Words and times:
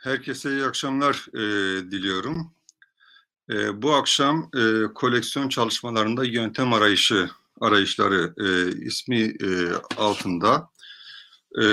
Herkese 0.00 0.50
iyi 0.50 0.64
akşamlar 0.64 1.26
e, 1.34 1.40
diliyorum. 1.90 2.54
E, 3.50 3.82
bu 3.82 3.94
akşam 3.94 4.50
e, 4.56 4.94
koleksiyon 4.94 5.48
çalışmalarında 5.48 6.24
yöntem 6.24 6.72
arayışı 6.72 7.30
arayışları 7.60 8.34
e, 8.38 8.76
ismi 8.86 9.20
e, 9.20 9.72
altında 9.96 10.68
e, 11.62 11.64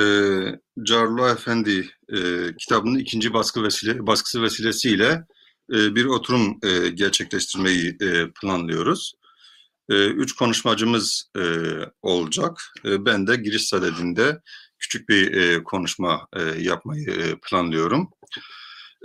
Carlo 0.89 1.29
Efendi 1.29 1.89
e, 2.13 2.18
kitabının 2.57 3.00
ikinci 3.00 3.33
baskı 3.33 3.63
vesile, 3.63 4.07
baskısı 4.07 4.41
vesilesiyle 4.41 5.25
e, 5.73 5.96
bir 5.96 6.05
oturum 6.05 6.59
e, 6.64 6.89
gerçekleştirmeyi 6.89 7.97
e, 8.01 8.32
planlıyoruz. 8.41 9.14
E, 9.89 10.07
üç 10.07 10.36
konuşmacımız 10.36 11.32
e, 11.37 11.43
olacak. 12.01 12.61
E, 12.86 13.05
ben 13.05 13.28
de 13.28 13.36
giriş 13.36 13.68
sadedinde 13.68 14.41
küçük 14.79 15.09
bir 15.09 15.33
e, 15.33 15.63
konuşma 15.63 16.27
e, 16.33 16.41
yapmayı 16.41 17.09
e, 17.09 17.35
planlıyorum. 17.49 18.09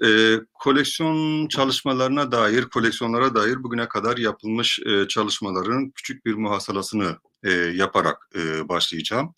E, 0.05 0.37
koleksiyon 0.55 1.49
çalışmalarına 1.49 2.33
dair, 2.33 2.65
koleksiyonlara 2.65 3.35
dair 3.35 3.63
bugüne 3.63 3.89
kadar 3.89 4.17
yapılmış 4.17 4.81
e, 4.87 5.09
çalışmaların 5.09 5.91
küçük 5.91 6.27
bir 6.27 6.35
muhasalasını 6.35 7.19
e, 7.45 7.51
yaparak 7.53 8.29
e, 8.37 8.69
başlayacağım. 8.69 9.35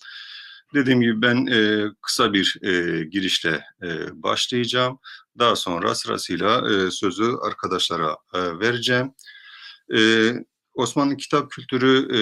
Dediğim 0.75 1.01
gibi 1.01 1.23
ben 1.23 1.47
e, 1.47 1.91
kısa 2.03 2.33
bir 2.33 2.59
e, 2.63 3.05
girişle 3.05 3.65
e, 3.83 4.23
başlayacağım. 4.23 4.99
Daha 5.39 5.57
sonra 5.57 5.95
sırasıyla 5.95 6.71
e, 6.71 6.91
sözü 6.91 7.33
arkadaşlara 7.43 8.17
e, 8.35 8.59
vereceğim. 8.59 9.13
E, 9.95 10.31
Osmanlı 10.75 11.17
kitap 11.17 11.51
kültürü 11.51 12.17
e, 12.17 12.21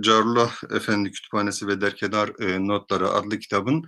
Carullah 0.00 0.52
Efendi 0.70 1.10
Kütüphanesi 1.10 1.66
ve 1.66 1.80
Derkenar 1.80 2.30
e, 2.40 2.66
Notları 2.66 3.08
adlı 3.08 3.38
kitabın 3.38 3.84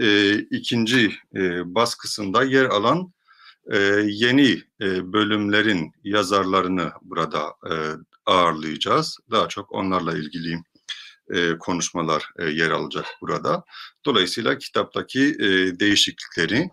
e, 0.00 0.38
ikinci 0.38 1.14
e, 1.36 1.74
baskısında 1.74 2.44
yer 2.44 2.64
alan 2.64 3.12
e, 3.72 3.78
yeni 4.06 4.62
e, 4.80 5.12
bölümlerin 5.12 5.92
yazarlarını 6.04 6.92
burada 7.02 7.54
e, 7.70 7.72
ağırlayacağız. 8.26 9.18
Daha 9.30 9.48
çok 9.48 9.72
onlarla 9.72 10.18
ilgili 10.18 10.62
e, 11.30 11.58
konuşmalar 11.58 12.30
e, 12.38 12.44
yer 12.44 12.70
alacak 12.70 13.06
burada. 13.20 13.64
Dolayısıyla 14.06 14.58
kitaptaki 14.58 15.20
e, 15.40 15.80
değişiklikleri 15.80 16.70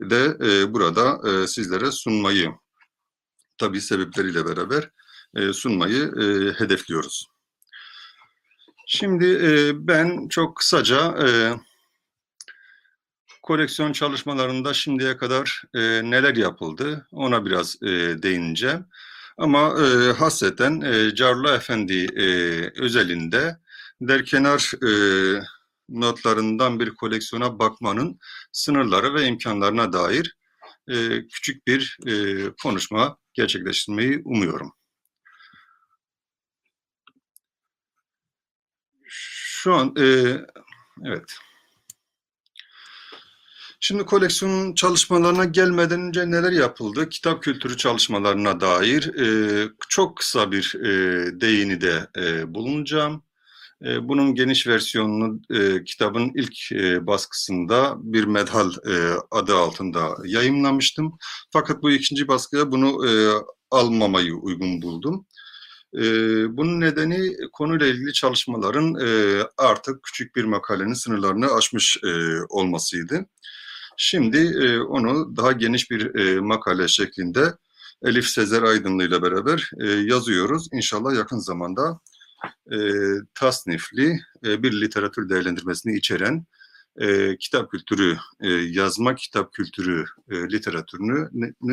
de 0.00 0.36
e, 0.44 0.74
burada 0.74 1.20
e, 1.30 1.46
sizlere 1.46 1.92
sunmayı, 1.92 2.50
tabii 3.58 3.80
sebepleriyle 3.80 4.46
beraber 4.46 4.90
e, 5.36 5.52
sunmayı 5.52 6.02
e, 6.02 6.52
hedefliyoruz. 6.52 7.37
Şimdi 8.90 9.26
e, 9.26 9.72
ben 9.88 10.28
çok 10.28 10.56
kısaca 10.56 11.26
e, 11.26 11.28
koleksiyon 13.42 13.92
çalışmalarında 13.92 14.74
şimdiye 14.74 15.16
kadar 15.16 15.62
e, 15.74 15.80
neler 16.10 16.36
yapıldı 16.36 17.08
ona 17.12 17.44
biraz 17.44 17.82
e, 17.82 17.88
değineceğim. 18.22 18.86
Ama 19.38 19.74
e, 19.80 20.12
hasreten 20.12 20.80
e, 20.80 21.14
Carlo 21.14 21.50
Efendi 21.50 22.06
e, 22.16 22.26
özelinde 22.82 23.58
derkenar 24.00 24.72
e, 24.84 24.90
notlarından 25.88 26.80
bir 26.80 26.90
koleksiyona 26.90 27.58
bakmanın 27.58 28.18
sınırları 28.52 29.14
ve 29.14 29.26
imkanlarına 29.26 29.92
dair 29.92 30.36
e, 30.88 31.26
küçük 31.28 31.66
bir 31.66 31.98
e, 32.06 32.12
konuşma 32.62 33.16
gerçekleştirmeyi 33.34 34.22
umuyorum. 34.24 34.77
Şu 39.62 39.74
an 39.74 39.94
e, 39.98 40.04
evet. 41.04 41.34
Şimdi 43.80 44.04
koleksiyon 44.04 44.74
çalışmalarına 44.74 45.44
gelmeden 45.44 46.00
önce 46.00 46.30
neler 46.30 46.52
yapıldı? 46.52 47.08
Kitap 47.08 47.42
kültürü 47.42 47.76
çalışmalarına 47.76 48.60
dair 48.60 49.14
e, 49.14 49.68
çok 49.88 50.16
kısa 50.16 50.52
bir 50.52 50.74
e, 50.74 50.90
değini 51.40 51.80
de 51.80 52.08
e, 52.18 52.54
bulunacağım. 52.54 53.22
E, 53.84 54.08
bunun 54.08 54.34
geniş 54.34 54.66
versiyonunu 54.66 55.40
e, 55.50 55.84
kitabın 55.84 56.32
ilk 56.34 56.72
e, 56.72 57.06
baskısında 57.06 57.94
bir 57.98 58.24
medhal 58.24 58.70
e, 58.70 58.94
adı 59.30 59.56
altında 59.56 60.16
yayınlamıştım. 60.24 61.18
Fakat 61.52 61.82
bu 61.82 61.90
ikinci 61.90 62.28
baskıya 62.28 62.72
bunu 62.72 63.08
e, 63.08 63.10
almamayı 63.70 64.34
uygun 64.34 64.82
buldum. 64.82 65.26
E, 65.94 66.02
bunun 66.56 66.80
nedeni 66.80 67.36
konuyla 67.52 67.86
ilgili 67.86 68.12
çalışmaların 68.12 68.94
e, 69.00 69.42
artık 69.56 70.02
küçük 70.02 70.36
bir 70.36 70.44
makalenin 70.44 70.92
sınırlarını 70.92 71.54
aşmış 71.54 71.98
e, 72.04 72.08
olmasıydı. 72.48 73.26
Şimdi 73.96 74.38
e, 74.38 74.78
onu 74.78 75.36
daha 75.36 75.52
geniş 75.52 75.90
bir 75.90 76.38
makale 76.38 76.88
şeklinde 76.88 77.54
Elif 78.02 78.26
Sezer 78.26 78.62
Aydınlı 78.62 79.04
ile 79.04 79.22
beraber 79.22 79.70
yazıyoruz. 80.04 80.68
İnşallah 80.72 81.16
yakın 81.16 81.38
zamanda 81.38 82.00
tasnifli 83.34 84.20
bir 84.42 84.80
literatür 84.80 85.28
değerlendirmesini 85.28 85.96
içeren 85.96 86.46
kitap 87.40 87.70
kültürü, 87.70 88.16
yazma 88.70 89.14
kitap 89.14 89.52
kültürü 89.52 90.04
literatürünü 90.30 91.28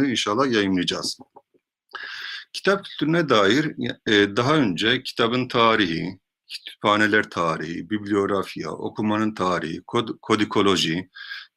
inşallah 0.10 0.52
yayınlayacağız. 0.52 1.18
Kitap 2.56 2.86
kültürüne 2.86 3.30
dair 3.30 3.66
e, 4.08 4.36
daha 4.36 4.56
önce 4.56 5.04
kitabın 5.04 5.48
tarihi, 5.48 6.20
kütüphaneler 6.50 7.30
tarihi, 7.30 7.90
bibliografya, 7.90 8.72
okumanın 8.72 9.34
tarihi, 9.36 9.82
kod, 9.88 10.10
kodikoloji, 10.22 11.10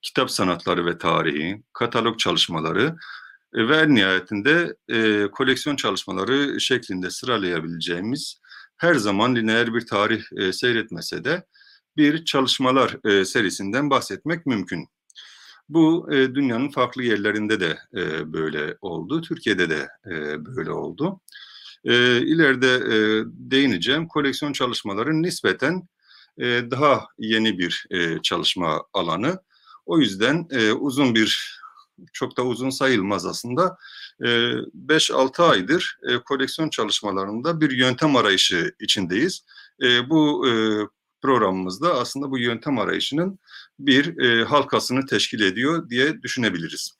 kitap 0.03 0.31
sanatları 0.31 0.86
ve 0.86 0.98
tarihi, 0.98 1.62
katalog 1.72 2.19
çalışmaları 2.19 2.97
e, 3.54 3.69
ve 3.69 3.76
en 3.76 3.94
nihayetinde 3.94 4.76
e, 4.88 5.26
koleksiyon 5.32 5.76
çalışmaları 5.76 6.60
şeklinde 6.60 7.10
sıralayabileceğimiz 7.10 8.41
her 8.76 8.94
zaman 8.94 9.36
lineer 9.36 9.75
bir 9.75 9.86
tarih 9.86 10.22
e, 10.36 10.53
seyretmese 10.53 11.25
de 11.25 11.44
bir 11.97 12.25
çalışmalar 12.25 12.97
e, 13.04 13.25
serisinden 13.25 13.91
bahsetmek 13.91 14.47
mümkün. 14.47 14.88
Bu 15.68 16.12
e, 16.12 16.34
dünyanın 16.34 16.68
farklı 16.68 17.02
yerlerinde 17.02 17.60
de 17.60 17.78
e, 17.94 18.32
böyle 18.32 18.76
oldu, 18.80 19.20
Türkiye'de 19.20 19.70
de 19.70 19.88
e, 20.06 20.44
böyle 20.44 20.70
oldu. 20.70 21.20
E, 21.84 22.20
ileride 22.20 22.74
e, 22.74 23.24
değineceğim 23.26 24.08
koleksiyon 24.08 24.52
çalışmaları 24.52 25.22
nispeten 25.22 25.88
e, 26.38 26.44
daha 26.70 27.06
yeni 27.18 27.58
bir 27.58 27.86
e, 27.90 28.22
çalışma 28.22 28.84
alanı. 28.92 29.42
O 29.86 29.98
yüzden 29.98 30.46
e, 30.50 30.72
uzun 30.72 31.14
bir, 31.14 31.60
çok 32.12 32.36
da 32.36 32.42
uzun 32.42 32.70
sayılmaz 32.70 33.26
aslında, 33.26 33.78
5-6 34.20 35.42
e, 35.42 35.44
aydır 35.44 35.98
e, 36.08 36.18
koleksiyon 36.18 36.70
çalışmalarında 36.70 37.60
bir 37.60 37.70
yöntem 37.70 38.16
arayışı 38.16 38.74
içindeyiz. 38.80 39.44
E, 39.82 40.10
bu 40.10 40.48
e, 40.48 40.52
programımızda 41.22 41.94
aslında 41.94 42.30
bu 42.30 42.38
yöntem 42.38 42.78
arayışının 42.78 43.38
bir 43.78 44.18
e, 44.18 44.44
halkasını 44.44 45.06
teşkil 45.06 45.40
ediyor 45.40 45.90
diye 45.90 46.22
düşünebiliriz. 46.22 46.98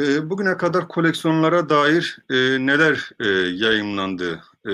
E, 0.00 0.30
bugüne 0.30 0.56
kadar 0.56 0.88
koleksiyonlara 0.88 1.68
dair 1.68 2.18
e, 2.30 2.66
neler 2.66 3.10
e, 3.20 3.26
yayınlandı 3.64 4.42
e, 4.68 4.72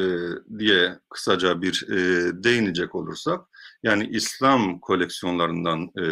diye 0.58 0.98
kısaca 1.10 1.62
bir 1.62 1.86
e, 1.88 1.96
değinecek 2.44 2.94
olursak, 2.94 3.40
yani 3.82 4.06
İslam 4.06 4.80
koleksiyonlarından, 4.80 5.90
e, 5.98 6.04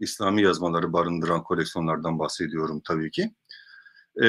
İslami 0.00 0.42
yazmaları 0.42 0.92
barındıran 0.92 1.42
koleksiyonlardan 1.42 2.18
bahsediyorum 2.18 2.80
tabii 2.84 3.10
ki. 3.10 3.34
E, 4.22 4.28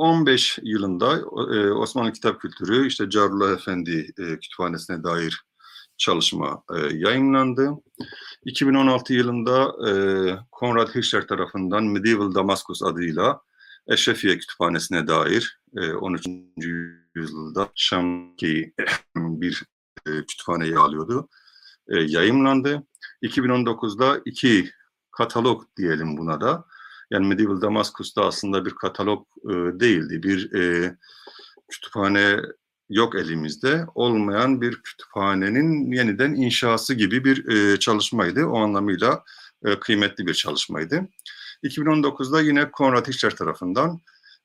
2015 0.00 0.58
yılında 0.62 1.16
e, 1.56 1.70
Osmanlı 1.72 2.12
Kitap 2.12 2.40
Kültürü, 2.40 2.86
işte 2.86 3.10
Carullah 3.10 3.52
Efendi 3.52 4.12
e, 4.18 4.38
Kütüphanesi'ne 4.38 5.04
dair 5.04 5.44
çalışma 5.98 6.62
e, 6.74 6.96
yayınlandı. 6.96 7.70
2016 8.44 9.14
yılında 9.14 9.88
e, 9.88 9.92
Konrad 10.52 10.94
Hirschler 10.94 11.26
tarafından 11.26 11.84
Medieval 11.84 12.34
Damascus 12.34 12.82
adıyla 12.82 13.40
Eşrefiye 13.88 14.38
Kütüphanesi'ne 14.38 15.06
dair 15.06 15.60
e, 15.76 15.92
13. 15.92 16.26
yüzyılda 17.14 17.68
Şam'ki 17.74 18.74
bir 19.16 19.62
e, 20.06 20.10
kütüphaneye 20.10 20.78
alıyordu. 20.78 21.28
E, 21.88 22.00
yayımlandı. 22.00 22.82
2019'da 23.22 24.20
iki 24.24 24.70
katalog 25.10 25.62
diyelim 25.76 26.16
buna 26.16 26.40
da. 26.40 26.64
Yani 27.10 27.26
Medieval 27.26 27.60
Damascus'ta 27.60 28.24
aslında 28.26 28.66
bir 28.66 28.70
katalog 28.70 29.26
e, 29.44 29.52
değildi. 29.80 30.22
Bir 30.22 30.52
e, 30.54 30.96
kütüphane 31.68 32.36
yok 32.88 33.14
elimizde. 33.14 33.86
Olmayan 33.94 34.60
bir 34.60 34.82
kütüphanenin 34.82 35.92
yeniden 35.92 36.34
inşası 36.34 36.94
gibi 36.94 37.24
bir 37.24 37.48
e, 37.48 37.78
çalışmaydı. 37.78 38.46
O 38.46 38.58
anlamıyla 38.58 39.24
e, 39.64 39.80
kıymetli 39.80 40.26
bir 40.26 40.34
çalışmaydı. 40.34 41.08
2019'da 41.64 42.40
yine 42.40 42.70
Konrad 42.70 43.08
Hiçler 43.08 43.36
tarafından 43.36 44.00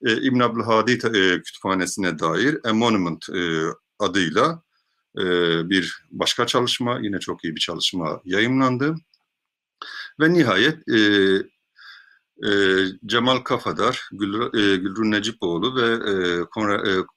e, 0.06 0.22
İbn 0.22 0.40
Abdülhadi 0.40 0.92
e, 0.92 1.42
kütüphanesine 1.42 2.20
dair 2.20 2.58
A 2.64 2.74
Monument 2.74 3.30
e, 3.30 3.62
adıyla 4.00 4.62
e, 5.18 5.24
bir 5.70 6.06
başka 6.12 6.48
çalışma, 6.48 7.00
yine 7.02 7.20
çok 7.20 7.44
iyi 7.44 7.56
bir 7.56 7.60
çalışma 7.60 8.22
yayınlandı. 8.26 8.96
Ve 10.20 10.34
nihayet 10.34 10.90
e, 10.90 11.00
e, 12.44 12.50
Cemal 13.06 13.38
Kafadar, 13.38 14.10
Gül, 14.12 14.34
e, 14.34 14.76
Gülrün 14.76 15.12
Necipoğlu 15.12 15.76
ve 15.76 16.12
e, 16.12 16.46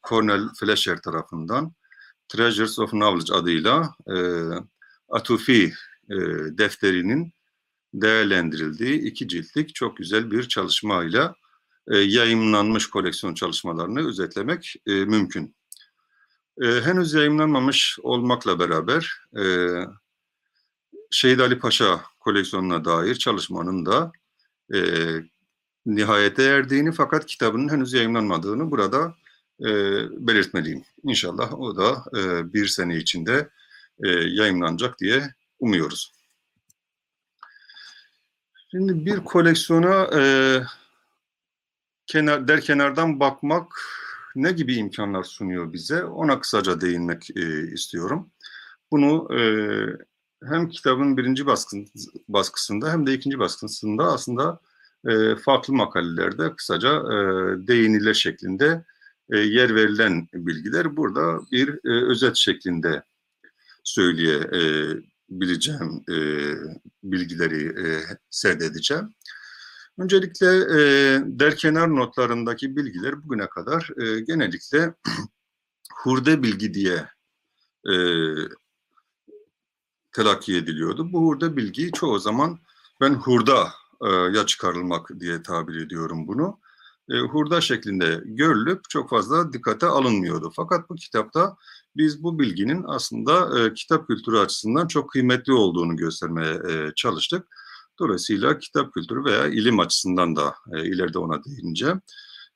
Cornel 0.09 0.49
Flesher 0.61 1.03
tarafından 1.03 1.73
Treasures 2.29 2.79
of 2.79 2.91
Knowledge 2.91 3.35
adıyla 3.35 3.95
e, 4.07 4.17
Atufi 5.09 5.73
e, 6.11 6.17
defterinin 6.59 7.33
değerlendirildiği 7.95 9.01
iki 9.01 9.29
ciltlik 9.29 9.75
çok 9.75 9.97
güzel 9.97 10.31
bir 10.31 10.49
çalışmayla 10.49 11.35
e, 11.91 11.99
yayınlanmış 11.99 12.91
koleksiyon 12.91 13.35
çalışmalarını 13.35 14.09
özetlemek 14.09 14.75
e, 14.87 14.93
mümkün. 14.93 15.57
E, 16.63 16.67
henüz 16.67 17.15
yayınlanmamış 17.15 17.99
olmakla 18.03 18.59
beraber 18.59 19.13
e, 19.39 19.45
Şehit 21.11 21.41
Ali 21.41 21.59
Paşa 21.59 22.01
koleksiyonuna 22.21 22.85
dair 22.85 23.15
çalışmanın 23.15 23.87
da 23.87 24.13
e, 24.75 24.79
nihayete 25.87 26.43
erdiğini 26.43 26.93
fakat 26.93 27.27
kitabının 27.27 27.69
henüz 27.69 27.93
yayınlanmadığını 27.93 28.71
burada 28.71 29.15
e, 29.61 29.67
belirtmeliyim. 30.27 30.85
İnşallah 31.03 31.61
o 31.61 31.77
da 31.77 32.05
e, 32.19 32.53
bir 32.53 32.67
sene 32.67 32.97
içinde 32.97 33.49
e, 34.05 34.09
yayınlanacak 34.09 34.99
diye 34.99 35.35
umuyoruz. 35.59 36.13
Şimdi 38.71 39.07
bir 39.07 39.25
koleksiyona 39.25 40.11
e, 40.21 40.23
kenar, 42.07 42.49
der 42.49 42.61
kenardan 42.61 43.21
bakmak 43.21 43.81
ne 44.37 44.53
gibi 44.53 44.75
imkanlar 44.75 45.23
sunuyor 45.23 45.73
bize? 45.73 46.05
Ona 46.05 46.41
kısaca 46.41 46.81
değinmek 46.81 47.31
e, 47.37 47.73
istiyorum. 47.73 48.31
Bunu 48.91 49.39
e, 49.39 49.41
hem 50.45 50.69
kitabın 50.69 51.17
birinci 51.17 51.47
baskın, 51.47 51.89
baskısında 52.29 52.93
hem 52.93 53.07
de 53.07 53.15
ikinci 53.15 53.39
baskısında 53.39 54.05
aslında 54.05 54.61
e, 55.09 55.37
farklı 55.37 55.75
makalelerde 55.75 56.57
kısaca 56.57 56.89
e, 56.89 57.17
değinilir 57.69 58.15
şeklinde 58.15 58.85
e, 59.31 59.39
yer 59.39 59.75
verilen 59.75 60.29
bilgiler 60.35 60.97
burada 60.97 61.41
bir 61.53 61.69
e, 61.69 62.07
özet 62.11 62.37
şeklinde 62.37 63.03
söyleyebileceğim 63.85 66.05
e, 66.11 66.17
bilgileri 67.03 67.87
e, 67.87 68.01
serdedeceğim. 68.31 69.15
Öncelikle 69.99 70.47
e, 70.47 70.81
derkenar 71.25 71.97
notlarındaki 71.97 72.77
bilgiler 72.77 73.25
bugüne 73.25 73.49
kadar 73.49 73.91
e, 74.03 74.21
genellikle 74.21 74.95
hurde 76.03 76.43
bilgi 76.43 76.75
diye 76.75 77.07
e, 77.89 77.95
telakki 80.19 80.57
ediliyordu. 80.57 81.13
Bu 81.13 81.21
hurda 81.21 81.57
bilgi 81.57 81.93
çoğu 81.93 82.19
zaman 82.19 82.59
ben 83.01 83.15
hurda 83.15 83.69
e, 84.05 84.09
ya 84.09 84.47
çıkarılmak 84.47 85.11
diye 85.21 85.43
tabir 85.43 85.87
ediyorum 85.87 86.29
bunu. 86.29 86.59
E, 87.11 87.19
hurda 87.19 87.61
şeklinde 87.61 88.23
görülüp 88.25 88.81
çok 88.89 89.11
fazla 89.11 89.53
dikkate 89.53 89.87
alınmıyordu. 89.87 90.53
Fakat 90.57 90.91
bu 90.91 90.95
kitapta 90.95 91.57
biz 91.97 92.23
bu 92.23 92.39
bilginin 92.39 92.85
aslında 92.87 93.61
e, 93.61 93.75
kitap 93.75 94.09
kültürü 94.09 94.39
açısından 94.39 94.87
çok 94.87 95.11
kıymetli 95.11 95.53
olduğunu 95.53 95.97
göstermeye 95.97 96.55
e, 96.55 96.93
çalıştık. 96.97 97.47
Dolayısıyla 97.99 98.59
kitap 98.59 98.95
kültürü 98.95 99.25
veya 99.25 99.47
ilim 99.47 99.81
açısından 99.81 100.37
da 100.37 100.55
e, 100.73 100.87
ileride 100.87 101.19
ona 101.19 101.45
değineceğim. 101.45 102.01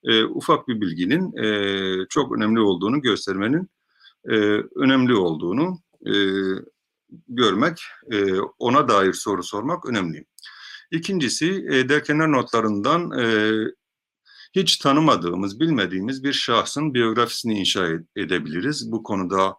E, 0.04 0.24
ufak 0.24 0.68
bir 0.68 0.80
bilginin 0.80 1.36
e, 1.36 2.06
çok 2.08 2.36
önemli 2.36 2.60
olduğunu 2.60 3.00
göstermenin 3.00 3.70
e, 4.28 4.34
önemli 4.76 5.14
olduğunu 5.14 5.78
e, 6.06 6.12
görmek, 7.28 7.82
e, 8.12 8.40
ona 8.58 8.88
dair 8.88 9.12
soru 9.12 9.42
sormak 9.42 9.86
önemli. 9.86 10.24
İkincisi, 10.90 11.66
e, 11.70 11.88
derkenar 11.88 12.32
notlarından 12.32 13.18
e, 13.18 13.54
hiç 14.52 14.76
tanımadığımız, 14.76 15.60
bilmediğimiz 15.60 16.24
bir 16.24 16.32
şahsın 16.32 16.94
biyografisini 16.94 17.58
inşa 17.58 17.88
edebiliriz. 18.16 18.92
Bu 18.92 19.02
konuda 19.02 19.56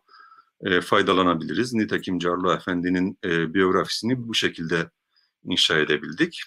e, 0.62 0.82
faydalanabiliriz. 0.82 1.74
Nitekim 1.74 2.20
Carlo 2.20 2.54
Efendi'nin 2.54 3.18
e, 3.24 3.54
biyografisini 3.54 4.28
bu 4.28 4.34
şekilde 4.34 4.90
inşa 5.44 5.78
edebildik. 5.80 6.42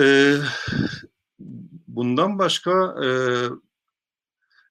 E, 0.00 0.36
bundan 1.88 2.38
başka 2.38 2.94
e, 3.04 3.08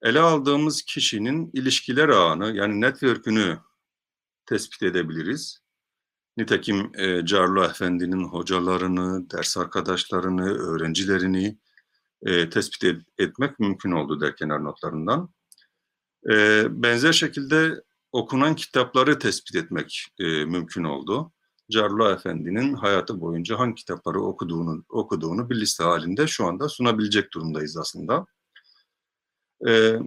ele 0.02 0.20
aldığımız 0.20 0.82
kişinin 0.82 1.52
ilişkiler 1.54 2.10
ağını 2.10 2.56
yani 2.56 2.82
network'ünü 2.82 3.58
tespit 4.50 4.84
edebiliriz. 4.84 5.60
Nitekim 6.38 6.92
e, 6.96 7.26
Carlo 7.26 7.64
Efendi'nin 7.64 8.24
hocalarını, 8.24 9.30
ders 9.30 9.58
arkadaşlarını, 9.58 10.54
öğrencilerini 10.54 11.58
e, 12.22 12.50
tespit 12.50 12.84
et, 12.84 13.02
etmek 13.18 13.60
mümkün 13.60 13.92
oldu 13.92 14.22
derkenar 14.22 14.64
notlarından. 14.64 15.30
E, 16.32 16.66
benzer 16.84 17.14
şekilde 17.14 17.84
okunan 18.12 18.56
kitapları 18.56 19.20
tespit 19.20 19.56
etmek 19.56 20.06
e, 20.20 20.46
mümkün 20.46 20.84
oldu. 20.84 21.32
Carlo 21.76 22.12
Efendi'nin 22.12 22.74
hayatı 22.74 23.22
boyunca 23.22 23.60
hangi 23.60 23.76
kitapları 23.76 24.22
okuduğunu 24.22 24.84
okuduğunu 24.90 25.50
bir 25.50 25.56
liste 25.56 25.84
halinde 25.84 26.28
şu 26.28 26.46
anda 26.46 26.70
sunabilecek 26.70 27.34
durumdayız 27.34 27.78
aslında. 27.78 28.26
Ee, 29.68 30.00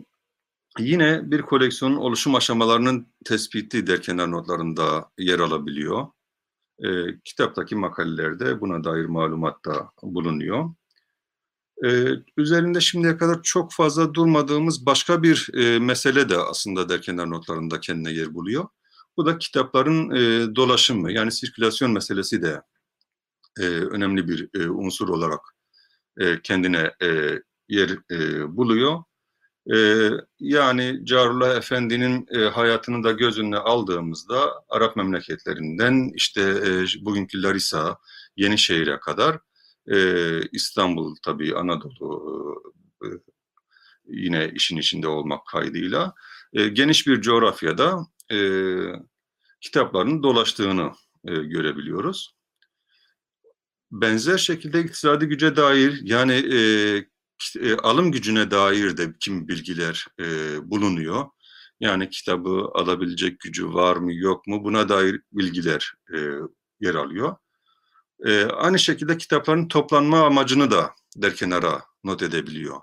yine 0.79 1.31
bir 1.31 1.43
koleksiyonun 1.43 1.97
oluşum 1.97 2.35
aşamalarının 2.35 3.07
tespiti 3.25 3.87
derkenar 3.87 4.31
notlarında 4.31 5.11
yer 5.19 5.39
alabiliyor. 5.39 6.07
Ee, 6.85 7.21
kitaptaki 7.25 7.77
makalelerde 7.77 8.61
buna 8.61 8.85
dair 8.85 9.05
malumat 9.05 9.65
da 9.65 9.91
bulunuyor. 10.03 10.75
Ee, 11.85 12.09
üzerinde 12.37 12.81
şimdiye 12.81 13.17
kadar 13.17 13.43
çok 13.43 13.73
fazla 13.73 14.15
durmadığımız 14.15 14.87
başka 14.87 15.23
bir 15.23 15.51
e, 15.55 15.79
mesele 15.79 16.29
de 16.29 16.37
aslında 16.37 16.89
derkenar 16.89 17.31
notlarında 17.31 17.81
kendine 17.81 18.13
yer 18.13 18.35
buluyor. 18.35 18.69
Bu 19.17 19.27
da 19.27 19.39
kitapların 19.39 20.11
e, 20.11 20.55
dolaşımı 20.57 21.13
yani 21.13 21.33
sirkülasyon 21.33 21.93
meselesi 21.93 22.43
de 22.43 22.63
e, 23.61 23.65
önemli 23.65 24.29
bir 24.29 24.49
e, 24.55 24.71
unsur 24.71 25.09
olarak 25.09 25.41
e, 26.21 26.43
kendine 26.43 26.93
e, 27.03 27.39
yer 27.69 27.91
e, 28.11 28.57
buluyor. 28.57 29.03
E, 29.67 30.09
yani 30.41 31.01
Carullah 31.05 31.57
Efendi'nin 31.57 32.27
e, 32.35 32.39
hayatını 32.39 33.05
da 33.05 33.13
göz 33.13 33.39
önüne 33.39 33.57
aldığımızda 33.57 34.65
Arap 34.69 34.97
memleketlerinden 34.97 36.13
işte 36.15 36.41
e, 36.41 36.85
bugünkü 37.01 37.43
Larisa, 37.43 37.99
Yenişehir'e 38.37 39.01
kadar 39.01 39.39
e, 39.93 39.97
İstanbul 40.53 41.17
tabii 41.25 41.57
Anadolu 41.57 42.63
yine 44.07 44.51
işin 44.55 44.77
içinde 44.77 45.09
olmak 45.09 45.47
kaydıyla 45.47 46.15
geniş 46.53 47.07
bir 47.07 47.21
coğrafyada 47.21 48.07
kitaplarının 49.61 50.23
dolaştığını 50.23 50.93
görebiliyoruz. 51.25 52.35
Benzer 53.91 54.39
şekilde 54.39 54.81
iktisadi 54.81 55.27
güce 55.27 55.57
dair 55.57 56.01
yani 56.03 56.33
e, 56.33 56.59
e, 57.61 57.77
alım 57.77 58.13
gücüne 58.13 58.51
dair 58.51 58.97
de 58.97 59.13
kim 59.21 59.49
bilgiler 59.49 60.07
e, 60.21 60.25
bulunuyor. 60.71 61.27
Yani 61.81 62.11
kitabı 62.11 62.71
alabilecek 62.75 63.41
gücü 63.41 63.75
var 63.75 63.97
mı 63.97 64.15
yok 64.15 64.47
mu 64.47 64.65
buna 64.65 64.89
dair 64.89 65.21
bilgiler 65.33 65.95
e, 66.15 66.19
yer 66.81 66.95
alıyor. 66.95 67.37
E, 68.27 68.45
aynı 68.45 68.79
şekilde 68.79 69.19
kitapların 69.19 69.69
toplanma 69.69 70.27
amacını 70.27 70.71
da 70.71 70.95
derkenara 71.17 71.85
not 72.05 72.23
edebiliyor. 72.23 72.81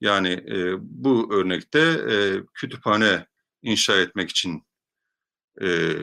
Yani 0.00 0.28
e, 0.28 0.74
bu 0.80 1.34
örnekte 1.34 1.80
e, 1.80 2.14
kütüphane 2.54 3.26
inşa 3.62 3.96
etmek 4.00 4.30
için 4.30 4.62
e, 5.62 5.96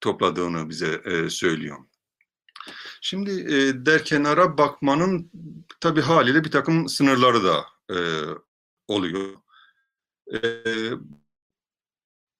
topladığını 0.00 0.68
bize 0.68 1.02
e, 1.04 1.30
söylüyor. 1.30 1.78
Şimdi 3.00 3.30
e, 3.30 3.86
derkenara 3.86 4.58
bakmanın 4.58 5.30
tabii 5.80 6.00
haliyle 6.00 6.44
bir 6.44 6.50
takım 6.50 6.88
sınırları 6.88 7.44
da 7.44 7.66
e, 7.90 7.98
oluyor. 8.88 9.36
E, 10.32 10.38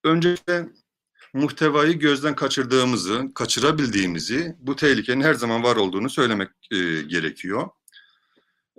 öncelikle 0.04 0.68
muhtevayı 1.34 1.98
gözden 1.98 2.34
kaçırdığımızı, 2.34 3.28
kaçırabildiğimizi, 3.34 4.56
bu 4.60 4.76
tehlikenin 4.76 5.20
her 5.20 5.34
zaman 5.34 5.62
var 5.62 5.76
olduğunu 5.76 6.10
söylemek 6.10 6.50
e, 6.72 6.76
gerekiyor. 7.02 7.68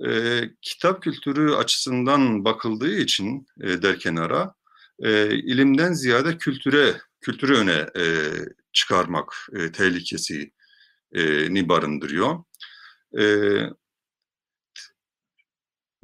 E, 0.08 0.42
kitap 0.62 1.02
kültürü 1.02 1.54
açısından 1.54 2.46
bakıldığı 2.46 2.96
için 2.96 3.48
e, 3.62 3.82
derkenara, 3.82 4.54
e, 5.00 5.36
ilimden 5.36 5.94
ziyade 5.94 6.38
kültüre, 6.38 7.02
kültürü 7.22 7.56
öne 7.56 7.88
e, 7.98 8.06
çıkarmak 8.74 9.34
e, 9.54 9.72
tehlikesi 9.72 10.52
ni 11.54 11.70
barındırıyor. 11.70 12.44
E, 13.20 13.26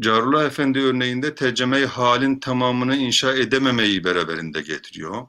Carullah 0.01 0.45
Efendi 0.45 0.79
örneğinde 0.79 1.35
tercüme 1.35 1.85
halin 1.85 2.39
tamamını 2.39 2.95
inşa 2.95 3.33
edememeyi 3.33 4.03
beraberinde 4.03 4.61
getiriyor. 4.61 5.27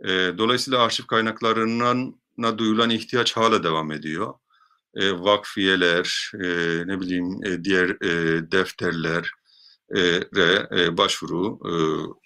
E, 0.00 0.08
dolayısıyla 0.38 0.80
arşiv 0.82 1.02
kitaplarına 1.02 2.58
duyulan 2.58 2.90
ihtiyaç 2.90 3.36
hala 3.36 3.62
devam 3.64 3.92
ediyor. 3.92 4.34
E, 4.94 5.12
vakfiyeler, 5.12 6.32
e, 6.34 6.48
ne 6.86 7.00
bileyim 7.00 7.44
e, 7.44 7.64
diğer 7.64 7.88
e, 7.88 8.42
defterler, 8.52 9.30
re 10.36 10.68
e, 10.80 10.96
başvuru 10.96 11.58
e, 11.64 11.72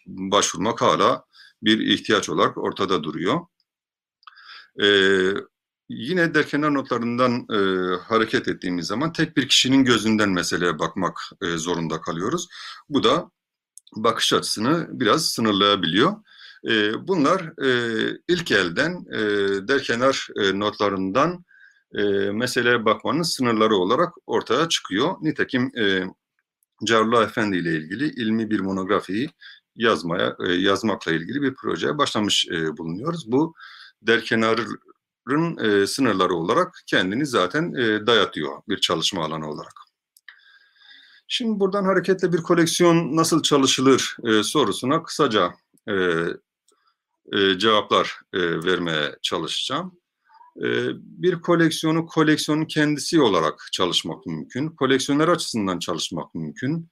başvurmak 0.07 0.83
hala 0.83 1.25
bir 1.63 1.81
ihtiyaç 1.81 2.29
olarak 2.29 2.59
ortada 2.59 3.05
duruyor. 3.05 3.41
Yine 5.89 6.35
derkenar 6.35 6.75
notlarından 6.75 7.47
e, 7.53 7.59
hareket 7.97 8.49
ettiğimiz 8.49 8.87
zaman 8.87 9.13
tek 9.13 9.37
bir 9.37 9.49
kişinin 9.49 9.85
gözünden 9.85 10.31
meseleye 10.31 10.79
bakmak 10.79 11.21
e, 11.43 11.57
zorunda 11.57 12.01
kalıyoruz. 12.01 12.49
Bu 12.89 13.05
da 13.05 13.31
bakış 13.97 14.33
açısını 14.33 14.87
biraz 14.91 15.29
sınırlayabiliyor. 15.29 16.13
E, 16.69 17.07
bunlar 17.09 17.65
e, 17.65 17.71
ilk 18.29 18.51
elden 18.51 19.05
e, 19.13 19.21
derkenar 19.69 20.29
e, 20.37 20.59
notlarından 20.59 21.45
e, 21.95 22.03
meseleye 22.31 22.85
bakmanın 22.85 23.23
sınırları 23.23 23.77
olarak 23.77 24.15
ortaya 24.27 24.69
çıkıyor. 24.69 25.15
Nitekim 25.21 25.73
e, 25.79 26.03
Carullah 26.85 27.25
Efendi 27.25 27.57
ile 27.57 27.77
ilgili 27.77 28.09
ilmi 28.09 28.51
bir 28.51 28.61
monografiyi 28.61 29.31
yazmaya 29.77 30.37
e, 30.47 30.53
yazmakla 30.53 31.13
ilgili 31.13 31.43
bir 31.43 31.55
projeye 31.55 31.99
başlamış 31.99 32.47
e, 32.49 32.77
bulunuyoruz. 32.77 33.33
Bu 33.33 33.55
derkenarın 34.03 34.79
e, 35.59 35.87
sınırları 35.87 36.35
olarak 36.35 36.83
kendini 36.87 37.27
zaten 37.27 37.75
e, 37.75 38.07
dayatıyor 38.07 38.63
bir 38.69 38.81
çalışma 38.81 39.25
alanı 39.25 39.51
olarak. 39.51 39.73
Şimdi 41.29 41.61
buradan 41.61 41.85
hareketle 41.85 42.33
bir 42.33 42.43
koleksiyon 42.43 43.17
nasıl 43.17 43.43
çalışılır 43.43 44.17
e, 44.25 44.43
sorusuna 44.43 45.03
kısaca 45.03 45.55
e, 45.89 45.95
e, 47.33 47.59
cevaplar 47.59 48.21
e, 48.33 48.41
vermeye 48.41 49.17
çalışacağım. 49.23 49.99
Ee, 50.65 50.89
bir 50.97 51.41
koleksiyonu 51.41 52.07
koleksiyonun 52.07 52.65
kendisi 52.65 53.21
olarak 53.21 53.69
çalışmak 53.73 54.27
mümkün. 54.27 54.69
Koleksiyonlar 54.69 55.29
açısından 55.29 55.79
çalışmak 55.79 56.35
mümkün. 56.35 56.89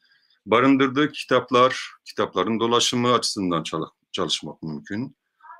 Barındırdığı 0.46 1.12
kitaplar, 1.12 1.90
kitapların 2.04 2.60
dolaşımı 2.60 3.12
açısından 3.12 3.62
çalışmak 4.12 4.62
mümkün. 4.62 5.16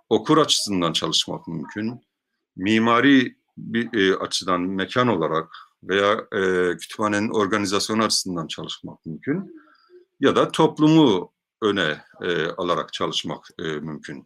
Okur 0.09 0.39
açısından 0.39 0.93
çalışmak 0.93 1.49
mümkün. 1.49 2.01
Mimari 2.57 3.37
bir 3.57 3.99
e, 3.99 4.17
açıdan 4.17 4.61
mekan 4.61 5.09
olarak 5.09 5.57
veya 5.83 6.13
e, 6.33 6.77
kütüphanenin 6.77 7.31
organizasyonu 7.31 8.05
açısından 8.05 8.47
çalışmak 8.47 9.07
mümkün. 9.07 9.65
Ya 10.21 10.37
da 10.37 10.49
toplumu 10.49 11.33
öne 11.63 12.01
e, 12.23 12.47
alarak 12.47 12.93
çalışmak 12.93 13.49
e, 13.59 13.63
mümkün. 13.63 14.25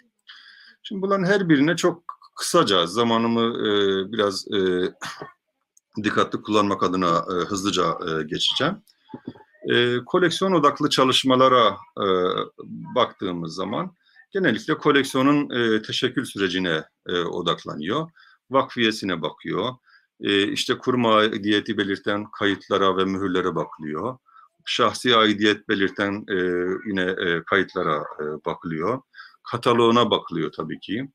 Şimdi 0.82 1.02
bunların 1.02 1.24
her 1.24 1.48
birine 1.48 1.76
çok 1.76 2.02
kısaca 2.36 2.86
zamanımı 2.86 3.40
e, 3.40 3.72
biraz 4.12 4.46
e, 4.52 4.58
dikkatli 6.04 6.42
kullanmak 6.42 6.82
adına 6.82 7.18
e, 7.18 7.32
hızlıca 7.32 7.84
e, 7.84 8.22
geçeceğim. 8.22 8.82
E, 9.72 10.04
koleksiyon 10.06 10.52
odaklı 10.52 10.90
çalışmalara 10.90 11.76
e, 11.98 12.06
baktığımız 12.94 13.54
zaman 13.54 13.94
genellikle 14.30 14.78
koleksiyonun 14.78 15.50
e, 15.50 15.82
teşekkül 15.82 16.24
sürecine 16.24 16.84
e, 17.08 17.20
odaklanıyor. 17.20 18.10
Vakfiyesine 18.50 19.22
bakıyor. 19.22 19.74
E, 20.20 20.52
işte 20.52 20.78
kurma 20.78 21.14
aidiyeti 21.16 21.78
belirten 21.78 22.30
kayıtlara 22.30 22.96
ve 22.96 23.04
mühürlere 23.04 23.54
bakılıyor. 23.54 24.18
Şahsi 24.64 25.16
aidiyet 25.16 25.68
belirten 25.68 26.24
e, 26.30 26.36
yine 26.86 27.02
e, 27.02 27.42
kayıtlara 27.46 27.96
e, 27.96 28.24
bakılıyor. 28.44 29.02
Kataloğuna 29.50 30.10
bakılıyor 30.10 30.52
tabii 30.52 30.80
ki 30.80 31.08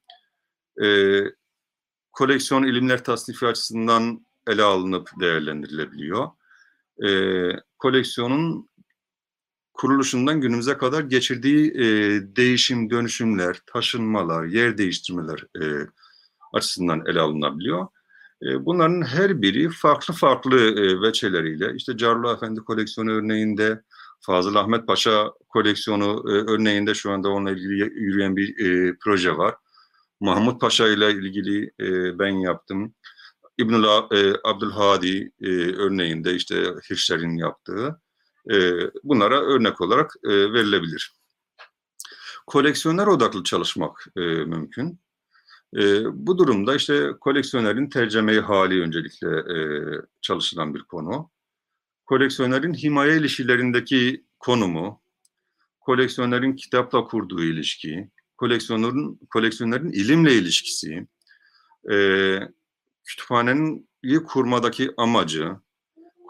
e, 0.84 1.20
koleksiyon 2.12 2.64
ilimler 2.64 3.04
tasnifi 3.04 3.48
açısından 3.48 4.26
ele 4.48 4.64
alınıp 4.64 5.10
değerlendirilebiliyor. 5.20 6.30
E, 7.06 7.10
koleksiyonun 7.78 8.70
kuruluşundan 9.74 10.42
günümüze 10.42 10.78
kadar 10.78 11.04
geçirdiği 11.04 11.72
e, 11.72 11.86
değişim, 12.36 12.90
dönüşümler, 12.90 13.60
taşınmalar, 13.74 14.46
yer 14.46 14.78
değiştirmeler 14.78 15.46
e, 15.62 15.88
açısından 16.54 17.04
ele 17.06 17.20
alınabiliyor. 17.20 17.88
E, 18.44 18.66
bunların 18.66 19.02
her 19.02 19.42
biri 19.42 19.70
farklı 19.70 20.14
farklı 20.14 20.58
e, 20.60 21.02
veçeleriyle, 21.02 21.74
işte 21.76 21.98
Carlo 21.98 22.34
Efendi 22.34 22.60
koleksiyonu 22.60 23.12
örneğinde, 23.12 23.82
Fazıl 24.22 24.56
Ahmet 24.56 24.88
Paşa 24.88 25.32
koleksiyonu 25.50 26.24
e, 26.28 26.32
örneğinde 26.32 26.94
şu 26.94 27.12
anda 27.12 27.30
onunla 27.30 27.52
ilgili 27.52 27.80
yürüyen 27.80 28.36
bir 28.36 28.66
e, 28.66 28.96
proje 29.04 29.38
var. 29.38 29.56
Mahmut 30.20 30.62
Paşa 30.62 30.88
ile 30.88 31.12
ilgili 31.12 31.72
e, 31.80 32.20
ben 32.20 32.32
yaptım. 32.32 32.94
İbnül 33.58 33.84
e, 33.84 34.34
Abdülhadi 34.44 35.32
e, 35.42 35.50
örneğinde 35.76 36.36
işte 36.36 36.56
Hirşler'in 36.90 37.38
yaptığı 37.38 38.03
bunlara 39.04 39.42
örnek 39.42 39.82
olarak 39.82 40.16
e, 40.24 40.30
verilebilir. 40.30 41.14
Koleksiyoner 42.48 43.08
odaklı 43.08 43.44
çalışmak 43.44 44.08
e, 44.18 44.22
mümkün. 44.22 45.00
E, 45.78 46.04
bu 46.14 46.38
durumda 46.38 46.76
işte 46.76 47.12
koleksiyonerin 47.22 47.90
tercemeyi 47.90 48.40
hali 48.40 48.82
öncelikle 48.82 49.28
e, 49.28 49.58
çalışılan 50.22 50.74
bir 50.74 50.84
konu. 50.84 51.32
Koleksiyonerin 52.06 52.74
himaye 52.74 53.18
ilişkilerindeki 53.18 54.26
konumu, 54.40 55.02
koleksiyonerin 55.80 56.56
kitapla 56.56 57.04
kurduğu 57.04 57.44
ilişki, 57.44 58.10
koleksiyonların 58.38 59.20
koleksiyonların 59.30 59.90
ilimle 59.90 60.34
ilişkisi, 60.34 61.08
e, 61.92 61.98
kütüphanenin 63.04 63.90
kurmadaki 64.28 64.92
amacı, 64.98 65.56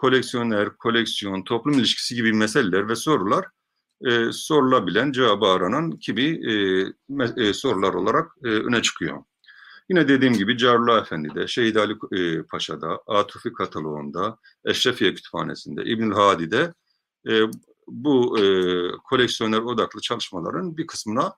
koleksiyoner, 0.04 0.76
koleksiyon, 0.76 1.42
toplum 1.42 1.78
ilişkisi 1.78 2.14
gibi 2.14 2.32
meseleler 2.32 2.88
ve 2.88 2.96
sorular 2.96 3.46
e, 4.00 4.32
sorulabilen, 4.32 5.12
cevabı 5.12 5.46
aranan 5.46 5.98
gibi 5.98 6.24
e, 6.50 6.54
e, 7.42 7.52
sorular 7.52 7.94
olarak 7.94 8.32
e, 8.44 8.48
öne 8.48 8.82
çıkıyor. 8.82 9.24
Yine 9.88 10.08
dediğim 10.08 10.34
gibi 10.34 10.58
Carullah 10.58 11.02
Efendi'de, 11.02 11.46
Şehit 11.46 11.76
Ali 11.76 11.96
e, 12.12 12.42
Paşa'da, 12.42 13.00
Atufi 13.06 13.52
Kataloğu'nda, 13.52 14.38
Eşrefiye 14.64 15.14
Kütüphanesi'nde, 15.14 15.84
İbnül 15.84 16.12
Hadi'de 16.12 16.74
e, 17.28 17.42
bu 17.86 18.38
e, 18.38 18.44
koleksiyoner 19.04 19.58
odaklı 19.58 20.00
çalışmaların 20.00 20.76
bir 20.76 20.86
kısmına 20.86 21.34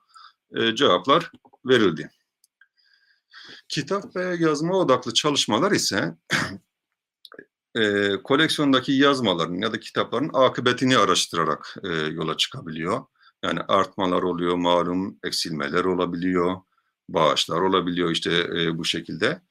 e, 0.55 0.75
cevaplar 0.75 1.31
verildi. 1.65 2.09
Kitap 3.69 4.15
ve 4.15 4.35
yazma 4.39 4.77
odaklı 4.77 5.13
çalışmalar 5.13 5.71
ise 5.71 6.15
e, 7.75 8.11
koleksiyondaki 8.23 8.91
yazmaların 8.91 9.61
ya 9.61 9.73
da 9.73 9.79
kitapların 9.79 10.29
akıbetini 10.33 10.97
araştırarak 10.97 11.75
e, 11.83 11.87
yola 11.87 12.37
çıkabiliyor. 12.37 13.05
Yani 13.43 13.59
artmalar 13.61 14.21
oluyor, 14.23 14.55
malum 14.55 15.19
eksilmeler 15.23 15.83
olabiliyor, 15.83 16.55
bağışlar 17.09 17.61
olabiliyor 17.61 18.11
işte 18.11 18.31
e, 18.31 18.77
bu 18.77 18.85
şekilde. 18.85 19.41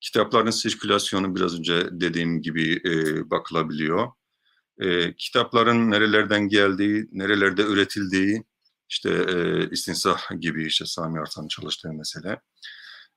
Kitapların 0.00 0.50
sirkülasyonu 0.50 1.36
biraz 1.36 1.58
önce 1.58 1.88
dediğim 1.92 2.42
gibi 2.42 2.80
e, 2.84 3.30
bakılabiliyor. 3.30 4.12
E, 4.80 5.14
kitapların 5.16 5.90
nerelerden 5.90 6.48
geldiği, 6.48 7.08
nerelerde 7.12 7.62
üretildiği, 7.62 8.44
işte 8.88 9.10
e, 9.10 9.68
istinsah 9.70 10.40
gibi 10.40 10.66
işte 10.66 10.86
Sami 10.86 11.20
Artan'ın 11.20 11.48
çalıştığı 11.48 11.92
mesele. 11.92 12.40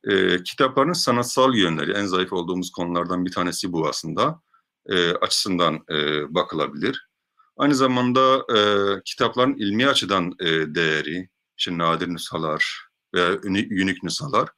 E, 0.03 0.43
kitapların 0.43 0.93
sanatsal 0.93 1.55
yönleri, 1.55 1.91
en 1.91 2.05
zayıf 2.05 2.33
olduğumuz 2.33 2.71
konulardan 2.71 3.25
bir 3.25 3.31
tanesi 3.31 3.71
bu 3.71 3.87
aslında. 3.87 4.41
E, 4.85 5.11
açısından 5.11 5.79
e, 5.89 5.95
bakılabilir. 6.33 7.09
Aynı 7.57 7.75
zamanda 7.75 8.45
e, 8.57 8.59
kitapların 9.05 9.57
ilmi 9.57 9.87
açıdan 9.87 10.35
e, 10.39 10.45
değeri, 10.75 11.29
işte 11.57 11.77
nadir 11.77 12.07
nüshalar 12.07 12.87
veya 13.13 13.39
unik 13.43 14.03
nüshalar 14.03 14.49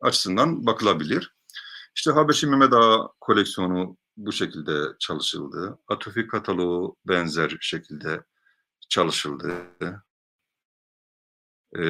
açısından 0.00 0.66
bakılabilir. 0.66 1.34
İşte 1.96 2.10
Habeşi 2.10 2.46
Mehmet 2.46 2.72
Ağa 2.72 3.08
koleksiyonu 3.20 3.96
bu 4.16 4.32
şekilde 4.32 4.80
çalışıldı. 4.98 5.78
Atufi 5.88 6.26
kataloğu 6.26 6.96
benzer 7.04 7.56
şekilde 7.60 8.22
çalışıldı 8.88 9.52
e, 11.78 11.82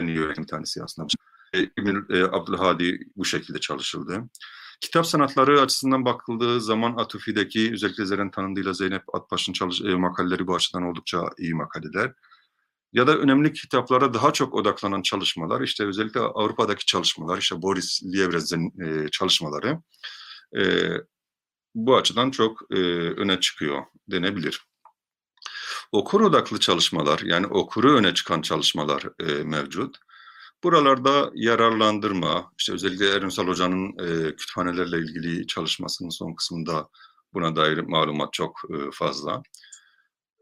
en 0.00 0.06
iyi 0.06 0.20
öğretim 0.20 0.46
tanesi 0.46 0.82
aslında. 0.82 1.08
E, 1.54 1.62
İbn 1.62 2.14
e, 2.14 2.22
Abdülhadi 2.22 2.98
bu 3.16 3.24
şekilde 3.24 3.58
çalışıldı. 3.60 4.28
Kitap 4.80 5.06
sanatları 5.06 5.60
açısından 5.60 6.04
bakıldığı 6.04 6.60
zaman 6.60 6.94
Atufi'deki 6.96 7.70
özellikle 7.72 8.06
Zeren 8.06 8.30
tanındığıyla 8.30 8.72
Zeynep 8.72 9.14
Atbaş'ın 9.14 9.52
çalış 9.52 9.80
e, 9.80 9.94
makaleleri 9.94 10.46
bu 10.46 10.54
açıdan 10.54 10.82
oldukça 10.82 11.24
iyi 11.38 11.54
makaleler. 11.54 12.12
Ya 12.92 13.06
da 13.06 13.16
önemli 13.18 13.52
kitaplara 13.52 14.14
daha 14.14 14.32
çok 14.32 14.54
odaklanan 14.54 15.02
çalışmalar, 15.02 15.60
işte 15.60 15.84
özellikle 15.86 16.20
Avrupa'daki 16.20 16.86
çalışmalar, 16.86 17.38
işte 17.38 17.62
Boris 17.62 18.02
Lievrez'in 18.04 18.80
e, 18.80 19.08
çalışmaları 19.08 19.78
e, 20.58 20.90
bu 21.74 21.96
açıdan 21.96 22.30
çok 22.30 22.62
e, 22.70 22.76
öne 23.10 23.40
çıkıyor 23.40 23.82
denebilir. 24.08 24.64
Okur 25.92 26.20
odaklı 26.20 26.60
çalışmalar 26.60 27.20
yani 27.24 27.46
okuru 27.46 27.96
öne 27.96 28.14
çıkan 28.14 28.42
çalışmalar 28.42 29.02
e, 29.20 29.44
mevcut. 29.44 29.96
Buralarda 30.64 31.30
yararlandırma, 31.34 32.52
işte 32.58 32.72
özellikle 32.72 33.10
Erünsal 33.10 33.46
Hoca'nın 33.46 33.88
e, 33.98 34.36
kütüphanelerle 34.36 34.98
ilgili 34.98 35.46
çalışmasının 35.46 36.08
son 36.08 36.34
kısmında 36.34 36.88
buna 37.34 37.56
dair 37.56 37.78
malumat 37.78 38.32
çok 38.32 38.60
e, 38.70 38.90
fazla. 38.92 39.42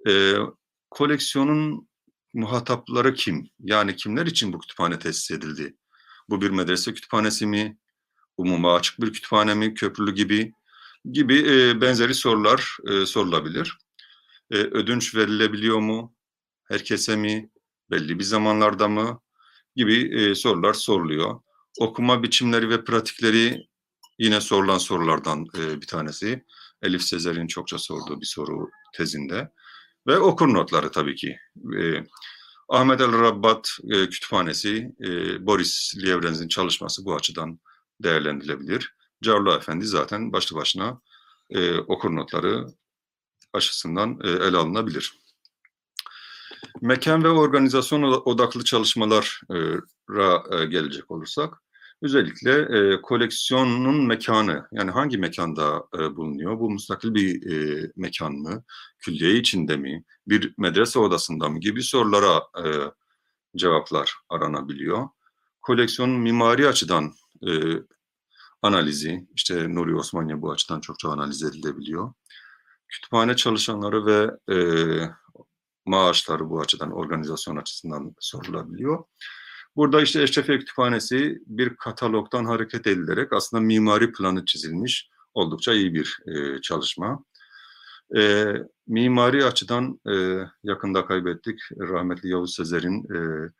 E, 0.09 0.35
koleksiyonun 0.91 1.89
muhatapları 2.35 3.15
kim? 3.15 3.51
Yani 3.59 3.97
kimler 3.97 4.27
için 4.27 4.53
bu 4.53 4.59
kütüphane 4.59 4.99
tesis 4.99 5.31
edildi? 5.31 5.77
Bu 6.29 6.41
bir 6.41 6.51
medrese 6.51 6.95
kütüphanesi 6.95 7.47
mi? 7.47 7.79
Umuma 8.37 8.75
açık 8.75 9.01
bir 9.01 9.13
kütüphane 9.13 9.55
mi? 9.55 9.75
Köprülü 9.75 10.15
gibi 10.15 10.53
gibi 11.13 11.39
e, 11.39 11.81
benzeri 11.81 12.15
sorular 12.15 12.77
e, 12.89 13.07
sorulabilir. 13.07 13.79
E, 14.51 14.57
ödünç 14.57 15.15
verilebiliyor 15.15 15.79
mu? 15.79 16.15
Herkese 16.65 17.17
mi? 17.17 17.51
Belli 17.91 18.19
bir 18.19 18.25
zamanlarda 18.25 18.89
mı? 18.89 19.21
Gibi 19.77 20.21
e, 20.21 20.35
sorular 20.35 20.75
soruluyor. 20.75 21.41
Okuma 21.81 22.23
biçimleri 22.23 22.71
ve 22.71 22.85
pratikleri 22.85 23.67
yine 24.19 24.41
sorulan 24.41 24.79
sorulardan 24.79 25.47
e, 25.59 25.81
bir 25.81 25.87
tanesi. 25.87 26.45
Elif 26.83 27.03
Sezer'in 27.03 27.47
çokça 27.47 27.79
sorduğu 27.79 28.21
bir 28.21 28.27
soru 28.27 28.71
tezinde. 28.95 29.51
Ve 30.07 30.19
okur 30.19 30.55
notları 30.55 30.91
tabii 30.91 31.15
ki. 31.15 31.37
E, 31.79 32.05
Ahmet 32.69 33.01
El 33.01 33.13
Rabbat 33.21 33.69
e, 33.91 34.09
Kütüphanesi, 34.09 34.93
e, 35.05 35.47
Boris 35.47 35.95
Lievrenz'in 35.97 36.49
çalışması 36.49 37.05
bu 37.05 37.15
açıdan 37.15 37.61
değerlendirilebilir. 38.03 38.95
Carlo 39.27 39.57
Efendi 39.57 39.87
zaten 39.87 40.33
başlı 40.33 40.57
başına 40.57 41.01
e, 41.51 41.79
okur 41.79 42.17
notları 42.17 42.67
açısından 43.53 44.21
e, 44.25 44.31
ele 44.31 44.57
alınabilir. 44.57 45.13
Mekan 46.81 47.25
ve 47.25 47.29
organizasyon 47.29 48.03
odaklı 48.03 48.65
çalışmalara 48.65 50.61
e, 50.61 50.67
gelecek 50.67 51.11
olursak, 51.11 51.63
özellikle 52.03 52.53
e, 52.53 53.03
koleksiyonun 53.03 54.07
mekanı, 54.07 54.69
yani 54.73 54.91
hangi 54.91 55.19
mekanda 55.19 55.85
e, 55.95 56.17
bulunuyor? 56.17 56.61
Bu 56.61 56.71
müstakil 56.71 57.15
bir 57.15 57.41
mekan 57.97 58.33
mı? 58.33 58.65
Külliye 58.99 59.35
içinde 59.35 59.77
mi? 59.77 60.05
Bir 60.27 60.55
medrese 60.59 60.99
odasında 60.99 61.49
mı? 61.49 61.61
Gibi 61.61 61.83
sorulara 61.83 62.43
cevaplar 63.57 64.15
aranabiliyor. 64.29 65.09
Koleksiyonun 65.63 66.21
mimari 66.21 66.69
açıdan 66.69 67.13
analizi, 68.63 69.27
işte 69.35 69.75
Nuri 69.75 69.97
Osmaniye 69.97 70.43
bu 70.43 70.51
açıdan 70.51 70.81
çokça 70.81 71.09
analiz 71.09 71.43
edilebiliyor. 71.43 72.13
Kütüphane 72.89 73.37
çalışanları 73.37 74.07
ve 74.07 74.31
e, 74.55 74.59
maaşları 75.87 76.51
bu 76.51 76.61
açıdan, 76.61 76.93
organizasyon 76.93 77.57
açısından 77.57 78.15
sorulabiliyor. 78.21 79.05
Burada 79.77 80.03
işte 80.03 80.23
Eşrefiye 80.23 80.59
Kütüphanesi 80.59 81.39
bir 81.47 81.77
katalogdan 81.77 82.45
hareket 82.45 82.87
edilerek 82.87 83.33
aslında 83.33 83.61
mimari 83.61 84.13
planı 84.13 84.45
çizilmiş 84.45 85.11
oldukça 85.35 85.73
iyi 85.73 85.95
bir 85.95 86.19
e, 86.27 86.61
çalışma. 86.61 87.25
E, 88.17 88.53
mimari 88.87 89.45
açıdan 89.45 90.01
e, 90.09 90.41
yakında 90.63 91.07
kaybettik. 91.07 91.61
Rahmetli 91.79 92.29
Yavuz 92.29 92.55
Sezer'in 92.55 93.07
e, 93.15 93.51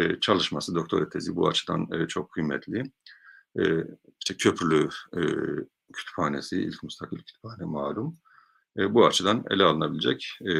e, 0.00 0.20
çalışması, 0.20 0.74
doktora 0.74 1.08
tezi 1.08 1.36
bu 1.36 1.48
açıdan 1.48 1.88
e, 1.92 2.06
çok 2.08 2.32
kıymetli. 2.32 2.82
E, 3.58 3.62
işte 4.20 4.36
Köprülü 4.38 4.88
e, 5.16 5.22
Kütüphanesi, 5.92 6.62
ilk 6.62 6.82
müstakil 6.82 7.18
kütüphane 7.18 7.64
malum. 7.64 8.16
E, 8.78 8.94
bu 8.94 9.06
açıdan 9.06 9.44
ele 9.50 9.64
alınabilecek, 9.64 10.28
e, 10.42 10.52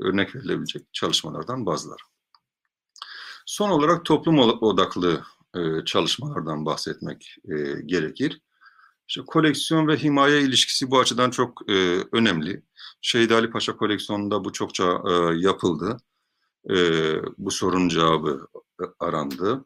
örnek 0.00 0.34
verilebilecek 0.34 0.82
çalışmalardan 0.92 1.66
bazıları. 1.66 2.02
Son 3.46 3.70
olarak 3.70 4.04
toplum 4.04 4.38
odaklı 4.38 5.22
e, 5.56 5.84
çalışmalardan 5.84 6.66
bahsetmek 6.66 7.36
e, 7.44 7.80
gerekir. 7.86 8.40
İşte 9.08 9.20
koleksiyon 9.26 9.88
ve 9.88 9.96
himaye 9.96 10.42
ilişkisi 10.42 10.90
bu 10.90 11.00
açıdan 11.00 11.30
çok 11.30 11.70
e, 11.70 11.98
önemli. 12.12 12.62
Şehit 13.00 13.32
Ali 13.32 13.50
Paşa 13.50 13.76
koleksiyonunda 13.76 14.44
bu 14.44 14.52
çokça 14.52 15.02
yapıldı. 15.36 15.96
Bu 17.38 17.50
sorunun 17.50 17.88
cevabı 17.88 18.46
arandı. 19.00 19.64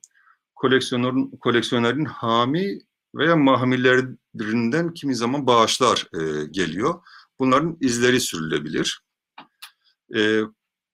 Koleksiyonerin, 0.54 1.30
koleksiyonerin 1.40 2.04
hami 2.04 2.78
veya 3.14 3.36
mahmillerinden 3.36 4.94
kimi 4.94 5.14
zaman 5.14 5.46
bağışlar 5.46 6.06
geliyor. 6.50 6.94
Bunların 7.38 7.76
izleri 7.80 8.20
sürülebilir. 8.20 9.05
E, 10.16 10.40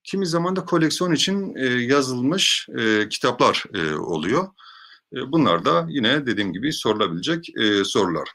kimi 0.05 0.27
zaman 0.27 0.57
da 0.57 0.65
koleksiyon 0.65 1.13
için 1.13 1.57
e, 1.57 1.67
yazılmış 1.67 2.69
e, 2.79 3.09
kitaplar 3.09 3.65
e, 3.75 3.95
oluyor. 3.95 4.49
E, 5.15 5.33
bunlar 5.33 5.65
da 5.65 5.87
yine 5.89 6.27
dediğim 6.27 6.53
gibi 6.53 6.73
sorulabilecek 6.73 7.57
e, 7.57 7.85
sorular. 7.85 8.29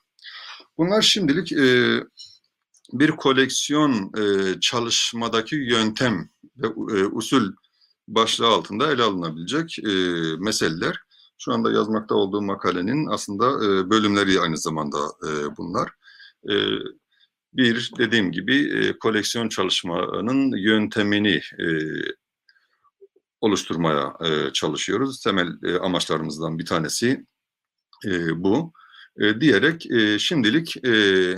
Bunlar 0.77 1.01
şimdilik 1.01 1.51
e, 1.51 1.99
bir 2.93 3.11
koleksiyon 3.11 4.11
e, 4.17 4.55
çalışmadaki 4.59 5.55
yöntem 5.55 6.29
ve 6.57 6.67
e, 6.67 7.05
usul 7.05 7.53
başlığı 8.07 8.47
altında 8.47 8.91
ele 8.91 9.03
alınabilecek 9.03 9.79
e, 9.79 9.91
meseleler. 10.39 10.99
Şu 11.37 11.53
anda 11.53 11.71
yazmakta 11.71 12.15
olduğum 12.15 12.41
makalenin 12.41 13.07
aslında 13.07 13.45
e, 13.65 13.89
bölümleri 13.89 14.41
aynı 14.41 14.57
zamanda 14.57 14.97
e, 14.97 15.57
bunlar. 15.57 15.89
E, 16.49 16.53
bir 17.57 17.91
dediğim 17.97 18.31
gibi 18.31 18.77
e, 18.77 18.99
koleksiyon 18.99 19.49
çalışmanın 19.49 20.57
yöntemini 20.57 21.41
e, 21.59 21.65
oluşturmaya 23.41 24.13
e, 24.25 24.53
çalışıyoruz. 24.53 25.21
Temel 25.21 25.47
e, 25.63 25.79
amaçlarımızdan 25.79 26.59
bir 26.59 26.65
tanesi 26.65 27.25
e, 28.05 28.43
bu. 28.43 28.73
E, 29.19 29.41
diyerek 29.41 29.91
e, 29.91 30.19
şimdilik 30.19 30.85
e, 30.85 31.35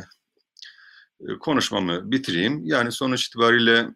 konuşmamı 1.40 2.12
bitireyim. 2.12 2.62
Yani 2.64 2.92
sonuç 2.92 3.26
itibariyle 3.28 3.88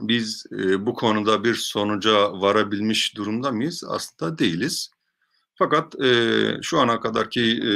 biz 0.00 0.44
e, 0.52 0.86
bu 0.86 0.94
konuda 0.94 1.44
bir 1.44 1.54
sonuca 1.54 2.32
varabilmiş 2.32 3.16
durumda 3.16 3.52
mıyız? 3.52 3.84
Aslında 3.88 4.38
değiliz. 4.38 4.90
Fakat 5.54 6.00
e, 6.02 6.58
şu 6.62 6.80
ana 6.80 7.00
kadarki 7.00 7.40
e, 7.40 7.70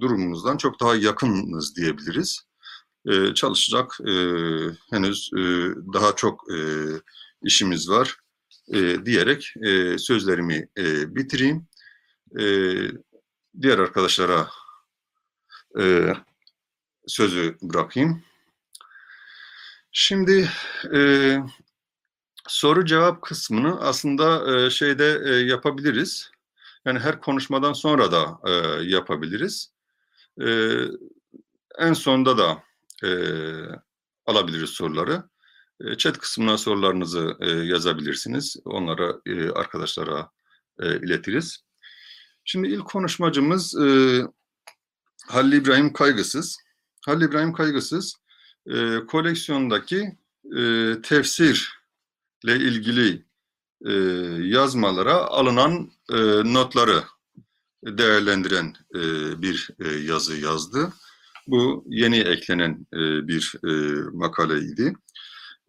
durumumuzdan 0.00 0.56
çok 0.56 0.80
daha 0.80 0.96
yakınız 0.96 1.76
diyebiliriz. 1.76 2.46
E, 3.06 3.34
çalışacak 3.34 3.98
e, 4.00 4.12
henüz 4.90 5.30
e, 5.36 5.40
daha 5.92 6.16
çok 6.16 6.44
e, 6.52 6.58
işimiz 7.42 7.90
var 7.90 8.16
e, 8.72 9.06
diyerek 9.06 9.54
e, 9.62 9.98
sözlerimi 9.98 10.68
e, 10.78 11.14
bitireyim. 11.16 11.66
E, 12.38 12.44
diğer 13.62 13.78
arkadaşlara 13.78 14.48
e, 15.80 16.12
sözü 17.06 17.56
bırakayım. 17.62 18.22
Şimdi 19.92 20.50
e, 20.94 21.38
soru 22.48 22.84
cevap 22.84 23.22
kısmını 23.22 23.80
aslında 23.80 24.56
e, 24.56 24.70
şeyde 24.70 25.20
e, 25.24 25.30
yapabiliriz. 25.30 26.30
Yani 26.84 26.98
her 26.98 27.20
konuşmadan 27.20 27.72
sonra 27.72 28.12
da 28.12 28.38
e, 28.44 28.52
yapabiliriz. 28.84 29.72
E, 30.40 30.46
en 31.78 31.92
sonda 31.92 32.38
da 32.38 32.62
e, 33.04 33.10
alabiliriz 34.26 34.70
soruları. 34.70 35.22
E, 35.80 35.96
chat 35.96 36.18
kısmına 36.18 36.58
sorularınızı 36.58 37.36
e, 37.40 37.50
yazabilirsiniz. 37.50 38.56
Onlara 38.64 39.14
e, 39.26 39.50
arkadaşlara 39.50 40.30
e, 40.80 40.96
iletiriz. 40.96 41.64
Şimdi 42.44 42.68
ilk 42.68 42.84
konuşmacımız 42.84 43.74
e, 43.80 44.20
Halil 45.26 45.52
İbrahim 45.52 45.92
Kaygısız. 45.92 46.58
Halil 47.06 47.22
İbrahim 47.22 47.52
Kaygısız 47.52 48.16
e, 48.66 48.98
koleksiyondaki 49.06 50.18
e, 50.56 50.92
tefsirle 51.02 52.56
ilgili 52.56 53.26
e, 53.86 53.92
yazmalara 54.42 55.14
alınan 55.14 55.90
e, 56.12 56.16
notları 56.52 57.04
değerlendiren 57.84 58.74
e, 58.94 59.00
bir 59.42 59.70
e, 59.80 59.88
yazı 59.88 60.36
yazdı. 60.36 60.92
Bu 61.46 61.84
yeni 61.88 62.18
eklenen 62.18 62.86
e, 62.94 63.28
bir 63.28 63.54
e, 63.64 63.70
makaleydi. 64.12 64.94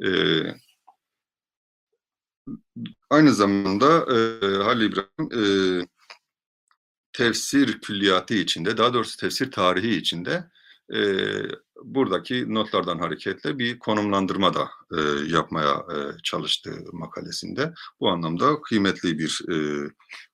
E, 0.05 0.09
aynı 3.09 3.33
zamanda 3.33 3.87
e, 4.15 4.63
Halil 4.63 4.91
İbrahim 4.91 5.29
e, 5.81 5.87
tefsir 7.13 7.81
külliyatı 7.81 8.33
içinde, 8.33 8.77
daha 8.77 8.93
doğrusu 8.93 9.17
tefsir 9.17 9.51
tarihi 9.51 9.95
içinde 9.95 10.43
e, 10.93 10.99
buradaki 11.83 12.53
notlardan 12.53 12.99
hareketle 12.99 13.59
bir 13.59 13.79
konumlandırma 13.79 14.53
da 14.53 14.69
e, 14.97 15.01
yapmaya 15.27 15.73
e, 15.73 15.97
çalıştı 16.23 16.71
makalesinde. 16.93 17.73
Bu 17.99 18.09
anlamda 18.09 18.61
kıymetli 18.61 19.19
bir 19.19 19.41
e, 19.51 19.87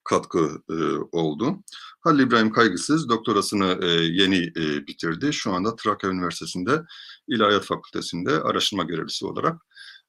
katkı 0.03 0.61
e, 0.69 0.75
oldu. 1.11 1.63
Halil 2.01 2.19
İbrahim 2.19 2.51
Kaygısız 2.51 3.09
doktorasını 3.09 3.79
e, 3.81 3.87
yeni 3.87 4.37
e, 4.37 4.87
bitirdi. 4.87 5.33
Şu 5.33 5.53
anda 5.53 5.75
Trakya 5.75 6.09
Üniversitesi'nde 6.09 6.81
İlahiyat 7.27 7.65
Fakültesi'nde 7.65 8.31
araştırma 8.31 8.83
görevlisi 8.83 9.25
olarak 9.25 9.61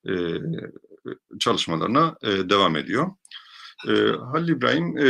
e, 0.08 0.12
çalışmalarına 1.40 2.16
e, 2.22 2.28
devam 2.28 2.76
ediyor. 2.76 3.10
E, 3.88 3.92
Halil 4.32 4.48
İbrahim, 4.48 4.98
e, 4.98 5.08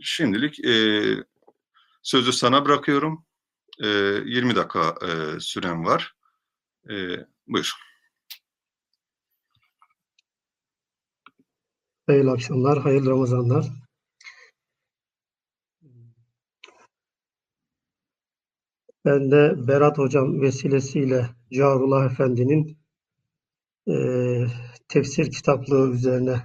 şimdilik 0.00 0.64
e, 0.64 1.04
sözü 2.02 2.32
sana 2.32 2.64
bırakıyorum. 2.64 3.27
E, 3.82 3.88
20 3.88 4.56
dakika 4.56 4.94
e, 5.06 5.40
süren 5.40 5.84
var. 5.84 6.14
E, 6.90 6.94
buyur. 7.46 7.72
Hayırlı 12.06 12.30
akşamlar, 12.32 12.78
hayırlı 12.78 13.10
Ramazanlar. 13.10 13.66
Ben 19.04 19.30
de 19.30 19.54
Berat 19.68 19.98
Hocam 19.98 20.40
vesilesiyle 20.40 21.30
Carullah 21.52 22.12
Efendi'nin 22.12 22.78
eee, 23.86 24.46
tefsir 24.88 25.30
kitaplığı 25.30 25.90
üzerine 25.94 26.42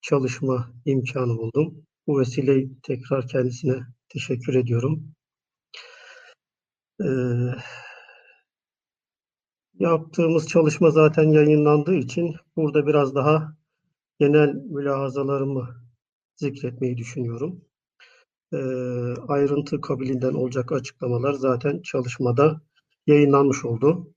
çalışma 0.00 0.72
imkanı 0.84 1.38
buldum. 1.38 1.86
Bu 2.06 2.20
vesileyi 2.20 2.70
tekrar 2.82 3.28
kendisine 3.28 3.80
teşekkür 4.08 4.54
ediyorum. 4.54 5.14
Yaptığımız 9.78 10.48
çalışma 10.48 10.90
zaten 10.90 11.22
yayınlandığı 11.28 11.94
için 11.94 12.36
burada 12.56 12.86
biraz 12.86 13.14
daha 13.14 13.56
genel 14.20 14.54
mülahazalarımı 14.54 15.68
zikretmeyi 16.36 16.96
düşünüyorum. 16.98 17.64
Eee, 18.52 19.14
ayrıntı 19.28 19.80
kabilinden 19.80 20.34
olacak 20.34 20.72
açıklamalar 20.72 21.32
zaten 21.34 21.82
çalışmada 21.82 22.62
yayınlanmış 23.06 23.64
oldu. 23.64 24.14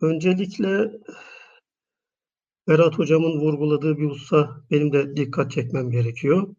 Öncelikle 0.00 0.90
Berat 2.68 2.98
Hocam'ın 2.98 3.40
vurguladığı 3.40 3.96
bir 3.98 4.04
hususa 4.04 4.60
benim 4.70 4.92
de 4.92 5.16
dikkat 5.16 5.50
çekmem 5.50 5.90
gerekiyor. 5.90 6.54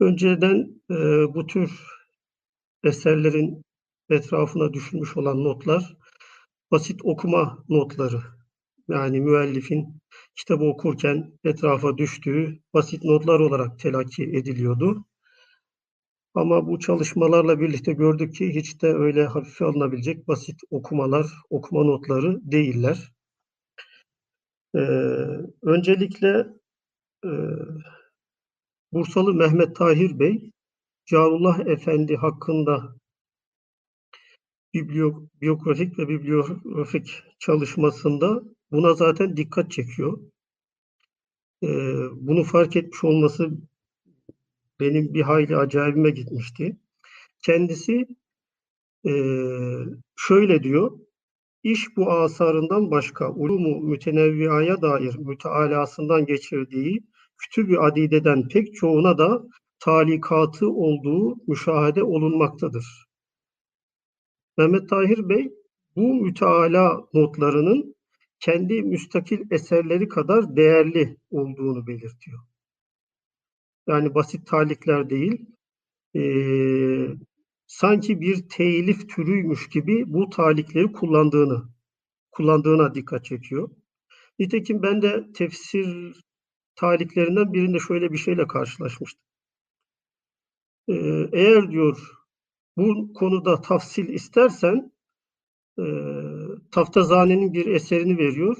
Önceden 0.00 0.82
eee, 0.90 1.26
bu 1.34 1.46
tür 1.46 1.70
eserlerin 2.84 3.62
etrafına 4.10 4.72
düşülmüş 4.72 5.16
olan 5.16 5.44
notlar 5.44 5.96
basit 6.70 7.00
okuma 7.04 7.64
notları. 7.68 8.20
Yani 8.88 9.20
müellifin 9.20 10.00
kitabı 10.36 10.64
okurken 10.64 11.32
etrafa 11.44 11.98
düştüğü 11.98 12.58
basit 12.74 13.04
notlar 13.04 13.40
olarak 13.40 13.78
telakki 13.78 14.24
ediliyordu. 14.24 15.04
Ama 16.34 16.66
bu 16.66 16.78
çalışmalarla 16.78 17.60
birlikte 17.60 17.92
gördük 17.92 18.34
ki 18.34 18.54
hiç 18.54 18.82
de 18.82 18.86
öyle 18.86 19.26
hafife 19.26 19.64
alınabilecek 19.64 20.28
basit 20.28 20.60
okumalar, 20.70 21.26
okuma 21.50 21.84
notları 21.84 22.40
değiller. 22.52 23.12
Ee, 24.74 24.78
öncelikle 25.62 26.46
e, 27.24 27.30
Bursalı 28.92 29.34
Mehmet 29.34 29.76
Tahir 29.76 30.18
Bey, 30.18 30.52
Carullah 31.10 31.60
Efendi 31.66 32.16
hakkında 32.16 32.96
biyografik 35.40 35.98
ve 35.98 36.08
bibliografik 36.08 37.22
çalışmasında 37.38 38.42
buna 38.70 38.94
zaten 38.94 39.36
dikkat 39.36 39.70
çekiyor. 39.70 40.20
Ee, 41.62 41.68
bunu 42.12 42.44
fark 42.44 42.76
etmiş 42.76 43.04
olması 43.04 43.50
benim 44.80 45.14
bir 45.14 45.22
hayli 45.22 45.56
acayibime 45.56 46.10
gitmişti. 46.10 46.76
Kendisi 47.42 48.06
eee, 49.04 49.84
şöyle 50.16 50.62
diyor, 50.62 50.98
iş 51.62 51.96
bu 51.96 52.12
asarından 52.12 52.90
başka 52.90 53.32
ulumu 53.32 53.80
mütenevviaya 53.80 54.82
dair 54.82 55.16
mütealasından 55.18 56.26
geçirdiği 56.26 57.00
kütüb-i 57.38 57.78
adideden 57.78 58.48
pek 58.48 58.74
çoğuna 58.74 59.18
da 59.18 59.42
talikatı 59.80 60.70
olduğu 60.70 61.36
müşahede 61.46 62.02
olunmaktadır. 62.02 63.06
Mehmet 64.58 64.88
Tahir 64.88 65.28
Bey 65.28 65.52
bu 65.96 66.14
müteala 66.14 67.00
notlarının 67.14 67.94
kendi 68.40 68.82
müstakil 68.82 69.40
eserleri 69.50 70.08
kadar 70.08 70.56
değerli 70.56 71.16
olduğunu 71.30 71.86
belirtiyor. 71.86 72.38
Yani 73.88 74.14
basit 74.14 74.46
talikler 74.46 75.10
değil, 75.10 75.46
eee, 76.14 77.16
sanki 77.66 78.20
bir 78.20 78.48
telif 78.48 79.08
türüymüş 79.08 79.68
gibi 79.68 80.04
bu 80.06 80.30
talikleri 80.30 80.92
kullandığını, 80.92 81.62
kullandığına 82.32 82.94
dikkat 82.94 83.24
çekiyor. 83.24 83.70
Nitekim 84.38 84.82
ben 84.82 85.02
de 85.02 85.26
tefsir 85.34 86.14
taliklerinden 86.76 87.52
birinde 87.52 87.78
şöyle 87.78 88.12
bir 88.12 88.18
şeyle 88.18 88.46
karşılaşmıştım. 88.46 89.29
Eee, 90.90 91.30
eğer 91.32 91.70
diyor 91.70 91.98
bu 92.78 93.12
konuda 93.14 93.60
tafsil 93.62 94.08
istersen 94.08 94.92
eee 95.78 96.48
Taftazane'nin 96.72 97.54
bir 97.54 97.66
eserini 97.66 98.18
veriyor. 98.18 98.56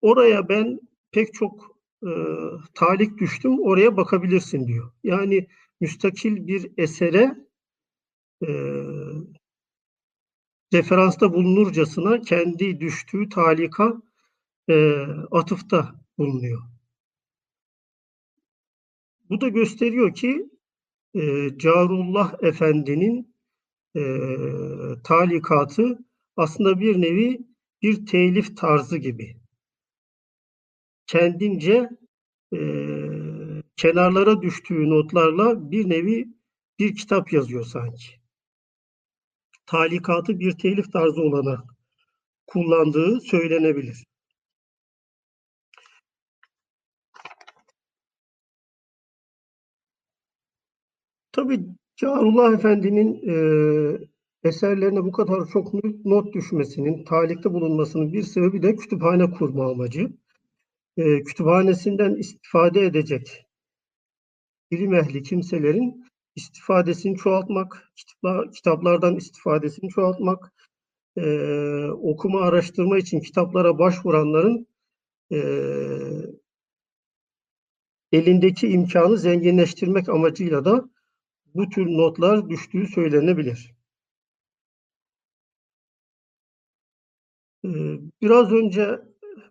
Oraya 0.00 0.48
ben 0.48 0.80
pek 1.12 1.34
çok 1.34 1.76
eee, 2.02 2.36
talik 2.74 3.18
düştüm, 3.18 3.58
oraya 3.60 3.96
bakabilirsin 3.96 4.66
diyor. 4.66 4.92
Yani 5.04 5.46
müstakil 5.80 6.46
bir 6.46 6.70
esere 6.78 7.36
eee, 8.42 8.84
referansta 10.74 11.32
bulunurcasına 11.34 12.20
kendi 12.20 12.80
düştüğü 12.80 13.28
talika 13.28 14.02
eee, 14.68 15.06
atıfta 15.32 15.94
bulunuyor. 16.18 16.62
Bu 19.32 19.40
da 19.40 19.48
gösteriyor 19.48 20.14
ki 20.14 20.46
eee 21.14 21.58
Carullah 21.58 22.34
Efendi'nin 22.42 23.34
eee, 23.94 24.96
talikatı 25.04 25.98
aslında 26.36 26.80
bir 26.80 27.00
nevi 27.02 27.40
bir 27.82 28.06
telif 28.06 28.56
tarzı 28.56 28.98
gibi. 28.98 29.36
Kendince 31.06 31.88
eee, 32.52 33.62
kenarlara 33.76 34.42
düştüğü 34.42 34.90
notlarla 34.90 35.70
bir 35.70 35.88
nevi 35.90 36.28
bir 36.78 36.96
kitap 36.96 37.32
yazıyor 37.32 37.64
sanki. 37.64 38.06
Talikatı 39.66 40.40
bir 40.40 40.52
telif 40.52 40.92
tarzı 40.92 41.22
olarak 41.22 41.60
kullandığı 42.46 43.20
söylenebilir. 43.20 44.04
Tabii 51.32 51.60
Carullah 51.96 52.52
Efendi'nin 52.54 53.14
eee, 53.22 53.98
eserlerine 54.44 55.04
bu 55.04 55.12
kadar 55.12 55.46
çok 55.52 55.74
not 56.04 56.34
düşmesinin, 56.34 57.04
talikte 57.04 57.52
bulunmasının 57.52 58.12
bir 58.12 58.22
sebebi 58.22 58.62
de 58.62 58.76
kütüphane 58.76 59.30
kurma 59.30 59.70
amacı. 59.70 60.10
Eee, 60.98 61.22
kütüphanesinden 61.24 62.14
istifade 62.16 62.86
edecek 62.86 63.46
ilim 64.70 64.94
ehli 64.94 65.22
kimselerin 65.22 66.04
istifadesini 66.36 67.16
çoğaltmak, 67.16 67.92
kitaplar, 67.96 68.52
kitaplardan 68.52 69.16
istifadesini 69.16 69.90
çoğaltmak, 69.90 70.52
eee, 71.16 71.90
okuma 72.02 72.40
araştırma 72.40 72.98
için 72.98 73.20
kitaplara 73.20 73.78
başvuranların 73.78 74.66
eee, 75.30 76.26
elindeki 78.12 78.68
imkanı 78.68 79.18
zenginleştirmek 79.18 80.08
amacıyla 80.08 80.64
da 80.64 80.84
bu 81.54 81.68
tür 81.68 81.86
notlar 81.86 82.50
düştüğü 82.50 82.86
söylenebilir. 82.86 83.74
Eee, 87.64 88.00
Biraz 88.22 88.52
önce 88.52 89.00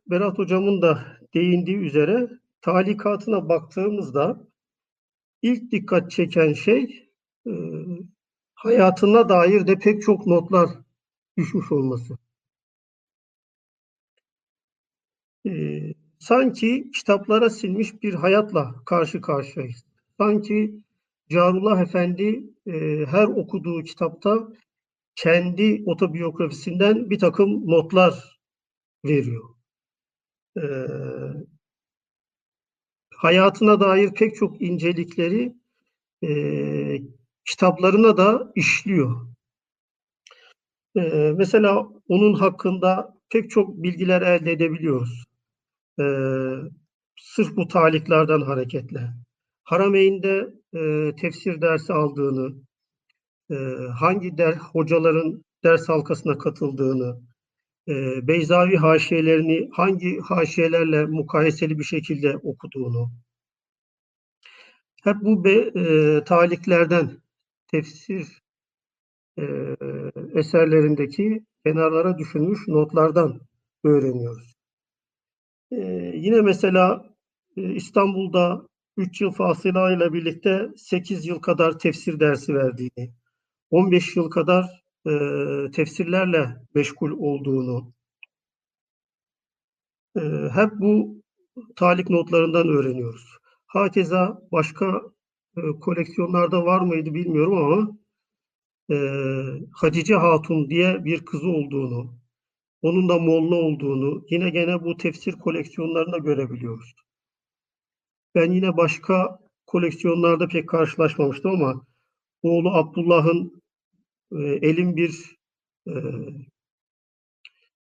Berat 0.08 0.38
Hocam'ın 0.38 0.82
da 0.82 1.04
değindiği 1.34 1.78
üzere 1.78 2.30
talikatına 2.62 3.50
baktığımızda 3.50 4.48
ilk 5.42 5.72
dikkat 5.72 6.12
çeken 6.12 6.54
şey 6.54 7.10
eee, 7.46 7.86
hayatına 8.56 9.30
dair 9.30 9.68
de 9.68 9.80
pek 9.80 10.02
çok 10.02 10.28
notlar 10.28 10.70
düşmüş 11.38 11.72
olması. 11.72 12.18
Eee, 15.46 15.94
sanki 16.20 16.92
kitaplara 16.92 17.50
silmiş 17.50 18.04
bir 18.04 18.14
hayatla 18.14 18.76
karşı 18.86 19.22
karşıyayız. 19.22 19.86
Sanki 20.18 20.84
Carullah 21.32 21.82
Efendi 21.82 22.44
eee, 22.66 23.06
her 23.06 23.26
okuduğu 23.28 23.84
kitapta 23.84 24.48
kendi 25.16 25.84
otobiyografisinden 25.88 27.10
bir 27.10 27.20
takım 27.20 27.68
notlar 27.68 28.40
veriyor. 29.06 29.44
Eee, 30.58 31.48
hayatına 33.16 33.80
dair 33.80 34.14
pek 34.14 34.36
çok 34.36 34.62
incelikleri 34.62 35.56
eee, 36.22 37.04
kitaplarına 37.46 38.18
da 38.18 38.52
işliyor. 38.56 39.28
Eee, 40.96 41.34
mesela 41.38 41.88
onun 42.08 42.34
hakkında 42.34 43.16
pek 43.32 43.50
çok 43.50 43.84
bilgiler 43.84 44.22
elde 44.22 44.52
edebiliyoruz. 44.52 45.24
eee, 46.00 46.56
sırf 47.22 47.58
bu 47.58 47.68
taliklerden 47.68 48.42
hareketle 48.42 49.10
Harameyn'de 49.64 50.50
eee, 50.74 51.16
tefsir 51.22 51.62
dersi 51.62 51.94
aldığını, 51.94 52.56
eee, 53.52 53.78
hangi 54.00 54.38
der, 54.40 54.54
hocaların 54.56 55.46
ders 55.64 55.90
halkasına 55.90 56.38
katıldığını, 56.38 57.22
eee, 57.88 58.20
Beyzavi 58.24 58.78
haşiyelerini 58.78 59.70
hangi 59.74 60.20
haşiyelerle 60.20 61.06
mukayeseli 61.06 61.80
bir 61.80 61.86
şekilde 61.86 62.38
okuduğunu, 62.38 63.12
hep 65.04 65.16
bu 65.22 65.44
be, 65.46 65.72
eee, 65.76 66.24
taliklerden, 66.24 67.12
tefsir 67.72 68.42
eee, 69.38 69.76
eserlerindeki 70.36 71.46
kenarlara 71.66 72.18
düşülmüş 72.18 72.68
notlardan 72.68 73.40
öğreniyoruz. 73.84 74.56
Eee, 75.72 76.12
yine 76.16 76.42
mesela 76.42 77.06
e, 77.58 77.74
İstanbul'da 77.74 78.68
3 78.98 79.22
yıl 79.22 79.32
fasıla 79.32 79.92
ile 79.92 80.14
birlikte 80.14 80.70
8 80.78 81.26
yıl 81.26 81.40
kadar 81.40 81.80
tefsir 81.80 82.20
dersi 82.20 82.56
verdiğini, 82.56 83.14
15 83.70 84.16
yıl 84.16 84.30
kadar 84.30 84.84
e, 85.08 85.12
tefsirlerle 85.72 86.58
meşgul 86.76 87.12
olduğunu, 87.12 87.94
e, 90.16 90.22
hep 90.54 90.72
bu 90.80 91.22
talik 91.76 92.10
notlarından 92.10 92.68
öğreniyoruz. 92.68 93.38
Hakeza 93.68 94.42
başka 94.52 95.02
e, 95.58 95.62
koleksiyonlarda 95.82 96.66
var 96.66 96.82
mıydı 96.82 97.14
bilmiyorum 97.14 97.58
ama 97.58 97.98
e, 98.92 98.98
Hatice 99.74 100.16
Hatun 100.16 100.70
diye 100.70 101.06
bir 101.06 101.26
kızı 101.26 101.48
olduğunu, 101.48 102.20
onun 102.82 103.10
da 103.10 103.20
Molla 103.20 103.56
olduğunu 103.56 104.26
yine 104.30 104.50
gene 104.50 104.84
bu 104.84 104.98
tefsir 104.98 105.34
koleksiyonlarında 105.34 106.18
görebiliyoruz. 106.18 106.96
Ben 108.36 108.52
yine 108.52 108.78
başka 108.78 109.40
koleksiyonlarda 109.68 110.48
pek 110.48 110.70
karşılaşmamıştım 110.70 111.52
ama 111.52 111.86
oğlu 112.42 112.70
Abdullah'ın 112.70 113.62
e, 114.32 114.38
elin 114.38 114.96
bir 114.96 115.36
e, 115.88 115.94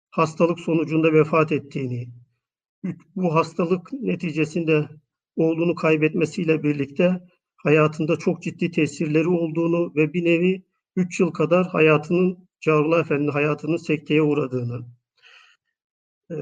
hastalık 0.10 0.60
sonucunda 0.60 1.14
vefat 1.14 1.52
ettiğini, 1.52 2.08
bu 3.16 3.36
hastalık 3.36 3.94
neticesinde 3.94 4.90
oğlunu 5.36 5.76
kaybetmesiyle 5.76 6.64
birlikte 6.64 7.22
hayatında 7.58 8.18
çok 8.18 8.42
ciddi 8.44 8.72
tesirleri 8.72 9.28
olduğunu 9.28 9.96
ve 9.96 10.14
bir 10.14 10.26
nevi 10.26 10.64
3 10.96 11.20
yıl 11.20 11.32
kadar 11.32 11.68
hayatının 11.68 12.48
Carullah 12.62 13.00
Efendi'nin 13.00 13.32
hayatının 13.32 13.78
sekteye 13.78 14.22
uğradığını 14.22 14.86
e, 16.32 16.36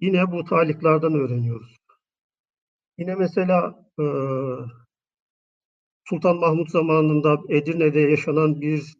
yine 0.00 0.32
bu 0.32 0.44
taliklerden 0.44 1.14
öğreniyoruz. 1.14 1.81
Yine 2.98 3.14
mesela 3.14 3.84
e, 4.00 4.04
Sultan 6.08 6.36
Mahmut 6.36 6.70
zamanında 6.70 7.38
Edirne'de 7.48 8.00
yaşanan 8.00 8.60
bir 8.60 8.94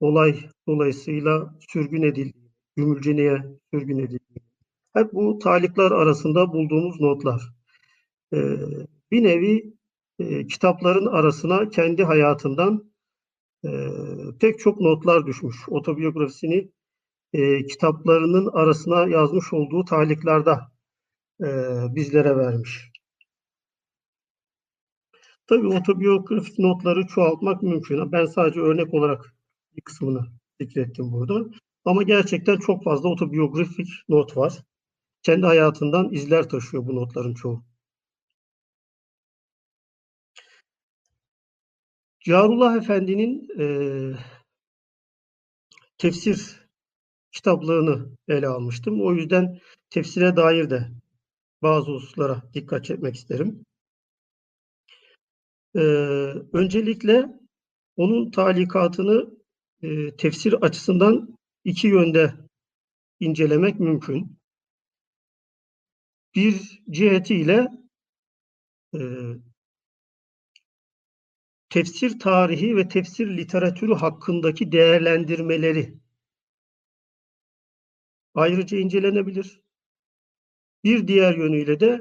olay 0.00 0.34
dolayısıyla 0.68 1.54
sürgün 1.68 2.02
edildi. 2.02 2.38
Gümülcine'ye 2.76 3.42
sürgün 3.74 3.98
edildi. 3.98 4.40
Hep 4.94 5.12
bu 5.12 5.38
talikler 5.38 5.90
arasında 5.90 6.52
bulduğumuz 6.52 7.00
notlar. 7.00 7.42
E, 8.34 8.38
bir 9.10 9.24
nevi 9.24 9.74
e, 10.18 10.46
kitapların 10.46 11.06
arasına 11.06 11.68
kendi 11.68 12.04
hayatından 12.04 12.92
e, 13.64 13.68
pek 14.40 14.58
çok 14.58 14.80
notlar 14.80 15.26
düşmüş. 15.26 15.56
Otobiyografisini 15.68 16.70
e, 17.32 17.66
kitaplarının 17.66 18.50
arasına 18.52 19.06
yazmış 19.06 19.52
olduğu 19.52 19.84
taliklerde 19.84 20.58
e, 21.42 21.48
bizlere 21.94 22.36
vermiş. 22.36 22.92
Tabii 25.46 25.66
otobiyografik 25.66 26.58
notları 26.58 27.06
çoğaltmak 27.06 27.62
mümkün. 27.62 28.12
Ben 28.12 28.26
sadece 28.26 28.60
örnek 28.60 28.94
olarak 28.94 29.34
bir 29.76 29.82
kısmını 29.82 30.26
zikrettim 30.60 31.12
burada. 31.12 31.50
Ama 31.84 32.02
gerçekten 32.02 32.56
çok 32.56 32.84
fazla 32.84 33.08
otobiyografik 33.08 33.88
not 34.08 34.36
var. 34.36 34.62
Kendi 35.22 35.46
hayatından 35.46 36.12
izler 36.12 36.48
taşıyor 36.48 36.86
bu 36.86 36.96
notların 36.96 37.34
çoğu. 37.34 37.64
Carullah 42.20 42.76
Efendi'nin 42.76 43.48
e, 43.58 43.66
tefsir 45.98 46.68
kitaplığını 47.32 48.16
ele 48.28 48.48
almıştım. 48.48 49.02
O 49.02 49.12
yüzden 49.14 49.58
tefsire 49.90 50.36
dair 50.36 50.70
de 50.70 51.01
bazı 51.62 51.92
hususlara 51.92 52.42
dikkat 52.54 52.84
çekmek 52.84 53.16
isterim. 53.16 53.64
Ee, 55.74 55.78
öncelikle 56.52 57.28
onun 57.96 58.30
talikatını 58.30 59.30
e, 59.82 60.16
tefsir 60.16 60.52
açısından 60.52 61.38
iki 61.64 61.86
yönde 61.88 62.34
incelemek 63.20 63.80
mümkün. 63.80 64.38
Bir 66.34 66.82
cihetiyle 66.90 67.68
e, 68.94 69.00
tefsir 71.70 72.18
tarihi 72.18 72.76
ve 72.76 72.88
tefsir 72.88 73.36
literatürü 73.36 73.94
hakkındaki 73.94 74.72
değerlendirmeleri 74.72 75.98
ayrıca 78.34 78.78
incelenebilir. 78.78 79.61
Bir 80.84 81.08
diğer 81.08 81.34
yönüyle 81.36 81.80
de 81.80 82.00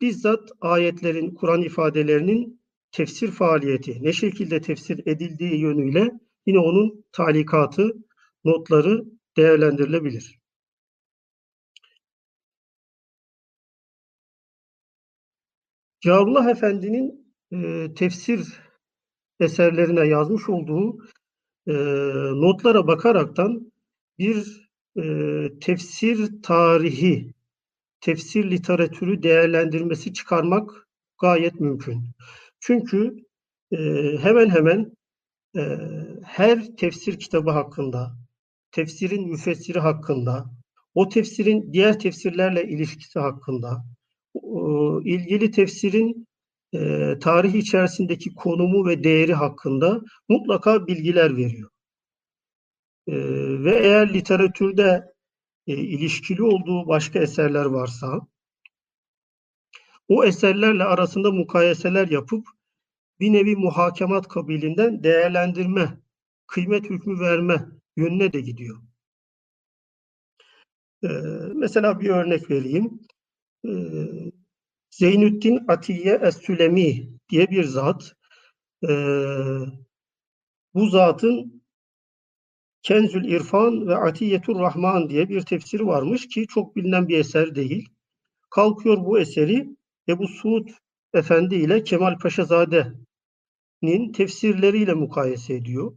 bizzat 0.00 0.50
ayetlerin, 0.60 1.34
Kur'an 1.34 1.62
ifadelerinin 1.62 2.62
tefsir 2.92 3.30
faaliyeti 3.30 4.04
ne 4.04 4.12
şekilde 4.12 4.60
tefsir 4.60 5.06
edildiği 5.06 5.60
yönüyle 5.60 6.10
yine 6.46 6.58
onun 6.58 7.04
talikatı, 7.12 7.92
notları 8.44 9.04
değerlendirilebilir. 9.36 10.38
Ciharullah 16.00 16.48
Efendi'nin 16.48 17.34
e, 17.52 17.94
tefsir 17.94 18.60
eserlerine 19.40 20.06
yazmış 20.06 20.48
olduğu 20.48 20.98
e, 21.66 21.72
notlara 22.40 22.86
bakaraktan 22.86 23.72
bir 24.18 24.68
e, 24.96 25.04
tefsir 25.60 26.42
tarihi, 26.42 27.34
tefsir 28.02 28.50
literatürü 28.50 29.22
değerlendirmesi 29.22 30.12
çıkarmak 30.12 30.88
gayet 31.20 31.60
mümkün. 31.60 32.04
Çünkü 32.60 33.16
e, 33.72 33.78
hemen 34.20 34.50
hemen 34.50 34.92
e, 35.56 35.62
her 36.24 36.76
tefsir 36.76 37.18
kitabı 37.18 37.50
hakkında, 37.50 38.16
tefsirin 38.72 39.28
müfessiri 39.28 39.78
hakkında, 39.80 40.50
o 40.94 41.08
tefsirin 41.08 41.72
diğer 41.72 41.98
tefsirlerle 41.98 42.64
ilişkisi 42.68 43.18
hakkında, 43.18 43.84
o, 44.34 45.00
ilgili 45.04 45.50
tefsirin 45.50 46.26
e, 46.74 47.12
tarih 47.20 47.54
içerisindeki 47.54 48.34
konumu 48.34 48.86
ve 48.86 49.04
değeri 49.04 49.34
hakkında 49.34 50.00
mutlaka 50.28 50.86
bilgiler 50.86 51.36
veriyor. 51.36 51.70
E, 53.06 53.14
ve 53.64 53.78
eğer 53.78 54.14
literatürde 54.14 55.11
e, 55.66 55.76
ilişkili 55.76 56.42
olduğu 56.42 56.88
başka 56.88 57.18
eserler 57.18 57.64
varsa, 57.64 58.20
o 60.08 60.24
eserlerle 60.24 60.84
arasında 60.84 61.30
mukayeseler 61.32 62.08
yapıp 62.08 62.46
bir 63.20 63.32
nevi 63.32 63.56
muhakemat 63.56 64.28
kabilinden 64.28 65.02
değerlendirme, 65.02 66.00
kıymet 66.46 66.90
hükmü 66.90 67.20
verme 67.20 67.66
yönüne 67.96 68.32
de 68.32 68.40
gidiyor. 68.40 68.82
Ee, 71.04 71.08
mesela 71.54 72.00
bir 72.00 72.08
örnek 72.08 72.50
vereyim. 72.50 73.00
Ee, 73.66 73.70
Zeynüddin 74.90 75.64
Atiye 75.68 76.14
Es-Sülemi 76.14 77.08
diye 77.28 77.50
bir 77.50 77.64
zat. 77.64 78.16
Ee, 78.88 78.88
bu 80.74 80.88
zatın 80.88 81.61
Kenzül 82.82 83.24
İrfan 83.24 83.88
ve 83.88 83.96
Atiyetur 83.96 84.60
Rahman 84.60 85.10
diye 85.10 85.28
bir 85.28 85.40
tefsiri 85.40 85.86
varmış 85.86 86.28
ki 86.28 86.46
çok 86.46 86.76
bilinen 86.76 87.08
bir 87.08 87.18
eser 87.18 87.54
değil. 87.54 87.88
Kalkıyor 88.50 89.04
bu 89.04 89.18
eseri 89.18 89.68
Ebu 90.08 90.28
Suud 90.28 90.68
Efendi 91.14 91.54
ile 91.54 91.84
Kemal 91.84 92.18
Paşazade'nin 92.18 94.12
tefsirleriyle 94.12 94.94
mukayese 94.94 95.54
ediyor. 95.54 95.96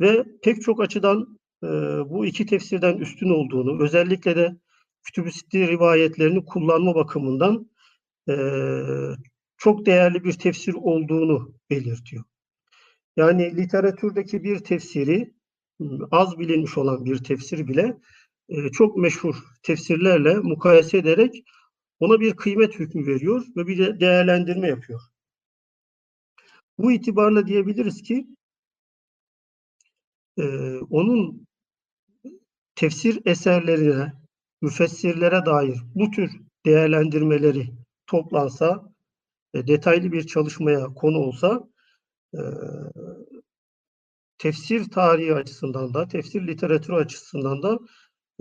Ve 0.00 0.24
pek 0.42 0.62
çok 0.62 0.80
açıdan 0.80 1.38
e, 1.62 1.66
bu 2.10 2.26
iki 2.26 2.46
tefsirden 2.46 2.96
üstün 2.96 3.30
olduğunu, 3.30 3.82
özellikle 3.82 4.36
de 4.36 4.56
kütüb 5.02 5.26
rivayetlerini 5.54 6.44
kullanma 6.44 6.94
bakımından 6.94 7.70
e, 8.28 8.34
çok 9.56 9.86
değerli 9.86 10.24
bir 10.24 10.32
tefsir 10.32 10.74
olduğunu 10.74 11.54
belirtiyor. 11.70 12.24
Yani 13.16 13.56
literatürdeki 13.56 14.44
bir 14.44 14.58
tefsiri, 14.58 15.34
az 16.10 16.38
bilinmiş 16.38 16.78
olan 16.78 17.04
bir 17.04 17.24
tefsir 17.24 17.68
bile 17.68 17.96
e, 18.48 18.68
çok 18.68 18.96
meşhur 18.96 19.34
tefsirlerle 19.62 20.34
mukayese 20.34 20.98
ederek 20.98 21.44
ona 22.00 22.20
bir 22.20 22.36
kıymet 22.36 22.78
hükmü 22.78 23.06
veriyor 23.06 23.46
ve 23.56 23.66
bir 23.66 23.78
de 23.78 24.00
değerlendirme 24.00 24.68
yapıyor. 24.68 25.00
Bu 26.78 26.92
itibarla 26.92 27.46
diyebiliriz 27.46 28.02
ki 28.02 28.26
e, 30.38 30.76
onun 30.78 31.46
tefsir 32.74 33.20
eserlerine, 33.24 34.12
müfessirlere 34.62 35.46
dair 35.46 35.78
bu 35.94 36.10
tür 36.10 36.30
değerlendirmeleri 36.66 37.70
toplansa, 38.06 38.92
detaylı 39.54 40.12
bir 40.12 40.26
çalışmaya 40.26 40.86
konu 40.86 41.18
olsa, 41.18 41.68
e, 42.34 42.40
tefsir 44.40 44.90
tarihi 44.90 45.34
açısından 45.34 45.94
da, 45.94 46.08
tefsir 46.08 46.46
literatürü 46.46 46.96
açısından 46.96 47.62
da 47.62 47.78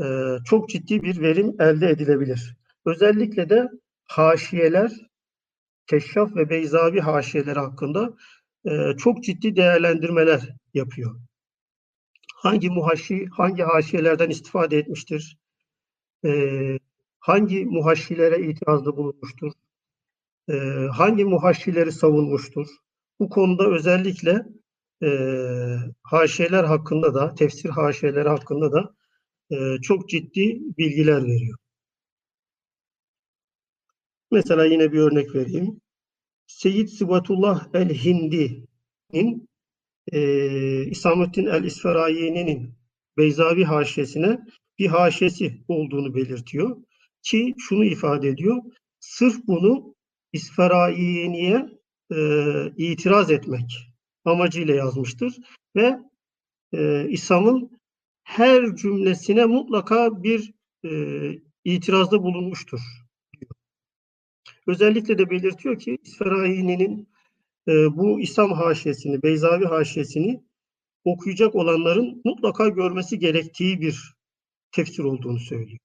e, 0.04 0.38
çok 0.46 0.70
ciddi 0.70 1.04
bir 1.04 1.22
verim 1.22 1.56
elde 1.60 1.90
edilebilir. 1.90 2.58
Özellikle 2.86 3.50
de 3.50 3.70
haşiyeler, 4.06 4.92
Keşşaf 5.88 6.36
ve 6.36 6.50
Beyzavi 6.50 7.00
haşiyeleri 7.00 7.60
hakkında 7.60 8.14
e, 8.66 8.98
çok 8.98 9.24
ciddi 9.24 9.56
değerlendirmeler 9.56 10.56
yapıyor. 10.74 11.20
Hangi 12.36 12.70
muhaşi, 12.70 13.26
hangi 13.26 13.64
haşiyelerden 13.64 14.30
istifade 14.30 14.78
etmiştir? 14.78 15.38
E, 16.26 16.32
hangi 17.20 17.66
muhaşilere 17.66 18.42
itirazda 18.42 18.98
bulunmuştur? 18.98 19.52
E, 20.50 20.54
hangi 20.94 21.26
muhaşileri 21.26 21.92
savunmuştur? 21.92 22.68
Bu 23.20 23.30
konuda 23.30 23.68
özellikle 23.68 24.46
e, 25.04 25.10
haşiyeler 26.04 26.64
hakkında 26.64 27.14
da, 27.14 27.36
tefsir 27.36 27.70
haşiyeleri 27.70 28.30
hakkında 28.30 28.72
da 28.72 28.96
e, 29.52 29.82
çok 29.82 30.10
ciddi 30.10 30.60
bilgiler 30.78 31.24
veriyor. 31.24 31.58
Mesela 34.32 34.66
yine 34.66 34.92
bir 34.92 35.00
örnek 35.00 35.36
vereyim. 35.36 35.82
Seyyid 36.48 36.88
Sıbatullah 36.88 37.68
el-Hindi'nin 37.74 39.50
e, 40.12 40.22
İsamettin 40.86 41.46
el-İsferayi'nin 41.46 42.76
Beyzavi 43.18 43.64
haşiyesine 43.64 44.40
bir 44.80 44.88
haşiyesi 44.88 45.64
olduğunu 45.68 46.16
belirtiyor. 46.16 46.78
Ki 47.24 47.56
şunu 47.58 47.86
ifade 47.86 48.30
ediyor. 48.30 48.58
Sırf 49.00 49.48
bunu 49.48 49.96
İsferayini'ye 50.34 51.70
e, 52.12 52.18
itiraz 52.78 53.32
etmek 53.32 53.89
amacıyla 54.26 54.76
yazmıştır. 54.76 55.38
Ve 55.76 56.00
e, 56.74 57.10
İslam'ın 57.10 57.80
her 58.24 58.76
cümlesine 58.76 59.46
mutlaka 59.46 60.24
bir 60.24 60.54
e, 60.86 60.92
itirazda 61.64 62.24
bulunmuştur. 62.24 62.80
Özellikle 64.68 65.18
de 65.18 65.30
belirtiyor 65.30 65.80
ki 65.80 65.98
İsferaini'nin 66.04 67.10
e, 67.68 67.72
bu 67.72 68.20
İslam 68.20 68.52
haşiyesini, 68.52 69.24
Beyzavi 69.24 69.66
haşiyesini 69.66 70.44
okuyacak 71.04 71.56
olanların 71.56 72.22
mutlaka 72.26 72.70
görmesi 72.70 73.20
gerektiği 73.20 73.82
bir 73.82 74.14
tefsir 74.72 75.04
olduğunu 75.04 75.40
söylüyor. 75.40 75.80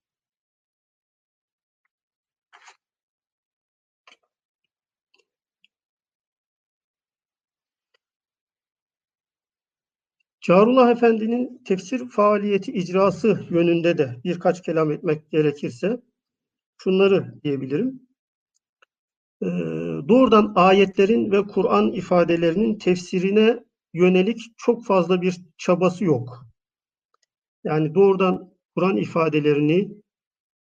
Carullah 10.46 10.90
Efendi'nin 10.90 11.62
tefsir 11.64 12.08
faaliyeti 12.08 12.72
icrası 12.72 13.46
yönünde 13.50 13.98
de 13.98 14.20
birkaç 14.24 14.62
kelam 14.62 14.92
etmek 14.92 15.30
gerekirse 15.30 16.00
şunları 16.78 17.34
diyebilirim. 17.44 18.02
Ee, 19.42 19.46
doğrudan 20.08 20.52
ayetlerin 20.56 21.30
ve 21.32 21.42
Kur'an 21.46 21.92
ifadelerinin 21.92 22.78
tefsirine 22.78 23.64
yönelik 23.94 24.40
çok 24.56 24.84
fazla 24.86 25.22
bir 25.22 25.40
çabası 25.58 26.04
yok. 26.04 26.46
Yani 27.64 27.94
doğrudan 27.94 28.52
Kur'an 28.74 28.96
ifadelerini 28.96 29.88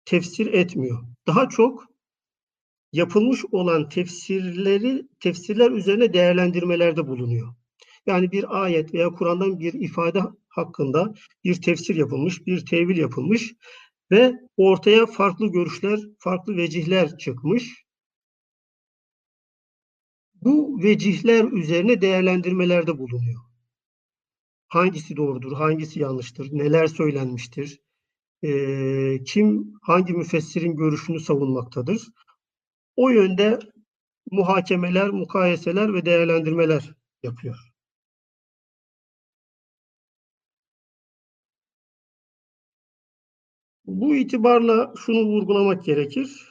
tefsir 0.05 0.53
etmiyor. 0.53 0.99
Daha 1.27 1.49
çok 1.49 1.85
yapılmış 2.93 3.45
olan 3.51 3.89
tefsirleri 3.89 5.07
tefsirler 5.19 5.71
üzerine 5.71 6.13
değerlendirmelerde 6.13 7.07
bulunuyor. 7.07 7.53
Yani 8.05 8.31
bir 8.31 8.63
ayet 8.63 8.93
veya 8.93 9.09
Kur'an'dan 9.09 9.59
bir 9.59 9.73
ifade 9.73 10.21
hakkında 10.47 11.13
bir 11.43 11.61
tefsir 11.61 11.95
yapılmış, 11.95 12.47
bir 12.47 12.65
tevil 12.65 12.97
yapılmış 12.97 13.53
ve 14.11 14.33
ortaya 14.57 15.05
farklı 15.05 15.47
görüşler, 15.47 15.99
farklı 16.19 16.57
vecihler 16.57 17.17
çıkmış. 17.17 17.85
Bu 20.33 20.83
vecihler 20.83 21.51
üzerine 21.51 22.01
değerlendirmelerde 22.01 22.97
bulunuyor. 22.97 23.41
Hangisi 24.67 25.17
doğrudur, 25.17 25.51
hangisi 25.53 25.99
yanlıştır, 25.99 26.49
neler 26.51 26.87
söylenmiştir, 26.87 27.81
kim 29.25 29.73
hangi 29.81 30.13
müfessirin 30.13 30.75
görüşünü 30.75 31.19
savunmaktadır. 31.19 32.07
O 32.95 33.09
yönde 33.09 33.59
muhakemeler, 34.31 35.09
mukayeseler 35.09 35.93
ve 35.93 36.05
değerlendirmeler 36.05 36.93
yapıyor. 37.23 37.64
Bu 43.87 44.15
itibarla 44.15 44.93
şunu 44.97 45.25
vurgulamak 45.25 45.85
gerekir. 45.85 46.47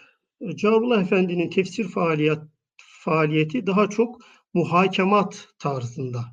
Carullah 0.57 1.03
Efendi'nin 1.03 1.51
tefsir 1.51 1.88
faaliyet, 1.88 2.38
faaliyeti 2.77 3.66
daha 3.66 3.90
çok 3.90 4.20
muhakemat 4.55 5.49
tarzında. 5.59 6.25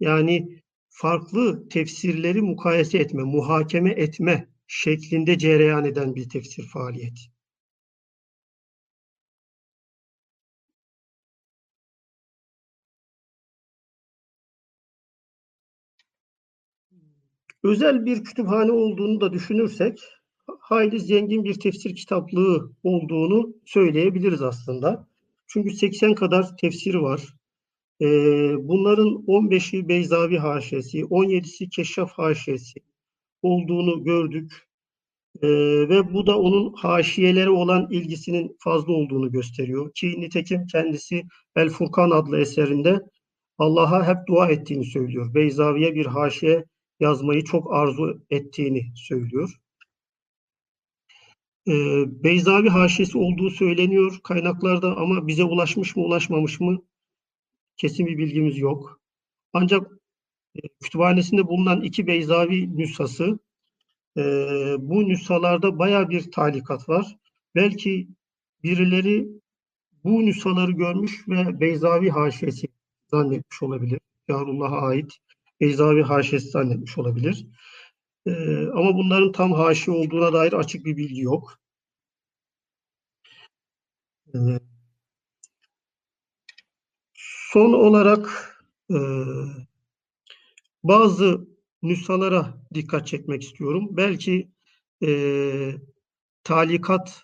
Yani 0.00 0.62
farklı 0.88 1.68
tefsirleri 1.68 2.42
mukayese 2.42 2.98
etme, 2.98 3.22
muhakeme 3.22 3.90
etme 3.90 4.48
şeklinde 4.66 5.38
cereyan 5.38 5.84
eden 5.84 6.14
bir 6.14 6.28
tefsir 6.28 6.66
faaliyeti. 6.66 7.20
Özel 17.64 18.06
bir 18.06 18.24
kütüphane 18.24 18.72
olduğunu 18.72 19.20
da 19.20 19.32
düşünürsek 19.32 20.00
hayli 20.62 21.00
zengin 21.00 21.44
bir 21.44 21.54
tefsir 21.54 21.94
kitaplığı 21.96 22.72
olduğunu 22.82 23.54
söyleyebiliriz 23.64 24.42
aslında. 24.42 25.08
Çünkü 25.46 25.70
80 25.70 26.14
kadar 26.14 26.56
tefsiri 26.56 27.02
var. 27.02 27.34
Ee, 28.00 28.06
bunların 28.58 29.24
15'i 29.26 29.88
Beyzavi 29.88 30.38
haşiyesi, 30.38 31.04
17'si 31.04 31.68
Keşşaf 31.68 32.12
haşiyesi 32.12 32.80
olduğunu 33.42 34.04
gördük. 34.04 34.68
Ee, 35.42 35.48
ve 35.88 36.14
bu 36.14 36.26
da 36.26 36.38
onun 36.38 36.72
haşiyelere 36.72 37.50
olan 37.50 37.88
ilgisinin 37.90 38.56
fazla 38.58 38.92
olduğunu 38.92 39.32
gösteriyor. 39.32 39.92
Ki 39.94 40.20
nitekim 40.20 40.66
kendisi 40.66 41.22
El 41.56 41.68
Furkan 41.68 42.10
adlı 42.10 42.40
eserinde 42.40 43.00
Allah'a 43.58 44.08
hep 44.08 44.16
dua 44.28 44.48
ettiğini 44.48 44.84
söylüyor. 44.84 45.34
Beyzavi'ye 45.34 45.94
bir 45.94 46.06
haşiye 46.06 46.64
yazmayı 47.00 47.44
çok 47.44 47.74
arzu 47.74 48.22
ettiğini 48.30 48.92
söylüyor. 48.96 49.62
Ee, 51.68 51.72
Beyzavi 52.24 52.68
haşiyesi 52.68 53.18
olduğu 53.18 53.50
söyleniyor 53.50 54.20
kaynaklarda 54.24 54.96
ama 54.96 55.26
bize 55.26 55.44
ulaşmış 55.44 55.96
mı 55.96 56.02
ulaşmamış 56.02 56.60
mı 56.60 56.82
kesin 57.76 58.06
bir 58.06 58.18
bilgimiz 58.18 58.58
yok. 58.58 59.00
Ancak 59.52 59.92
e, 60.54 60.60
kütüphanesinde 60.80 61.46
bulunan 61.46 61.82
iki 61.82 62.06
Beyzavi 62.06 62.76
nüshası 62.76 63.38
e, 64.16 64.22
bu 64.78 65.08
nüshalarda 65.08 65.78
baya 65.78 66.10
bir 66.10 66.30
talikat 66.30 66.88
var. 66.88 67.16
Belki 67.54 68.08
birileri 68.62 69.28
bu 70.04 70.26
nüshaları 70.26 70.72
görmüş 70.72 71.28
ve 71.28 71.60
Beyzavi 71.60 72.10
haşiyesi 72.10 72.66
zannetmiş 73.10 73.62
olabilir. 73.62 74.00
Yarullah'a 74.28 74.80
ait 74.80 75.12
Beyzavi 75.60 76.02
haşiyesi 76.02 76.48
zannetmiş 76.48 76.98
olabilir. 76.98 77.46
Ee, 78.26 78.66
ama 78.74 78.94
bunların 78.96 79.32
tam 79.32 79.52
haşi 79.52 79.90
olduğuna 79.90 80.32
dair 80.32 80.52
açık 80.52 80.84
bir 80.84 80.96
bilgi 80.96 81.20
yok. 81.20 81.58
Son 87.52 87.72
olarak 87.72 88.54
e, 88.90 88.96
bazı 90.84 91.48
nüshalara 91.82 92.62
dikkat 92.74 93.06
çekmek 93.06 93.42
istiyorum. 93.42 93.88
Belki 93.90 94.50
e, 95.04 95.10
talikat 96.44 97.22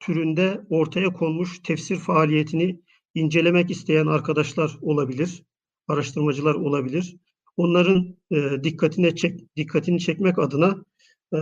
türünde 0.00 0.60
ortaya 0.70 1.12
konmuş 1.12 1.58
tefsir 1.58 1.96
faaliyetini 1.96 2.80
incelemek 3.14 3.70
isteyen 3.70 4.06
arkadaşlar 4.06 4.78
olabilir, 4.80 5.42
araştırmacılar 5.88 6.54
olabilir. 6.54 7.16
Onların 7.56 8.16
e, 8.30 8.64
dikkatine 8.64 9.14
çek, 9.14 9.56
dikkatini 9.56 10.00
çekmek 10.00 10.38
adına 10.38 10.84
e, 11.32 11.38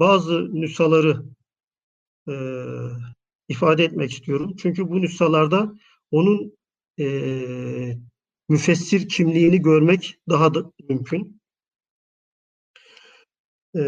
bazı 0.00 0.54
nüshaları 0.54 1.22
e, 2.28 2.34
ifade 3.48 3.84
etmek 3.84 4.10
istiyorum. 4.10 4.56
Çünkü 4.58 4.90
bu 4.90 5.00
nüshalarda 5.00 5.74
onun 6.10 6.52
e, 7.00 7.06
müfessir 8.48 9.08
kimliğini 9.08 9.62
görmek 9.62 10.18
daha 10.28 10.54
da 10.54 10.72
mümkün. 10.88 11.40
E, 13.76 13.80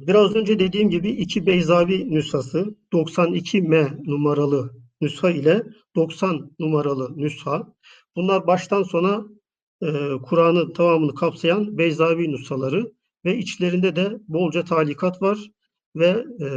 biraz 0.00 0.34
önce 0.34 0.58
dediğim 0.58 0.90
gibi 0.90 1.10
iki 1.10 1.46
Beyzavi 1.46 2.10
nüshası 2.10 2.76
92M 2.92 4.04
numaralı 4.10 4.74
nüsha 5.00 5.30
ile 5.30 5.62
90 5.96 6.50
numaralı 6.58 7.16
nüsha. 7.16 7.74
Bunlar 8.16 8.46
baştan 8.46 8.82
sona 8.82 9.24
e, 9.84 9.88
Kur'an'ın 10.22 10.72
tamamını 10.72 11.14
kapsayan 11.14 11.78
Beyzavi 11.78 12.32
nüshaları 12.32 12.92
ve 13.24 13.38
içlerinde 13.38 13.96
de 13.96 14.18
bolca 14.28 14.64
talikat 14.64 15.22
var 15.22 15.50
ve 15.96 16.24
e, 16.40 16.48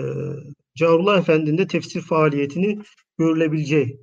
Cavrullah 0.76 1.20
Efendi'nin 1.20 1.58
de 1.58 1.68
tefsir 1.68 2.02
faaliyetini 2.02 2.80
görülebileceği 3.18 4.00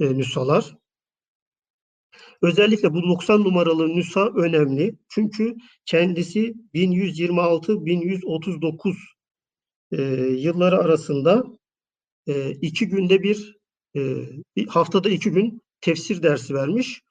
e, 0.00 0.18
nüshalar. 0.18 0.76
Özellikle 2.42 2.94
bu 2.94 3.02
90 3.02 3.44
numaralı 3.44 3.88
nüsha 3.88 4.32
önemli. 4.36 4.96
Çünkü 5.08 5.56
kendisi 5.86 6.54
1126-1139 6.74 8.96
e, 9.92 10.02
yılları 10.26 10.78
arasında 10.78 11.44
e, 12.26 12.50
iki 12.50 12.88
günde 12.88 13.22
bir, 13.22 13.56
e, 13.96 14.00
haftada 14.68 15.10
iki 15.10 15.30
gün 15.30 15.62
tefsir 15.80 16.22
dersi 16.22 16.54
vermiş. 16.54 17.02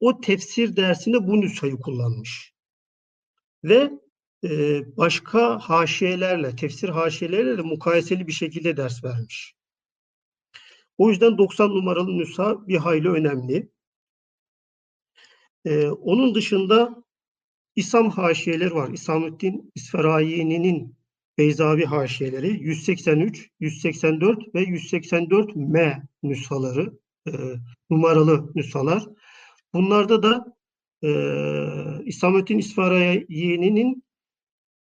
O 0.00 0.20
tefsir 0.20 0.76
dersinde 0.76 1.26
bu 1.26 1.40
nüshayı 1.40 1.76
kullanmış. 1.76 2.54
Ve 3.64 3.90
e, 4.44 4.82
başka 4.96 5.58
haşiyelerle, 5.58 6.56
tefsir 6.56 6.88
haşiyeleriyle 6.88 7.58
de 7.58 7.62
mukayeseli 7.62 8.26
bir 8.26 8.32
şekilde 8.32 8.76
ders 8.76 9.04
vermiş. 9.04 9.54
O 10.98 11.10
yüzden 11.10 11.38
90 11.38 11.70
numaralı 11.70 12.18
nüsha 12.18 12.68
bir 12.68 12.76
hayli 12.76 13.08
önemli. 13.08 13.70
E, 15.64 15.86
onun 15.88 16.34
dışında 16.34 17.04
İslam 17.76 18.10
haşiyeleri 18.10 18.74
var. 18.74 18.90
İsamettin 18.90 19.72
İsferayi'nin 19.74 20.96
Beyzavi 21.38 21.84
haşiyeleri 21.84 22.64
183, 22.64 23.50
184 23.60 24.54
ve 24.54 24.62
184M 24.64 26.02
nüshaları, 26.22 26.98
e, 27.28 27.32
numaralı 27.90 28.52
nüshalar. 28.54 29.06
Bunlarda 29.74 30.22
da 30.22 30.56
e, 31.02 31.10
İsamettin 32.04 32.58
İsferayi'nin 32.58 34.04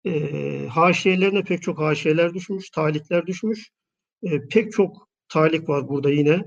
e, 0.06 0.66
haşiyelerine 0.66 1.42
pek 1.42 1.62
çok 1.62 1.78
haşiyeler 1.78 2.34
düşmüş, 2.34 2.70
talikler 2.70 3.26
düşmüş. 3.26 3.70
E, 4.22 4.48
pek 4.48 4.72
çok 4.72 5.08
talik 5.28 5.68
var 5.68 5.88
burada 5.88 6.10
yine 6.10 6.44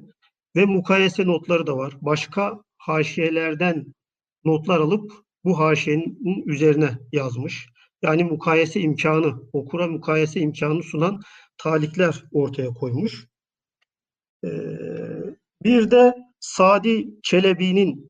ve 0.55 0.65
mukayese 0.65 1.25
notları 1.25 1.67
da 1.67 1.77
var. 1.77 1.93
Başka 2.01 2.63
haşiyelerden 2.77 3.93
notlar 4.45 4.79
alıp 4.79 5.11
bu 5.43 5.59
haşiyenin 5.59 6.43
üzerine 6.45 6.89
yazmış. 7.11 7.69
Yani 8.01 8.23
mukayese 8.23 8.79
imkanı, 8.79 9.43
okura 9.53 9.87
mukayese 9.87 10.39
imkanı 10.39 10.83
sunan 10.83 11.21
talikler 11.57 12.23
ortaya 12.31 12.69
koymuş. 12.69 13.27
E, 14.43 14.49
bir 15.63 15.91
de 15.91 16.15
Sadi 16.39 17.09
Çelebi'nin 17.23 18.08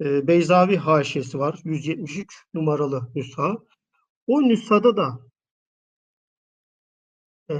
e, 0.00 0.26
Beyzavi 0.26 0.76
haşiyesi 0.76 1.38
var. 1.38 1.60
173 1.64 2.44
numaralı 2.54 3.10
nüsha. 3.14 3.56
O 4.26 4.42
nüshada 4.42 4.96
da 4.96 5.18
e, 7.50 7.54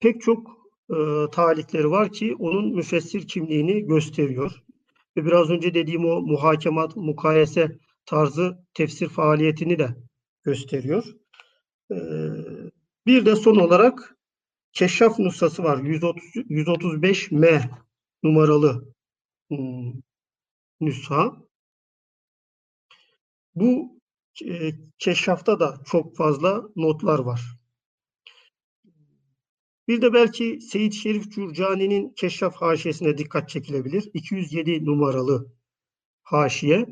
pek 0.00 0.20
çok 0.22 0.50
e, 0.90 1.30
talikleri 1.32 1.90
var 1.90 2.12
ki 2.12 2.36
onun 2.38 2.74
müfessir 2.74 3.28
kimliğini 3.28 3.86
gösteriyor. 3.86 4.62
Ve 5.16 5.24
biraz 5.24 5.50
önce 5.50 5.74
dediğim 5.74 6.04
o 6.04 6.20
muhakemat, 6.20 6.96
mukayese 6.96 7.78
tarzı 8.06 8.58
tefsir 8.74 9.08
faaliyetini 9.08 9.78
de 9.78 9.96
gösteriyor. 10.44 11.04
E, 11.90 11.96
bir 13.06 13.26
de 13.26 13.36
son 13.36 13.56
olarak 13.56 14.16
Keşşaf 14.72 15.18
nüshası 15.18 15.64
var. 15.64 15.78
130, 15.78 16.24
135M 16.24 17.62
numaralı 18.22 18.94
hmm, 19.48 19.92
nüsha. 20.82 21.36
Bu 23.54 24.00
e, 24.44 24.72
Keşşaf'ta 24.98 25.60
da 25.60 25.82
çok 25.86 26.16
fazla 26.16 26.62
notlar 26.76 27.18
var. 27.18 27.40
Bir 29.88 30.02
de 30.02 30.12
belki 30.12 30.60
Seyit 30.60 30.94
Şerif 30.94 31.32
Cürcani'nin 31.32 32.12
Keşşaf 32.16 32.54
haşiyesine 32.54 33.18
dikkat 33.18 33.48
çekilebilir. 33.48 34.10
207 34.14 34.84
numaralı 34.84 35.52
haşiye. 36.22 36.86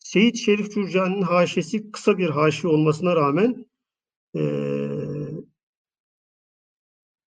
Seyit 0.00 0.36
Şerif 0.36 0.74
Cürcani'nin 0.74 1.22
haşiyesi 1.22 1.90
kısa 1.92 2.18
bir 2.18 2.30
haşiye 2.30 2.72
olmasına 2.72 3.16
rağmen 3.16 3.66
e, 4.36 4.40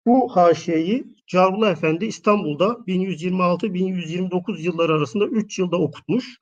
bu 0.07 0.37
haşiyeyi 0.37 1.16
Carvullah 1.27 1.71
Efendi 1.71 2.05
İstanbul'da 2.05 2.67
1126-1129 2.87 4.61
yılları 4.63 4.93
arasında 4.93 5.27
3 5.27 5.59
yılda 5.59 5.77
okutmuş. 5.77 6.39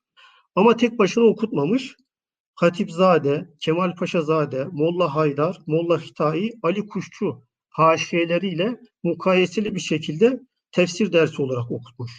Ama 0.54 0.76
tek 0.76 0.98
başına 0.98 1.24
okutmamış. 1.24 1.96
Hatipzade, 2.54 3.48
Kemal 3.60 3.94
Paşazade, 3.94 4.64
Molla 4.72 5.14
Haydar, 5.14 5.58
Molla 5.66 6.00
Hitai, 6.00 6.52
Ali 6.62 6.86
Kuşçu 6.86 7.42
haşiyeleriyle 7.68 8.80
mukayeseli 9.02 9.74
bir 9.74 9.80
şekilde 9.80 10.40
tefsir 10.72 11.12
dersi 11.12 11.42
olarak 11.42 11.70
okutmuş. 11.70 12.12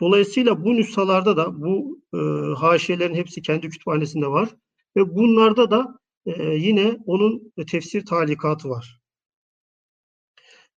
Dolayısıyla 0.00 0.64
bu 0.64 0.76
nüshalarda 0.76 1.36
da 1.36 1.60
bu 1.62 2.00
e, 2.14 2.18
haşiyelerin 2.54 3.14
hepsi 3.14 3.42
kendi 3.42 3.68
kütüphanesinde 3.68 4.26
var 4.26 4.48
ve 4.96 5.16
bunlarda 5.16 5.70
da 5.70 5.98
e, 6.26 6.42
yine 6.42 6.96
onun 7.06 7.52
tefsir 7.70 8.06
talikatı 8.06 8.68
var. 8.68 9.01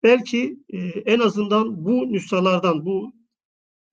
Belki 0.03 0.59
e, 0.69 0.77
en 0.87 1.19
azından 1.19 1.85
bu 1.85 2.13
nüshalardan, 2.13 2.85
bu 2.85 3.13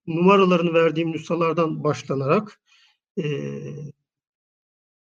numaralarını 0.07 0.73
verdiğim 0.73 1.11
nüshalardan 1.11 1.83
başlanarak 1.83 2.61
e, 3.17 3.23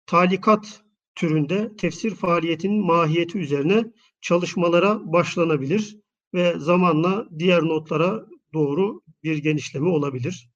talikat 0.07 0.83
türünde 1.15 1.77
tefsir 1.77 2.15
faaliyetinin 2.15 2.87
mahiyeti 2.87 3.39
üzerine 3.39 3.93
çalışmalara 4.21 5.13
başlanabilir 5.13 5.99
ve 6.35 6.59
zamanla 6.59 7.29
diğer 7.39 7.63
notlara 7.63 8.27
doğru 8.53 9.03
bir 9.23 9.39
genişleme 9.39 9.89
olabilir 9.89 10.51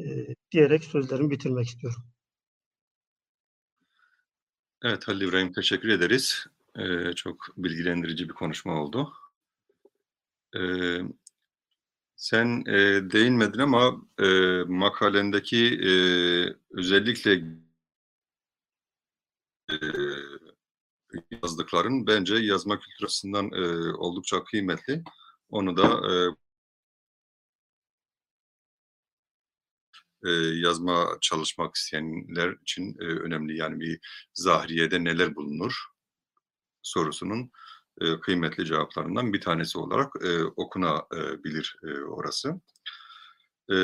e, 0.00 0.26
diyerek 0.52 0.84
sözlerimi 0.84 1.30
bitirmek 1.30 1.66
istiyorum. 1.66 2.02
Evet 4.82 5.08
Halil 5.08 5.28
İbrahim 5.28 5.52
teşekkür 5.52 5.88
ederiz. 5.88 6.46
Ee, 6.78 7.12
çok 7.12 7.48
bilgilendirici 7.56 8.28
bir 8.28 8.34
konuşma 8.34 8.82
oldu. 8.82 9.12
Ee, 10.56 11.00
sen 12.16 12.64
e, 12.66 13.10
değinmedin 13.12 13.58
ama 13.58 14.02
e, 14.22 14.26
makalendeki 14.68 15.80
e, 15.84 15.92
özellikle 16.70 17.32
e, 19.70 19.74
yazdıkların 21.30 22.06
bence 22.06 22.34
yazma 22.34 22.78
kültürü 22.80 23.08
e, 23.54 23.92
oldukça 23.92 24.44
kıymetli. 24.44 25.02
Onu 25.50 25.76
da 25.76 25.86
e, 26.12 26.14
e, 30.24 30.30
yazma 30.54 31.18
çalışmak 31.20 31.74
isteyenler 31.76 32.56
için 32.62 32.96
e, 33.00 33.04
önemli. 33.04 33.56
Yani 33.56 33.80
bir 33.80 34.00
zahriyede 34.34 35.04
neler 35.04 35.34
bulunur 35.36 35.74
sorusunun 36.82 37.50
e, 38.00 38.20
kıymetli 38.20 38.64
cevaplarından 38.64 39.32
bir 39.32 39.40
tanesi 39.40 39.78
olarak 39.78 40.12
e, 40.24 40.42
okunabilir 40.42 41.76
e, 41.84 42.00
orası. 42.00 42.60
E, 43.72 43.76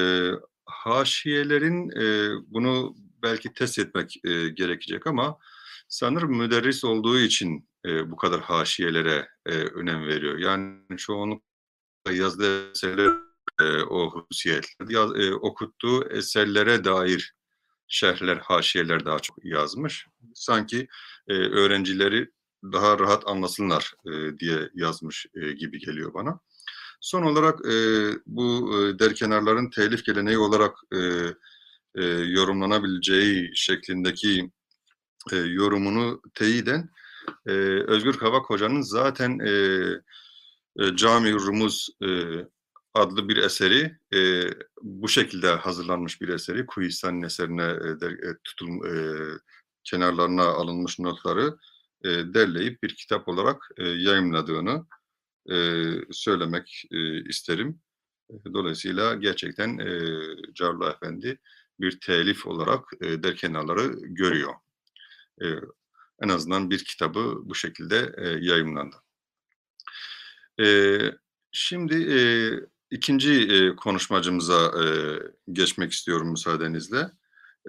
haşiyelerin 0.64 1.90
e, 1.90 2.34
bunu 2.46 2.94
belki 3.22 3.52
test 3.52 3.78
etmek 3.78 4.20
gerekecek 4.56 5.06
ama 5.06 5.38
sanırım 5.88 6.36
müderris 6.36 6.84
olduğu 6.84 7.18
için 7.18 7.68
bu 7.86 8.16
kadar 8.16 8.40
haşiyelere 8.40 9.28
önem 9.74 10.06
veriyor. 10.06 10.38
Yani 10.38 10.96
çoğunlukla 10.96 12.12
yazdığı 12.12 12.70
eserler 12.70 13.12
o 13.88 14.10
hususiyetler, 14.10 15.32
okuttuğu 15.32 16.04
eserlere 16.08 16.84
dair 16.84 17.36
şerhler, 17.88 18.36
haşiyeler 18.36 19.04
daha 19.04 19.18
çok 19.18 19.44
yazmış. 19.44 20.06
Sanki 20.34 20.88
e, 21.28 21.32
öğrencileri 21.32 22.30
daha 22.72 22.98
rahat 22.98 23.22
anlasınlar 23.26 23.94
e, 24.06 24.38
diye 24.38 24.70
yazmış 24.74 25.26
e, 25.34 25.52
gibi 25.52 25.78
geliyor 25.78 26.14
bana. 26.14 26.40
Son 27.00 27.22
olarak 27.22 27.66
e, 27.66 27.74
bu 28.26 28.74
e, 28.74 28.98
derkenarların 28.98 29.70
telif 29.70 30.04
geleneği 30.04 30.38
olarak 30.38 30.76
e, 30.94 30.98
e, 31.94 32.04
yorumlanabileceği 32.06 33.50
şeklindeki 33.54 34.50
e, 35.32 35.36
yorumunu 35.36 36.22
teyiden 36.34 36.90
e, 37.46 37.52
Özgür 37.86 38.12
Kavak 38.12 38.50
Hoca'nın 38.50 38.80
zaten 38.82 39.38
e, 39.38 39.50
e, 40.78 40.96
Cami 40.96 41.32
Rumuz 41.32 41.88
e, 42.04 42.08
adlı 42.94 43.28
bir 43.28 43.36
eseri 43.36 43.98
e, 44.14 44.50
bu 44.82 45.08
şekilde 45.08 45.48
hazırlanmış 45.48 46.20
bir 46.20 46.28
eseri 46.28 46.66
Kuyistan'ın 46.66 47.22
eserine 47.22 47.62
e, 47.62 48.06
e, 48.06 48.36
tutulm, 48.44 48.86
e, 48.86 48.94
kenarlarına 49.84 50.44
alınmış 50.44 50.98
notları 50.98 51.56
e, 52.06 52.34
derleyip 52.34 52.82
bir 52.82 52.96
kitap 52.96 53.28
olarak 53.28 53.68
e, 53.76 53.88
yayımladığını 53.88 54.86
e, 55.50 55.56
söylemek 56.10 56.82
e, 56.90 57.24
isterim. 57.24 57.80
Dolayısıyla 58.54 59.14
gerçekten 59.14 59.78
e, 59.78 60.10
Carlı 60.54 60.90
Efendi 60.90 61.38
bir 61.80 62.00
telif 62.00 62.46
olarak 62.46 62.84
e, 63.00 63.22
der 63.22 63.36
kenarları 63.36 63.86
görüyor. 64.02 64.54
E, 65.42 65.46
en 66.22 66.28
azından 66.28 66.70
bir 66.70 66.84
kitabı 66.84 67.40
bu 67.44 67.54
şekilde 67.54 68.14
e, 68.16 68.28
yayımlandı. 68.28 68.96
E, 70.60 70.98
şimdi 71.52 71.94
e, 71.94 72.18
ikinci 72.90 73.32
e, 73.32 73.76
konuşmacımıza 73.76 74.84
e, 74.84 74.86
geçmek 75.52 75.92
istiyorum 75.92 76.30
müsaadenizle. 76.30 77.10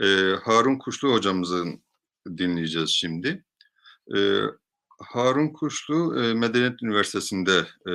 E, 0.02 0.36
Harun 0.44 0.78
Kuşlu 0.78 1.14
hocamızın 1.14 1.84
dinleyeceğiz 2.38 2.90
şimdi. 2.90 3.44
E, 4.16 4.42
Harun 5.00 5.48
Kuşlu 5.54 6.24
e, 6.24 6.34
Medeniyet 6.34 6.84
Üniversitesi'nde 6.84 7.68
e, 7.88 7.92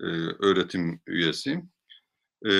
e, 0.00 0.06
öğretim 0.38 1.00
üyesi. 1.06 1.64
E, 2.46 2.52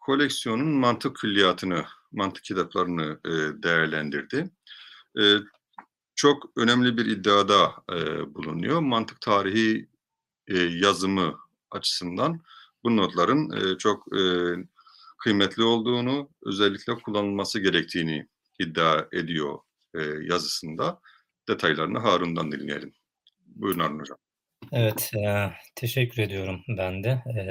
koleksiyonun 0.00 0.68
mantık 0.68 1.16
külliyatını, 1.16 1.84
mantık 2.12 2.44
kitaplarını 2.44 3.20
e, 3.24 3.62
değerlendirdi. 3.62 4.50
E, 5.20 5.22
çok 6.14 6.50
önemli 6.56 6.96
bir 6.96 7.06
iddiada 7.06 7.72
e, 7.92 8.34
bulunuyor. 8.34 8.80
Mantık 8.80 9.20
tarihi 9.20 9.88
e, 10.48 10.58
yazımı 10.58 11.38
açısından 11.70 12.40
bu 12.84 12.96
notların 12.96 13.50
e, 13.50 13.78
çok 13.78 14.16
e, 14.18 14.22
kıymetli 15.18 15.62
olduğunu, 15.62 16.28
özellikle 16.42 16.94
kullanılması 16.94 17.60
gerektiğini 17.60 18.28
iddia 18.58 19.06
ediyor 19.12 19.58
e, 19.94 20.02
yazısında. 20.02 21.00
Detaylarını 21.48 21.98
Harun'dan 21.98 22.52
dinleyelim. 22.52 22.92
Buyurun 23.46 23.80
Harun 23.80 23.98
Hocam. 23.98 24.18
Evet, 24.72 25.10
e, 25.14 25.50
teşekkür 25.74 26.22
ediyorum 26.22 26.64
ben 26.68 27.04
de. 27.04 27.10
E, 27.10 27.42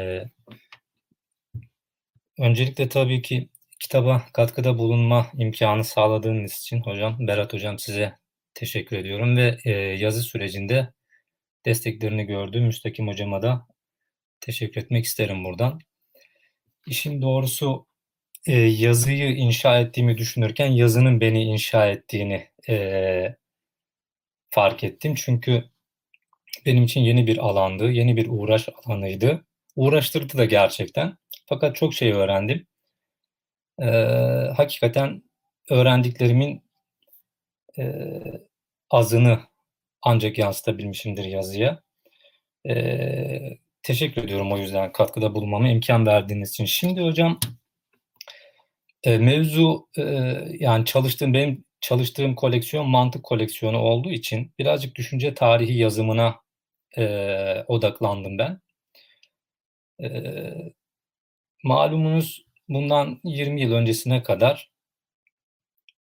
öncelikle 2.39 2.89
tabii 2.89 3.21
ki 3.21 3.49
kitaba 3.79 4.25
katkıda 4.33 4.77
bulunma 4.77 5.27
imkanı 5.37 5.83
sağladığınız 5.83 6.53
için 6.53 6.81
hocam, 6.81 7.27
Berat 7.27 7.53
hocam 7.53 7.79
size 7.79 8.15
teşekkür 8.53 8.97
ediyorum 8.97 9.37
ve 9.37 9.57
e, 9.65 9.71
yazı 9.71 10.21
sürecinde 10.21 10.93
desteklerini 11.65 12.25
gördüğüm 12.25 12.63
Müstakim 12.63 13.07
hocama 13.07 13.41
da 13.41 13.67
teşekkür 14.39 14.81
etmek 14.81 15.05
isterim 15.05 15.43
buradan. 15.43 15.79
İşin 16.87 17.21
doğrusu 17.21 17.87
e, 18.47 18.53
yazıyı 18.57 19.35
inşa 19.35 19.79
ettiğimi 19.79 20.17
düşünürken 20.17 20.67
yazının 20.67 21.21
beni 21.21 21.43
inşa 21.43 21.87
ettiğini 21.87 22.47
e, 22.69 23.35
fark 24.51 24.83
ettim. 24.83 25.15
Çünkü 25.15 25.63
benim 26.65 26.83
için 26.83 27.01
yeni 27.01 27.27
bir 27.27 27.37
alandı, 27.37 27.91
yeni 27.91 28.17
bir 28.17 28.27
uğraş 28.29 28.69
alanıydı. 28.85 29.45
Uğraştırdı 29.75 30.37
da 30.37 30.45
gerçekten. 30.45 31.17
Fakat 31.45 31.75
çok 31.75 31.93
şey 31.93 32.11
öğrendim. 32.11 32.67
Ee, 33.81 33.85
hakikaten 34.57 35.23
öğrendiklerimin 35.69 36.63
e, 37.79 38.03
azını 38.89 39.39
ancak 40.01 40.37
yansıtabilmişimdir 40.37 41.25
yazıya. 41.25 41.83
Ee, 42.69 43.57
teşekkür 43.83 44.23
ediyorum 44.23 44.51
o 44.53 44.57
yüzden 44.57 44.91
katkıda 44.91 45.35
bulunmama 45.35 45.69
imkan 45.69 46.05
verdiğiniz 46.05 46.49
için. 46.49 46.65
Şimdi 46.65 47.01
hocam 47.01 47.39
e, 49.03 49.17
mevzu 49.17 49.87
e, 49.97 50.03
yani 50.59 50.85
çalıştığım 50.85 51.33
benim 51.33 51.65
çalıştığım 51.81 52.35
koleksiyon 52.35 52.89
mantık 52.89 53.23
koleksiyonu 53.23 53.77
olduğu 53.79 54.11
için 54.11 54.53
birazcık 54.59 54.95
düşünce 54.95 55.33
tarihi 55.33 55.77
yazımına 55.77 56.41
e, 56.97 57.65
odaklandım 57.67 58.37
ben. 58.37 58.61
E, 60.03 60.73
malumunuz 61.63 62.45
bundan 62.69 63.19
20 63.23 63.61
yıl 63.61 63.71
öncesine 63.73 64.23
kadar 64.23 64.71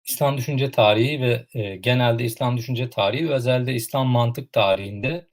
İslam 0.05 0.38
düşünce 0.38 0.71
tarihi 0.71 1.21
ve 1.21 1.45
e, 1.53 1.76
genelde 1.76 2.24
İslam 2.24 2.57
düşünce 2.57 2.89
tarihi 2.89 3.30
ve 3.30 3.34
özellikle 3.34 3.74
İslam 3.74 4.07
mantık 4.07 4.53
tarihinde 4.53 5.28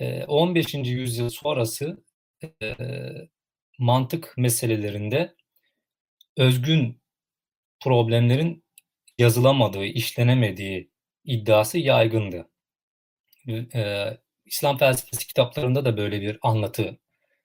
e, 0.00 0.24
15. 0.24 0.74
yüzyıl 0.74 1.28
sonrası 1.30 2.04
e, 2.62 2.76
mantık 3.78 4.34
meselelerinde 4.36 5.34
özgün 6.36 7.02
problemlerin 7.80 8.61
yazılamadığı, 9.18 9.84
işlenemediği 9.84 10.90
iddiası 11.24 11.78
yaygındı. 11.78 12.48
Ee, 13.48 14.18
İslam 14.46 14.78
felsefesi 14.78 15.26
kitaplarında 15.26 15.84
da 15.84 15.96
böyle 15.96 16.20
bir 16.20 16.38
anlatı 16.42 16.98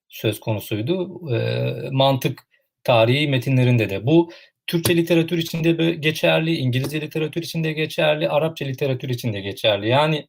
söz 0.10 0.40
konusuydu. 0.40 1.22
Ee, 1.36 1.90
mantık 1.92 2.48
tarihi 2.84 3.28
metinlerinde 3.28 3.90
de. 3.90 4.06
Bu 4.06 4.32
Türkçe 4.68 4.98
literatür 4.98 5.38
içinde 5.38 5.72
geçerli, 5.94 6.56
İngilizce 6.56 7.02
literatür 7.02 7.42
içinde 7.42 7.74
geçerli, 7.74 8.30
Arapça 8.30 8.66
literatür 8.66 9.10
içinde 9.10 9.42
geçerli. 9.42 9.90
Yani 9.90 10.28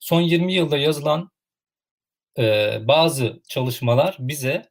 son 0.00 0.20
20 0.20 0.54
yılda 0.54 0.78
yazılan 0.78 1.30
e, 2.38 2.78
bazı 2.88 3.42
çalışmalar 3.48 4.16
bize 4.18 4.70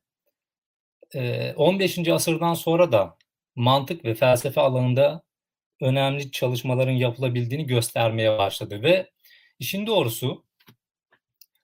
e, 1.15 1.53
15. 1.53 2.07
asırdan 2.07 2.53
sonra 2.53 2.91
da 2.91 3.17
mantık 3.55 4.05
ve 4.05 4.15
felsefe 4.15 4.61
alanında 4.61 5.23
önemli 5.81 6.31
çalışmaların 6.31 6.91
yapılabildiğini 6.91 7.65
göstermeye 7.65 8.37
başladı 8.37 8.83
ve 8.83 9.09
işin 9.59 9.87
doğrusu 9.87 10.45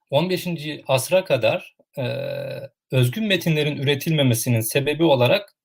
15. 0.10 0.48
asra 0.88 1.24
kadar 1.24 1.76
e, 1.98 2.06
özgün 2.92 3.24
metinlerin 3.24 3.78
üretilmemesinin 3.78 4.62
sebebi 4.62 5.04
olarak 5.04 5.56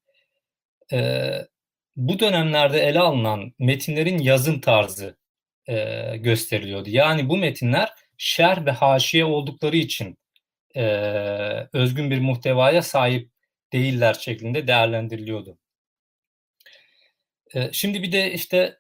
e, 0.93 1.31
bu 1.97 2.19
dönemlerde 2.19 2.81
ele 2.81 3.01
alınan 3.01 3.53
metinlerin 3.59 4.19
yazım 4.19 4.61
tarzı 4.61 5.17
e, 5.69 6.17
gösteriliyordu. 6.17 6.91
Yani 6.91 7.29
bu 7.29 7.37
metinler 7.37 7.93
şer 8.19 8.67
ve 8.67 8.71
haşiye 8.71 9.25
oldukları 9.25 9.77
için 9.77 10.19
e, 10.77 10.83
özgün 11.73 12.11
bir 12.11 12.19
muhtevaya 12.19 12.83
sahip 12.83 13.31
değiller 13.73 14.15
şeklinde 14.15 14.67
değerlendiriliyordu. 14.67 15.59
Şimdi 17.73 18.03
bir 18.03 18.13
de 18.13 18.33
işte 18.33 18.79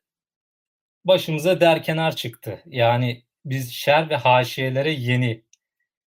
başımıza 1.04 1.60
derkenar 1.60 2.16
çıktı. 2.16 2.62
Yani 2.66 3.24
biz 3.44 3.72
şer 3.72 4.10
ve 4.10 4.16
haşiyelere 4.16 4.90
yeni 4.90 5.44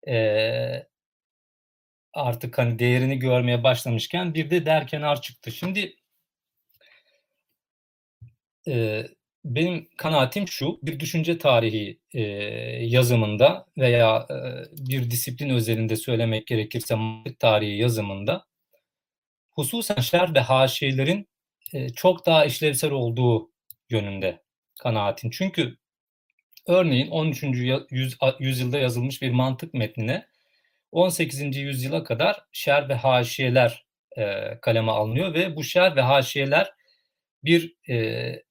e, 0.07 0.87
artık 2.13 2.57
hani 2.57 2.79
değerini 2.79 3.19
görmeye 3.19 3.63
başlamışken 3.63 4.33
bir 4.33 4.49
de 4.49 4.65
derkenar 4.65 5.21
çıktı. 5.21 5.51
Şimdi 5.51 5.95
e, 8.67 9.03
benim 9.45 9.89
kanaatim 9.97 10.47
şu, 10.47 10.79
bir 10.83 10.99
düşünce 10.99 11.37
tarihi 11.37 11.99
e, 12.13 12.21
yazımında 12.85 13.65
veya 13.77 14.27
e, 14.29 14.35
bir 14.89 15.11
disiplin 15.11 15.49
özelinde 15.49 15.95
söylemek 15.95 16.47
gerekirse 16.47 16.95
mantık 16.95 17.39
tarihi 17.39 17.77
yazımında 17.77 18.45
hususen 19.51 20.01
şer 20.01 20.35
ve 20.35 20.39
haşiyelerin 20.39 21.30
çok 21.95 22.25
daha 22.25 22.45
işlevsel 22.45 22.91
olduğu 22.91 23.51
yönünde 23.89 24.41
kanaatim. 24.79 25.29
Çünkü 25.29 25.77
örneğin 26.67 27.07
13. 27.07 27.43
Yüz, 27.91 28.17
yüzyılda 28.39 28.79
yazılmış 28.79 29.21
bir 29.21 29.31
mantık 29.31 29.73
metnine 29.73 30.27
18. 30.91 31.57
yüzyıla 31.57 32.03
kadar 32.03 32.45
şer 32.51 32.89
ve 32.89 32.93
haşiyeler 32.93 33.85
e, 34.17 34.57
kaleme 34.61 34.91
alınıyor 34.91 35.33
ve 35.33 35.55
bu 35.55 35.63
şer 35.63 35.95
ve 35.95 36.01
haşiyeler 36.01 36.73
bir 37.43 37.75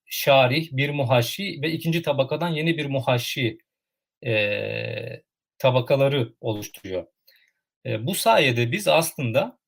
şarih, 0.07 0.69
bir 0.73 0.91
muhaşi 0.91 1.59
ve 1.63 1.71
ikinci 1.73 2.03
tabakadan 2.03 2.49
yeni 2.49 2.79
bir 2.79 2.87
muhaşi 2.87 3.59
tabakaları 5.59 6.35
oluşturuyor. 6.41 7.07
Bu 7.87 8.15
sayede 8.15 8.73
biz 8.73 8.89
aslında 8.89 9.60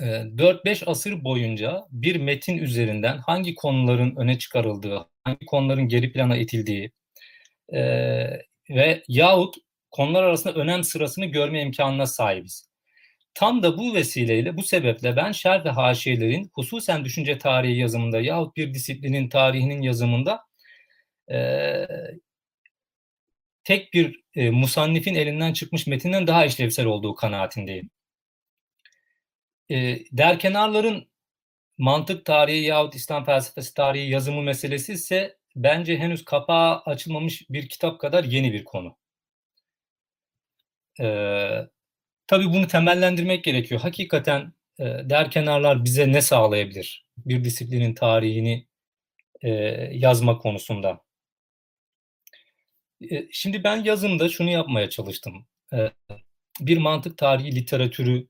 4-5 0.00 0.84
asır 0.86 1.24
boyunca 1.24 1.82
bir 1.90 2.16
metin 2.16 2.58
üzerinden 2.58 3.18
hangi 3.18 3.54
konuların 3.54 4.16
öne 4.16 4.38
çıkarıldığı, 4.38 5.06
hangi 5.24 5.46
konuların 5.46 5.88
geri 5.88 6.12
plana 6.12 6.36
itildiği 6.36 6.92
e, 7.72 7.80
ve 8.70 9.02
yahut 9.08 9.56
konular 9.90 10.22
arasında 10.22 10.54
önem 10.54 10.84
sırasını 10.84 11.26
görme 11.26 11.62
imkanına 11.62 12.06
sahibiz. 12.06 12.70
Tam 13.34 13.62
da 13.62 13.78
bu 13.78 13.94
vesileyle, 13.94 14.56
bu 14.56 14.62
sebeple 14.62 15.16
ben 15.16 15.32
şer 15.32 15.64
ve 15.64 15.70
haşiyelerin 15.70 16.50
hususen 16.54 17.04
düşünce 17.04 17.38
tarihi 17.38 17.78
yazımında 17.78 18.20
yahut 18.20 18.56
bir 18.56 18.74
disiplinin 18.74 19.28
tarihinin 19.28 19.82
yazımında 19.82 20.40
e, 21.32 21.38
tek 23.64 23.92
bir 23.92 24.20
e, 24.34 24.50
musannifin 24.50 25.14
elinden 25.14 25.52
çıkmış 25.52 25.86
metinden 25.86 26.26
daha 26.26 26.44
işlevsel 26.44 26.86
olduğu 26.86 27.14
kanaatindeyim. 27.14 27.90
E, 29.70 29.98
derkenarların 30.12 31.08
mantık 31.78 32.24
tarihi 32.24 32.64
yahut 32.64 32.94
İslam 32.94 33.24
felsefesi 33.24 33.74
tarihi 33.74 34.10
yazımı 34.10 34.42
meselesi 34.42 34.92
ise 34.92 35.38
bence 35.56 35.98
henüz 35.98 36.24
kapağı 36.24 36.78
açılmamış 36.80 37.50
bir 37.50 37.68
kitap 37.68 38.00
kadar 38.00 38.24
yeni 38.24 38.52
bir 38.52 38.64
konu. 38.64 38.96
Ee, 41.00 41.68
tabii 42.26 42.46
bunu 42.46 42.68
temellendirmek 42.68 43.44
gerekiyor. 43.44 43.80
Hakikaten 43.80 44.52
e, 44.78 44.84
derkenarlar 44.84 45.84
bize 45.84 46.12
ne 46.12 46.22
sağlayabilir? 46.22 47.06
Bir 47.18 47.44
disiplinin 47.44 47.94
tarihini 47.94 48.66
e, 49.42 49.50
yazma 49.92 50.38
konusunda. 50.38 51.00
E, 53.10 53.28
şimdi 53.32 53.64
ben 53.64 53.84
yazımda 53.84 54.28
şunu 54.28 54.50
yapmaya 54.50 54.90
çalıştım. 54.90 55.46
E, 55.72 55.90
bir 56.60 56.78
mantık 56.78 57.18
tarihi 57.18 57.54
literatürü 57.56 58.28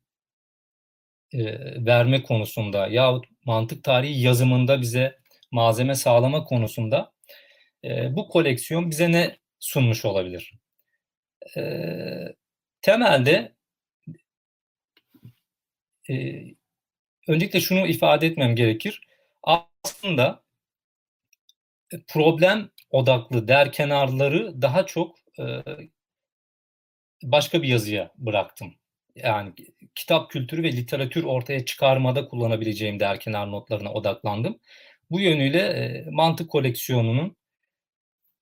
e, 1.35 1.45
verme 1.87 2.22
konusunda 2.22 2.87
yahut 2.87 3.26
mantık 3.45 3.85
tarihi 3.85 4.20
yazımında 4.20 4.80
bize 4.80 5.18
malzeme 5.51 5.95
sağlama 5.95 6.45
konusunda 6.45 7.12
e, 7.85 8.16
bu 8.16 8.28
koleksiyon 8.28 8.91
bize 8.91 9.12
ne 9.12 9.37
sunmuş 9.61 10.05
olabilir? 10.05 10.53
E, 11.57 11.62
temelde 12.82 13.55
öncelikle 17.28 17.61
şunu 17.61 17.87
ifade 17.87 18.26
etmem 18.26 18.57
gerekir. 18.57 19.01
Aslında 19.43 20.43
problem 22.09 22.70
odaklı 22.91 23.49
der 23.49 23.72
kenarları 23.72 24.62
daha 24.62 24.87
çok 24.87 25.16
başka 27.22 27.62
bir 27.62 27.68
yazıya 27.68 28.12
bıraktım. 28.16 28.74
Yani 29.16 29.52
kitap 29.94 30.30
kültürü 30.30 30.62
ve 30.62 30.72
literatür 30.72 31.24
ortaya 31.24 31.64
çıkarmada 31.64 32.28
kullanabileceğim 32.28 33.00
der 33.00 33.20
kenar 33.20 33.50
notlarına 33.50 33.92
odaklandım. 33.92 34.58
Bu 35.10 35.20
yönüyle 35.20 35.58
e, 35.58 36.06
mantık 36.10 36.50
koleksiyonunun 36.50 37.36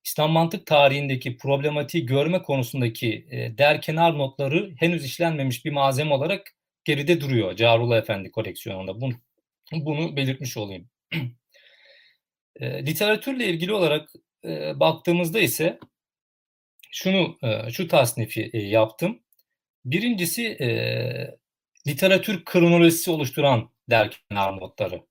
İslam 0.03 0.31
mantık 0.31 0.65
tarihindeki 0.65 1.37
problematiği 1.37 2.05
görme 2.05 2.41
konusundaki 2.41 3.27
e, 3.31 3.57
der 3.57 3.81
kenar 3.81 4.17
notları 4.17 4.73
henüz 4.79 5.05
işlenmemiş 5.05 5.65
bir 5.65 5.71
malzeme 5.71 6.13
olarak 6.13 6.51
geride 6.85 7.21
duruyor 7.21 7.55
Carullah 7.55 7.97
Efendi 7.97 8.31
koleksiyonunda. 8.31 9.01
Bunu, 9.01 9.13
bunu 9.71 10.15
belirtmiş 10.15 10.57
olayım. 10.57 10.89
e, 12.55 12.85
literatürle 12.85 13.47
ilgili 13.47 13.73
olarak 13.73 14.09
e, 14.45 14.79
baktığımızda 14.79 15.39
ise 15.39 15.79
şunu 16.91 17.37
e, 17.43 17.71
şu 17.71 17.87
tasnifi 17.87 18.49
e, 18.53 18.59
yaptım. 18.59 19.19
Birincisi 19.85 20.47
e, 20.61 21.37
literatür 21.87 22.45
kronolojisi 22.45 23.11
oluşturan 23.11 23.69
der 23.89 24.09
kenar 24.29 24.57
notları. 24.57 25.01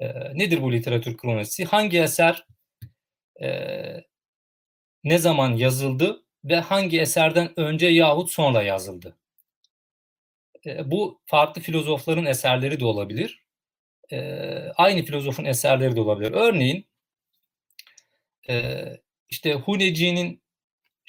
E, 0.00 0.08
nedir 0.38 0.62
bu 0.62 0.72
literatür 0.72 1.16
kronolojisi? 1.16 1.64
Hangi 1.64 2.00
eser 2.00 2.46
e, 3.42 3.50
ne 5.04 5.18
zaman 5.18 5.56
yazıldı 5.56 6.24
ve 6.44 6.56
hangi 6.60 7.00
eserden 7.00 7.60
önce 7.60 7.86
yahut 7.86 8.30
sonra 8.30 8.62
yazıldı? 8.62 9.16
E, 10.66 10.90
bu 10.90 11.20
farklı 11.26 11.62
filozofların 11.62 12.26
eserleri 12.26 12.80
de 12.80 12.84
olabilir. 12.84 13.44
E, 14.12 14.18
aynı 14.76 15.04
filozofun 15.04 15.44
eserleri 15.44 15.96
de 15.96 16.00
olabilir. 16.00 16.32
Örneğin 16.32 16.86
e, 18.48 18.84
işte 19.28 19.54
Huneci'nin 19.54 20.42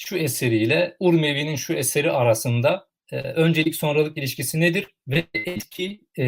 şu 0.08 0.18
eseriyle 0.18 0.96
Urmevi'nin 1.00 1.56
şu 1.56 1.74
eseri 1.74 2.12
arasında 2.12 2.88
e, 3.12 3.18
öncelik 3.18 3.76
sonralık 3.76 4.18
ilişkisi 4.18 4.60
nedir 4.60 4.88
ve 5.08 5.24
etki 5.34 6.02
e, 6.18 6.26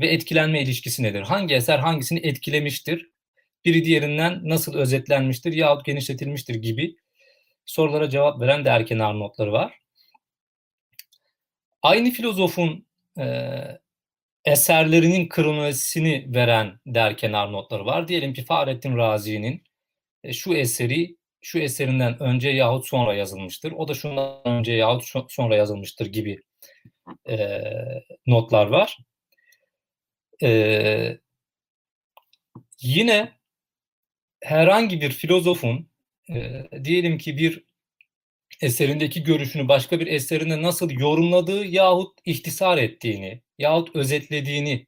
ve 0.00 0.08
etkilenme 0.08 0.62
ilişkisi 0.62 1.02
nedir? 1.02 1.20
Hangi 1.22 1.54
eser 1.54 1.78
hangisini 1.78 2.18
etkilemiştir? 2.18 3.10
Biri 3.64 3.84
diğerinden 3.84 4.40
nasıl 4.44 4.74
özetlenmiştir 4.74 5.52
yahut 5.52 5.84
genişletilmiştir 5.84 6.54
gibi 6.54 6.96
sorulara 7.64 8.10
cevap 8.10 8.40
veren 8.40 8.64
de 8.64 8.68
erkenar 8.68 9.18
notları 9.18 9.52
var. 9.52 9.78
Aynı 11.82 12.10
filozofun 12.10 12.86
e, 13.18 13.24
eserlerinin 14.44 15.28
kronolojisini 15.28 16.26
veren 16.34 16.80
derkenar 16.86 17.52
notları 17.52 17.86
var. 17.86 18.08
Diyelim 18.08 18.32
ki 18.32 18.44
Fahrettin 18.44 18.96
Razi'nin 18.96 19.62
e, 20.24 20.32
şu 20.32 20.54
eseri 20.54 21.16
şu 21.44 21.58
eserinden 21.58 22.22
önce 22.22 22.48
yahut 22.48 22.86
sonra 22.86 23.14
yazılmıştır. 23.14 23.72
O 23.72 23.88
da 23.88 23.94
şundan 23.94 24.40
önce 24.44 24.72
yahut 24.72 25.32
sonra 25.32 25.56
yazılmıştır 25.56 26.06
gibi 26.06 26.42
e, 27.28 27.62
notlar 28.26 28.66
var. 28.66 28.98
E, 30.42 31.18
yine 32.82 33.32
herhangi 34.42 35.00
bir 35.00 35.10
filozofun 35.10 35.90
e, 36.30 36.68
diyelim 36.84 37.18
ki 37.18 37.36
bir 37.38 37.64
eserindeki 38.62 39.24
görüşünü 39.24 39.68
başka 39.68 40.00
bir 40.00 40.06
eserinde 40.06 40.62
nasıl 40.62 40.90
yorumladığı 40.90 41.64
yahut 41.64 42.18
ihtisar 42.24 42.78
ettiğini 42.78 43.42
yahut 43.58 43.96
özetlediğini 43.96 44.86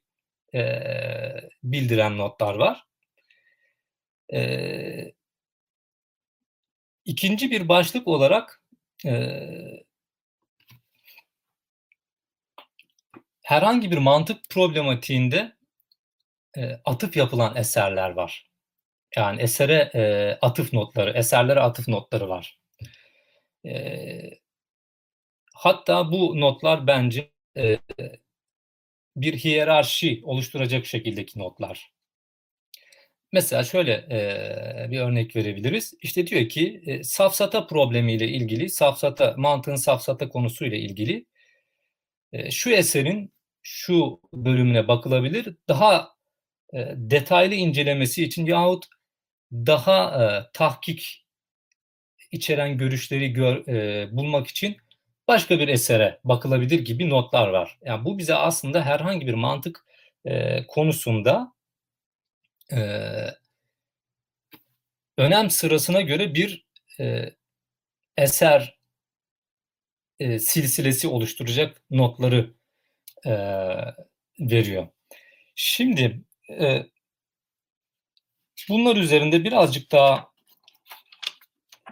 e, 0.53 0.81
bildiren 1.63 2.17
notlar 2.17 2.55
var. 2.55 2.83
E, 4.33 5.16
ikinci 7.07 7.51
bir 7.51 7.69
başlık 7.69 8.07
olarak 8.07 8.61
e, 9.05 9.39
herhangi 13.43 13.91
bir 13.91 13.97
mantık 13.97 14.49
problematiğinde 14.49 15.55
e, 16.57 16.81
atıf 16.85 17.17
yapılan 17.17 17.55
eserler 17.55 18.09
var. 18.09 18.47
Yani 19.15 19.41
esere 19.41 19.91
e, 19.95 20.33
atıf 20.41 20.73
notları, 20.73 21.11
eserlere 21.11 21.59
atıf 21.59 21.87
notları 21.87 22.29
var. 22.29 22.59
E, 23.65 24.39
hatta 25.53 26.11
bu 26.11 26.41
notlar 26.41 26.87
bence 26.87 27.31
e, 27.57 27.79
bir 29.15 29.37
hiyerarşi 29.37 30.21
oluşturacak 30.23 30.85
şekildeki 30.85 31.39
notlar. 31.39 31.91
Mesela 33.31 33.63
şöyle 33.63 33.91
e, 33.93 34.91
bir 34.91 34.99
örnek 34.99 35.35
verebiliriz. 35.35 35.93
İşte 36.01 36.27
diyor 36.27 36.49
ki 36.49 36.81
e, 36.85 37.03
safsata 37.03 37.67
problemiyle 37.67 38.27
ilgili, 38.27 38.69
safsata 38.69 39.33
mantığın 39.37 39.75
safsata 39.75 40.29
konusuyla 40.29 40.77
ilgili 40.77 41.25
e, 42.33 42.51
şu 42.51 42.69
eserin 42.69 43.33
şu 43.63 44.19
bölümüne 44.33 44.87
bakılabilir. 44.87 45.55
Daha 45.67 46.09
e, 46.73 46.93
detaylı 46.95 47.55
incelemesi 47.55 48.23
için 48.23 48.45
yahut 48.45 48.85
daha 49.51 50.25
e, 50.25 50.51
tahkik 50.53 51.25
içeren 52.31 52.77
görüşleri 52.77 53.33
gör, 53.33 53.67
e, 53.67 54.07
bulmak 54.11 54.47
için 54.47 54.77
başka 55.27 55.59
bir 55.59 55.67
esere 55.67 56.19
bakılabilir 56.23 56.79
gibi 56.79 57.09
notlar 57.09 57.47
var. 57.47 57.77
Yani 57.85 58.05
bu 58.05 58.17
bize 58.17 58.35
aslında 58.35 58.85
herhangi 58.85 59.27
bir 59.27 59.33
mantık 59.33 59.85
e, 60.25 60.67
konusunda 60.67 61.56
e, 62.73 62.79
önem 65.17 65.49
sırasına 65.49 66.01
göre 66.01 66.33
bir 66.33 66.67
e, 66.99 67.35
eser 68.17 68.79
e, 70.19 70.39
silsilesi 70.39 71.07
oluşturacak 71.07 71.81
notları 71.91 72.53
e, 73.25 73.31
veriyor. 74.39 74.87
Şimdi 75.55 76.21
e, 76.59 76.85
bunlar 78.69 78.95
üzerinde 78.95 79.43
birazcık 79.43 79.91
daha 79.91 80.27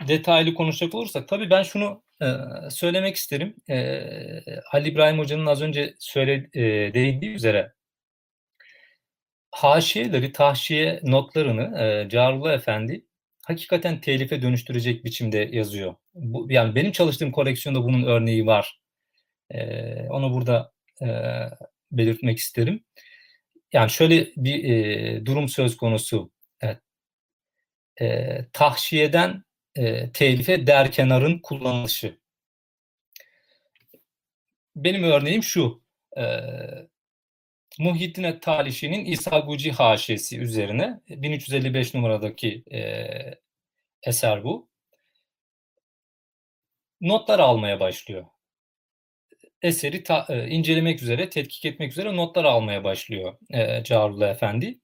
detaylı 0.07 0.53
konuşacak 0.53 0.95
olursak 0.95 1.27
tabii 1.27 1.49
ben 1.49 1.63
şunu 1.63 2.03
e, 2.21 2.25
söylemek 2.69 3.15
isterim. 3.15 3.55
E, 3.69 4.01
Ali 4.71 4.89
İbrahim 4.89 5.19
Hoca'nın 5.19 5.45
az 5.45 5.61
önce 5.61 5.95
söyle 5.99 6.49
e, 6.53 6.93
değindiği 6.93 7.31
üzere 7.31 7.73
haşiyeleri, 9.55 10.31
tahşiye 10.31 10.99
notlarını 11.03 11.79
e, 11.81 12.09
Carullah 12.09 12.53
Efendi 12.53 13.05
hakikaten 13.45 14.01
telife 14.01 14.41
dönüştürecek 14.41 15.05
biçimde 15.05 15.49
yazıyor. 15.51 15.95
Bu, 16.13 16.47
yani 16.49 16.75
benim 16.75 16.91
çalıştığım 16.91 17.31
koleksiyonda 17.31 17.83
bunun 17.83 18.03
örneği 18.03 18.45
var. 18.45 18.79
E, 19.51 19.59
onu 20.09 20.33
burada 20.33 20.73
e, 21.01 21.07
belirtmek 21.91 22.37
isterim. 22.37 22.83
Yani 23.73 23.89
şöyle 23.89 24.27
bir 24.37 24.63
e, 24.63 25.25
durum 25.25 25.49
söz 25.49 25.77
konusu. 25.77 26.31
Evet. 26.61 26.79
E, 28.01 28.37
tahşiyeden 28.53 29.43
e, 29.75 30.11
telife 30.11 30.67
derkenarın 30.67 31.39
kullanılışı. 31.39 32.19
Benim 34.75 35.03
örneğim 35.03 35.43
şu. 35.43 35.83
E, 36.17 36.23
Muhyiddin 37.79 38.39
Talişi'nin 38.39 39.05
İsa 39.05 39.39
Guci 39.39 39.71
haşiyesi 39.71 40.39
üzerine 40.39 41.01
1355 41.09 41.93
numaradaki 41.93 42.63
e, 42.71 42.81
eser 44.03 44.43
bu. 44.43 44.69
Notlar 47.01 47.39
almaya 47.39 47.79
başlıyor. 47.79 48.25
Eseri 49.61 50.03
ta, 50.03 50.25
e, 50.29 50.47
incelemek 50.47 51.01
üzere, 51.01 51.29
tetkik 51.29 51.65
etmek 51.65 51.91
üzere 51.91 52.15
notlar 52.15 52.43
almaya 52.45 52.83
başlıyor 52.83 53.37
e, 53.49 53.83
Carullah 53.83 54.29
Efendi. 54.29 54.79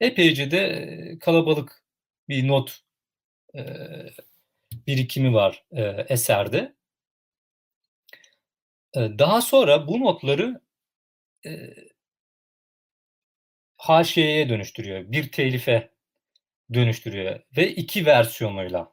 Epeyce 0.00 0.50
de 0.50 0.58
e, 0.58 1.18
kalabalık 1.18 1.84
bir 2.28 2.48
not 2.48 2.80
e, 3.56 3.62
birikimi 4.86 5.34
var 5.34 5.64
e, 5.72 5.82
eserde. 6.08 6.74
E, 8.96 9.00
daha 9.18 9.42
sonra 9.42 9.88
bu 9.88 10.00
notları 10.00 10.60
e, 11.46 11.50
haşiyeye 13.88 14.48
dönüştürüyor. 14.48 15.12
Bir 15.12 15.32
telife 15.32 15.90
dönüştürüyor 16.74 17.40
ve 17.56 17.74
iki 17.74 18.06
versiyonuyla 18.06 18.92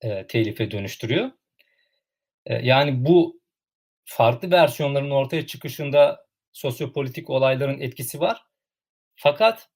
e, 0.00 0.26
telife 0.26 0.70
dönüştürüyor. 0.70 1.30
E, 2.46 2.54
yani 2.54 3.04
bu 3.04 3.40
farklı 4.04 4.50
versiyonların 4.50 5.10
ortaya 5.10 5.46
çıkışında 5.46 6.26
sosyopolitik 6.52 7.30
olayların 7.30 7.80
etkisi 7.80 8.20
var. 8.20 8.44
Fakat 9.16 9.68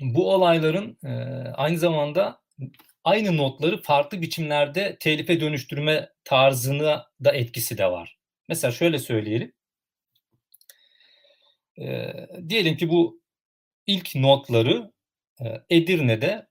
bu 0.00 0.32
olayların 0.34 0.98
e, 1.04 1.12
aynı 1.54 1.78
zamanda 1.78 2.42
aynı 3.04 3.36
notları 3.36 3.82
farklı 3.82 4.22
biçimlerde 4.22 4.96
telife 5.00 5.40
dönüştürme 5.40 6.08
tarzına 6.24 7.06
da 7.24 7.32
etkisi 7.32 7.78
de 7.78 7.90
var. 7.90 8.18
Mesela 8.48 8.72
şöyle 8.72 8.98
söyleyelim. 8.98 9.52
E, 11.78 12.12
diyelim 12.48 12.76
ki 12.76 12.88
bu 12.88 13.21
ilk 13.86 14.14
notları 14.14 14.92
e, 15.40 15.44
Edirne'de 15.70 16.46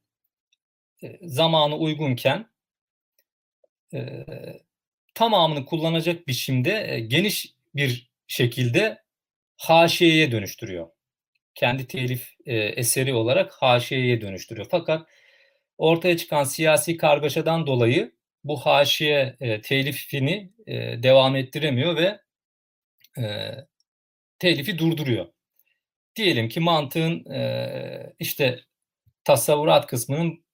e, 1.04 1.20
zamanı 1.22 1.78
uygunken 1.78 2.50
e, 3.94 4.26
tamamını 5.14 5.66
kullanacak 5.66 6.28
biçimde 6.28 7.06
geniş 7.08 7.54
bir 7.76 8.12
şekilde 8.28 9.04
haşiyeye 9.58 10.32
dönüştürüyor. 10.32 10.90
Kendi 11.56 11.88
telif 11.88 12.34
eseri 12.46 13.14
olarak 13.14 13.54
haşiyeye 13.54 14.22
dönüştürüyor. 14.22 14.68
Fakat 14.72 15.10
ortaya 15.78 16.18
çıkan 16.18 16.44
siyasi 16.44 16.98
kargaşadan 16.98 17.68
dolayı 17.68 18.16
bu 18.44 18.58
haşiye 18.58 19.38
telifini 19.64 20.54
devam 21.04 21.36
ettiremiyor 21.36 21.96
ve 21.98 22.20
telifi 24.40 24.78
durduruyor. 24.78 25.28
Diyelim 26.16 26.50
ki 26.50 26.60
mantığın 26.60 27.32
e, 27.32 28.14
işte 28.20 28.60
tasavvurat 29.24 29.88
kısmının 29.88 30.46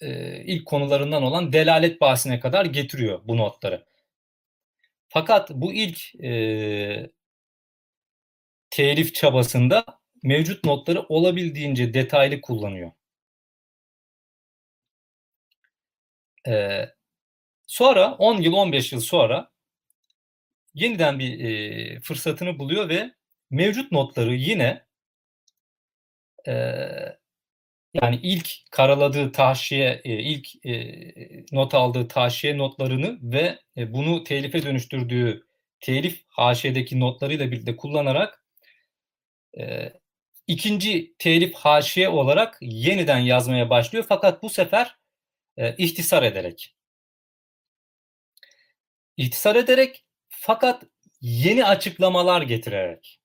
e, 0.00 0.36
ilk 0.44 0.66
konularından 0.66 1.22
olan 1.22 1.52
delalet 1.52 2.00
bahsine 2.00 2.40
kadar 2.40 2.64
getiriyor 2.64 3.20
bu 3.24 3.36
notları. 3.36 3.86
Fakat 5.08 5.50
bu 5.50 5.72
ilk 5.72 6.14
e, 6.24 7.10
telif 8.70 9.14
çabasında 9.14 9.84
mevcut 10.22 10.64
notları 10.64 11.02
olabildiğince 11.02 11.94
detaylı 11.94 12.40
kullanıyor. 12.40 12.92
E, 16.48 16.86
sonra 17.66 18.14
10 18.14 18.36
yıl 18.42 18.52
15 18.52 18.92
yıl 18.92 19.00
sonra 19.00 19.50
yeniden 20.74 21.18
bir 21.18 21.44
e, 21.44 22.00
fırsatını 22.00 22.58
buluyor 22.58 22.88
ve 22.88 23.12
mevcut 23.52 23.92
notları 23.92 24.34
yine 24.34 24.84
e, 26.46 26.52
yani 27.94 28.20
ilk 28.22 28.50
karaladığı 28.70 29.32
tahşiye, 29.32 30.00
e, 30.04 30.12
ilk 30.12 30.66
e, 30.66 31.04
not 31.52 31.74
aldığı 31.74 32.08
tahşiye 32.08 32.58
notlarını 32.58 33.18
ve 33.22 33.58
e, 33.76 33.92
bunu 33.94 34.24
telife 34.24 34.62
dönüştürdüğü 34.62 35.46
telif 35.80 36.24
haşiyedeki 36.28 37.00
notlarıyla 37.00 37.50
birlikte 37.50 37.76
kullanarak 37.76 38.44
ikinci 40.46 41.14
telif 41.18 41.54
haşiye 41.54 42.08
olarak 42.08 42.58
yeniden 42.60 43.18
yazmaya 43.18 43.70
başlıyor. 43.70 44.04
Fakat 44.08 44.42
bu 44.42 44.50
sefer 44.50 44.96
ihtisar 45.78 46.22
ederek. 46.22 46.74
İhtisar 49.16 49.56
ederek 49.56 50.04
fakat 50.28 50.84
yeni 51.20 51.64
açıklamalar 51.64 52.42
getirerek. 52.42 53.21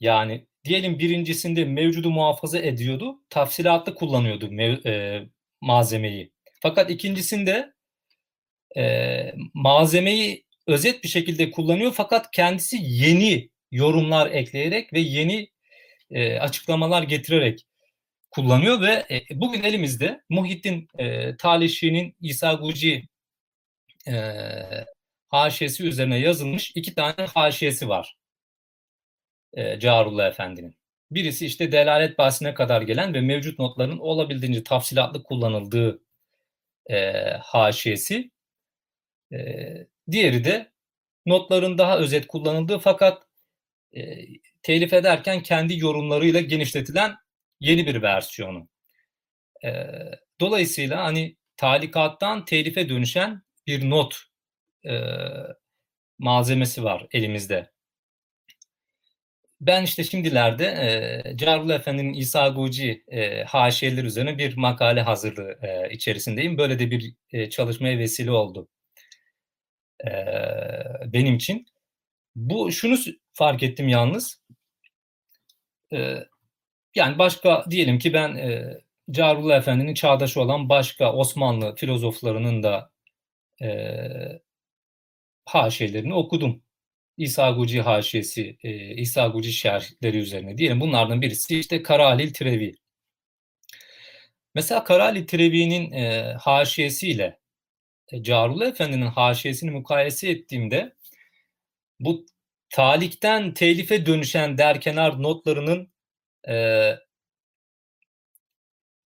Yani 0.00 0.46
diyelim 0.64 0.98
birincisinde 0.98 1.64
mevcudu 1.64 2.10
muhafaza 2.10 2.58
ediyordu, 2.58 3.20
tafsilatlı 3.30 3.94
kullanıyordu 3.94 4.46
mev- 4.46 4.88
e, 4.88 5.26
malzemeyi. 5.60 6.32
Fakat 6.62 6.90
ikincisinde 6.90 7.72
e, 8.76 9.34
malzemeyi 9.54 10.44
özet 10.66 11.04
bir 11.04 11.08
şekilde 11.08 11.50
kullanıyor 11.50 11.92
fakat 11.92 12.30
kendisi 12.30 12.76
yeni 12.80 13.50
yorumlar 13.70 14.30
ekleyerek 14.30 14.92
ve 14.92 15.00
yeni 15.00 15.48
e, 16.10 16.38
açıklamalar 16.38 17.02
getirerek 17.02 17.66
kullanıyor 18.30 18.80
ve 18.80 19.06
e, 19.10 19.40
bugün 19.40 19.62
elimizde 19.62 20.20
Muhittin 20.28 20.88
e, 20.98 21.36
Talişi'nin 21.36 22.16
İsa 22.20 22.52
Guci 22.54 23.08
e, 24.08 24.14
haşiyesi 25.28 25.84
üzerine 25.84 26.18
yazılmış 26.18 26.72
iki 26.74 26.94
tane 26.94 27.26
haşiyesi 27.34 27.88
var 27.88 28.16
e, 29.56 29.80
Carullah 29.80 30.28
Efendi'nin. 30.28 30.76
Birisi 31.10 31.46
işte 31.46 31.72
delalet 31.72 32.18
bahsine 32.18 32.54
kadar 32.54 32.82
gelen 32.82 33.14
ve 33.14 33.20
mevcut 33.20 33.58
notların 33.58 33.98
olabildiğince 33.98 34.64
tafsilatlı 34.64 35.22
kullanıldığı 35.22 36.02
e, 36.90 37.12
haşiyesi. 37.42 38.30
E, 39.32 39.38
diğeri 40.10 40.44
de 40.44 40.72
notların 41.26 41.78
daha 41.78 41.98
özet 41.98 42.26
kullanıldığı 42.26 42.78
fakat 42.78 43.22
e, 43.96 44.16
telif 44.62 44.92
ederken 44.92 45.42
kendi 45.42 45.78
yorumlarıyla 45.78 46.40
genişletilen 46.40 47.16
yeni 47.60 47.86
bir 47.86 48.02
versiyonu. 48.02 48.68
E, 49.64 49.86
dolayısıyla 50.40 51.04
hani 51.04 51.36
talikattan 51.56 52.44
telife 52.44 52.88
dönüşen 52.88 53.42
bir 53.66 53.90
not 53.90 54.16
e, 54.86 55.00
malzemesi 56.18 56.84
var 56.84 57.06
elimizde. 57.12 57.75
Ben 59.60 59.82
işte 59.82 60.04
şimdilerde 60.04 60.66
e, 60.66 61.36
Carul 61.36 61.70
Efendi'nin 61.70 62.12
İsa 62.12 62.48
Guci 62.48 63.04
e, 63.08 63.44
haşiyeler 63.44 64.04
üzerine 64.04 64.38
bir 64.38 64.56
makale 64.56 65.02
hazırlığı 65.02 65.58
e, 65.62 65.94
içerisindeyim. 65.94 66.58
Böyle 66.58 66.78
de 66.78 66.90
bir 66.90 67.14
e, 67.32 67.50
çalışmaya 67.50 67.98
vesile 67.98 68.30
oldu 68.30 68.68
e, 70.04 70.10
benim 71.12 71.36
için. 71.36 71.66
Bu 72.36 72.72
şunu 72.72 72.96
fark 73.34 73.62
ettim 73.62 73.88
yalnız. 73.88 74.42
E, 75.92 76.16
yani 76.94 77.18
başka 77.18 77.64
diyelim 77.70 77.98
ki 77.98 78.12
ben 78.12 78.36
e, 78.36 78.78
Carullah 79.10 79.56
Efendi'nin 79.58 79.94
çağdaşı 79.94 80.40
olan 80.40 80.68
başka 80.68 81.12
Osmanlı 81.12 81.74
filozoflarının 81.76 82.62
da 82.62 82.90
e, 83.62 83.68
haşiyelerini 85.44 86.14
okudum. 86.14 86.62
İsa 87.16 87.50
Guci 87.50 87.80
haşiyesi, 87.80 88.58
e, 88.62 88.94
İsa 88.94 89.26
Guci 89.26 89.52
şerhleri 89.52 90.18
üzerine 90.18 90.58
diyelim. 90.58 90.80
Bunlardan 90.80 91.22
birisi 91.22 91.58
işte 91.58 91.82
Karalil 91.82 92.32
Trevi. 92.32 92.74
Mesela 94.54 94.84
Karalil 94.84 95.26
Trevi'nin 95.26 95.92
e, 95.92 96.34
haşiyesiyle 96.40 97.38
e, 98.12 98.22
Carullah 98.22 98.66
Efendi'nin 98.66 99.06
haşiyesini 99.06 99.70
mukayese 99.70 100.30
ettiğimde 100.30 100.96
bu 102.00 102.26
talikten 102.70 103.54
telife 103.54 104.06
dönüşen 104.06 104.58
derkenar 104.58 105.22
notlarının 105.22 105.92
e, 106.48 106.54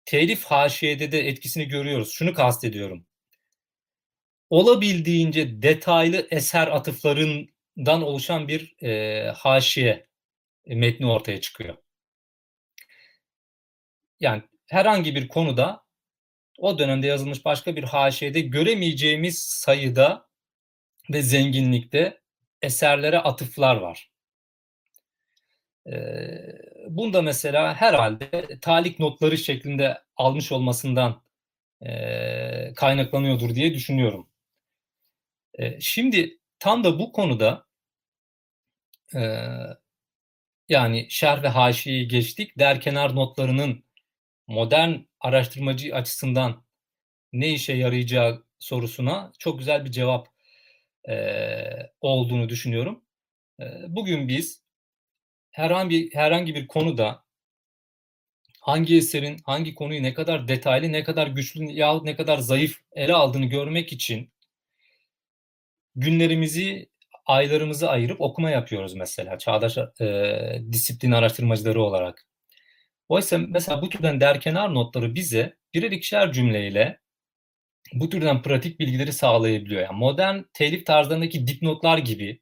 telif 0.06 0.46
haşiyede 0.46 1.12
de 1.12 1.28
etkisini 1.28 1.68
görüyoruz. 1.68 2.12
Şunu 2.12 2.34
kastediyorum. 2.34 3.06
Olabildiğince 4.50 5.62
detaylı 5.62 6.28
eser 6.32 6.68
atıfların 6.68 7.48
dan 7.86 8.02
oluşan 8.02 8.48
bir 8.48 8.84
e, 8.84 9.32
haşiye 9.32 10.08
e, 10.66 10.76
metni 10.76 11.12
ortaya 11.12 11.42
çıkıyor. 11.42 11.78
Yani 14.20 14.44
herhangi 14.68 15.16
bir 15.16 15.28
konuda 15.28 15.84
o 16.58 16.80
dönemde 16.80 17.08
yazılmış 17.08 17.46
başka 17.46 17.76
bir 17.76 17.84
haşiyede 17.84 18.42
göremeyeceğimiz 18.42 19.40
sayıda 19.40 20.28
ve 21.10 21.22
zenginlikte 21.22 22.22
eserlere 22.62 23.20
atıflar 23.20 23.76
var. 23.76 24.12
E, 25.88 25.94
bunda 26.90 27.22
mesela 27.22 27.76
herhalde 27.76 28.60
talik 28.62 29.00
notları 29.00 29.38
şeklinde 29.38 30.02
almış 30.18 30.52
olmasından 30.52 31.22
e, 31.82 32.74
kaynaklanıyordur 32.76 33.56
diye 33.56 33.74
düşünüyorum. 33.74 34.30
E, 35.54 35.82
şimdi 35.82 36.40
tam 36.60 36.84
da 36.84 37.00
bu 37.00 37.12
konuda 37.12 37.69
ee, 39.16 39.40
yani 40.70 41.08
şerh 41.10 41.44
ve 41.44 41.48
haşiyi 41.48 42.08
geçtik. 42.08 42.60
Derkenar 42.60 43.16
notlarının 43.16 43.84
modern 44.48 44.96
araştırmacı 45.20 45.96
açısından 45.96 46.66
ne 47.34 47.50
işe 47.50 47.74
yarayacağı 47.74 48.46
sorusuna 48.60 49.32
çok 49.40 49.60
güzel 49.60 49.86
bir 49.86 49.92
cevap 49.92 50.28
e, 51.10 51.92
olduğunu 52.02 52.50
düşünüyorum. 52.50 53.04
E, 53.62 53.66
bugün 53.88 54.28
biz 54.28 54.64
herhangi 55.52 56.10
herhangi 56.14 56.56
bir 56.56 56.68
konuda 56.68 57.24
hangi 58.62 58.98
eserin 58.98 59.38
hangi 59.46 59.76
konuyu 59.76 60.04
ne 60.04 60.14
kadar 60.14 60.48
detaylı, 60.48 60.92
ne 60.92 61.04
kadar 61.04 61.28
güçlü 61.28 61.64
yahut 61.72 62.04
ne 62.06 62.16
kadar 62.16 62.38
zayıf 62.38 62.80
ele 62.92 63.14
aldığını 63.14 63.46
görmek 63.46 63.94
için 63.94 64.32
günlerimizi, 65.96 66.90
aylarımızı 67.30 67.90
ayırıp 67.90 68.22
okuma 68.22 68.50
yapıyoruz 68.52 68.94
mesela 68.94 69.38
çağdaş 69.38 69.78
e, 70.02 70.62
disiplin 70.72 71.12
araştırmacıları 71.12 71.82
olarak. 71.84 72.26
Oysa 73.10 73.38
mesela 73.38 73.82
bu 73.82 73.90
türden 73.90 74.22
derkenar 74.22 74.74
notları 74.74 75.16
bize 75.16 75.58
birer 75.74 75.92
ikişer 75.92 76.32
cümleyle 76.32 77.00
bu 77.94 78.10
türden 78.10 78.42
pratik 78.42 78.80
bilgileri 78.80 79.14
sağlayabiliyor. 79.14 79.82
Yani 79.82 79.98
modern 79.98 80.42
telif 80.54 80.86
tarzlarındaki 80.86 81.48
dipnotlar 81.48 81.98
gibi 81.98 82.42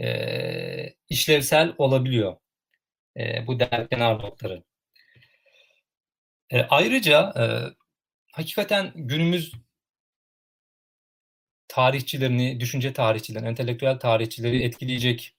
e, 0.00 0.94
işlevsel 1.08 1.74
olabiliyor 1.78 2.36
e, 3.16 3.46
bu 3.46 3.60
derkenar 3.60 4.18
notları. 4.18 4.62
E, 6.50 6.62
ayrıca 6.62 7.32
e, 7.38 7.44
hakikaten 8.32 8.92
günümüz 8.94 9.52
tarihçilerini, 11.68 12.60
düşünce 12.60 12.92
tarihçilerini, 12.92 13.48
entelektüel 13.48 13.98
tarihçileri 13.98 14.62
etkileyecek 14.62 15.34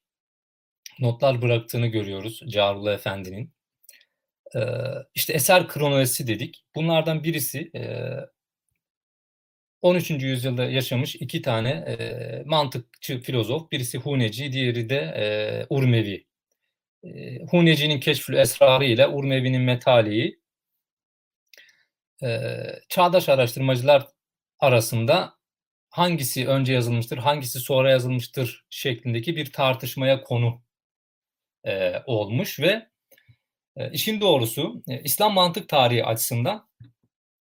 notlar 1.00 1.42
bıraktığını 1.42 1.88
görüyoruz 1.88 2.42
Carula 2.48 2.94
Efendi'nin. 2.94 3.54
E, 4.56 4.60
işte 5.16 5.34
eser 5.34 5.68
kronolojisi 5.68 6.28
dedik. 6.28 6.66
Bunlardan 6.76 7.24
birisi 7.24 7.72
e, 7.76 8.12
13. 9.82 10.10
yüzyılda 10.12 10.66
yaşamış 10.66 11.16
iki 11.16 11.42
tane 11.42 11.70
e, 11.70 12.44
mantıkçı 12.46 13.22
filozof. 13.22 13.72
Birisi 13.72 13.98
Huneci, 13.98 14.52
diğeri 14.52 14.90
de 14.90 14.98
e, 14.98 15.26
Urmevi. 15.70 16.26
E, 17.04 17.40
Huneci'nin 17.52 18.00
Keşfül 18.00 18.34
Esrarı 18.34 18.86
ile 18.86 19.08
Urmevi'nin 19.08 19.62
Metali'yi 19.62 20.40
e, 22.24 22.50
çağdaş 22.90 23.30
araştırmacılar 23.30 24.08
arasında 24.60 25.35
hangisi 25.96 26.48
önce 26.48 26.74
yazılmıştır, 26.74 27.18
hangisi 27.18 27.60
sonra 27.60 27.90
yazılmıştır 27.90 28.66
şeklindeki 28.70 29.36
bir 29.36 29.52
tartışmaya 29.52 30.24
konu 30.24 30.62
e, 31.64 31.94
olmuş 32.06 32.60
ve 32.60 32.88
e, 33.78 33.92
işin 33.92 34.22
doğrusu 34.22 34.84
e, 34.88 35.02
İslam 35.04 35.34
mantık 35.34 35.70
tarihi 35.70 36.06
açısından 36.06 36.70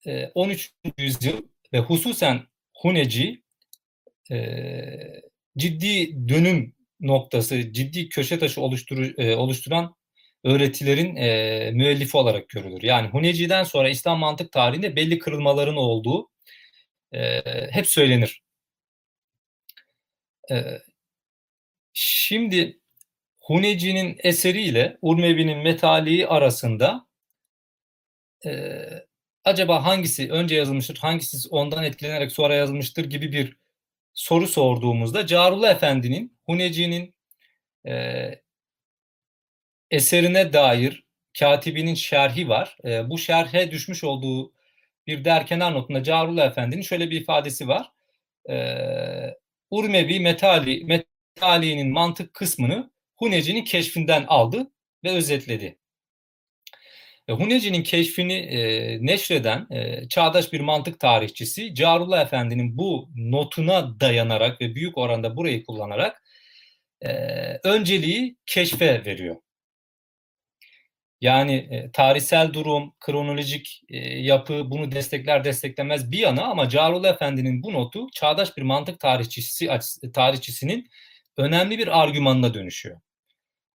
e, 0.07 0.26
13. 0.34 0.74
yüzyıl 0.99 1.42
ve 1.72 1.78
hususen 1.78 2.42
Huneci 2.76 3.42
e, 4.30 4.36
ciddi 5.59 6.28
dönüm 6.28 6.74
noktası, 7.01 7.72
ciddi 7.72 8.09
köşe 8.09 8.38
taşı 8.38 8.61
oluşturu, 8.61 9.07
e, 9.07 9.36
oluşturan 9.36 9.94
öğretilerin 10.44 11.16
e, 11.16 11.70
müellifi 11.74 12.16
olarak 12.16 12.49
görülür. 12.49 12.82
Yani 12.82 13.09
Huneci'den 13.09 13.64
sonra 13.64 13.88
İslam 13.88 14.18
mantık 14.18 14.53
tarihinde 14.53 14.97
belli 14.97 15.18
kırılmaların 15.18 15.76
olduğu 15.76 16.28
e, 17.12 17.42
hep 17.70 17.86
söylenir. 17.86 18.42
E, 20.50 20.82
şimdi 21.92 22.80
Huneci'nin 23.40 24.16
eseriyle 24.18 24.98
Urmevi'nin 25.02 25.59
metaliği 25.59 26.26
arasında 26.28 27.07
e, 28.46 28.82
acaba 29.44 29.84
hangisi 29.84 30.32
önce 30.32 30.54
yazılmıştır, 30.54 30.96
hangisi 30.96 31.48
ondan 31.50 31.84
etkilenerek 31.84 32.32
sonra 32.32 32.54
yazılmıştır 32.54 33.04
gibi 33.04 33.32
bir 33.32 33.57
soru 34.14 34.48
sorduğumuzda 34.48 35.26
Carullah 35.26 35.70
Efendi'nin 35.70 36.38
Huneci'nin 36.46 37.14
e, 37.86 38.30
eserine 39.90 40.52
dair 40.52 41.04
katibinin 41.38 41.94
şerhi 41.94 42.48
var. 42.48 42.76
E, 42.84 43.11
bu 43.11 43.18
şerhe 43.18 43.70
düşmüş 43.70 44.04
olduğu 44.04 44.52
bir 45.07 45.24
derkenar 45.24 45.74
notunda 45.74 46.02
Carullah 46.02 46.46
Efendi'nin 46.46 46.82
şöyle 46.82 47.11
bir 47.11 47.20
ifadesi 47.20 47.68
var. 47.68 47.92
E, 48.50 48.57
Urmevi 49.70 50.20
Metali, 50.20 50.84
Metali'nin 50.84 51.92
mantık 51.92 52.34
kısmını 52.34 52.90
Huneci'nin 53.16 53.64
keşfinden 53.64 54.24
aldı 54.28 54.70
ve 55.04 55.11
özetledi. 55.11 55.78
E, 57.28 57.32
Huneci'nin 57.32 57.82
keşfini 57.82 58.34
e, 58.34 58.98
neşreden 59.07 59.66
e, 59.70 60.09
çağdaş 60.09 60.52
bir 60.52 60.61
mantık 60.61 61.00
tarihçisi 61.00 61.74
Carullah 61.74 62.22
Efendi'nin 62.22 62.78
bu 62.78 63.11
notuna 63.16 64.00
dayanarak 64.00 64.61
ve 64.61 64.74
büyük 64.74 64.98
oranda 64.98 65.36
burayı 65.36 65.64
kullanarak 65.64 66.22
e, 67.00 67.11
önceliği 67.64 68.36
keşfe 68.46 69.04
veriyor. 69.04 69.36
Yani 71.20 71.54
e, 71.54 71.90
tarihsel 71.92 72.52
durum, 72.52 72.94
kronolojik 73.00 73.82
e, 73.88 73.98
yapı 73.98 74.70
bunu 74.70 74.92
destekler 74.92 75.44
desteklemez 75.44 76.12
bir 76.12 76.18
yana 76.18 76.44
ama 76.44 76.68
Carullah 76.68 77.14
Efendi'nin 77.14 77.62
bu 77.62 77.72
notu 77.72 78.06
çağdaş 78.14 78.56
bir 78.56 78.62
mantık 78.62 79.00
tarihçisi 79.00 79.70
tarihçisinin 80.14 80.88
önemli 81.36 81.78
bir 81.78 82.02
argümanına 82.02 82.54
dönüşüyor. 82.54 83.00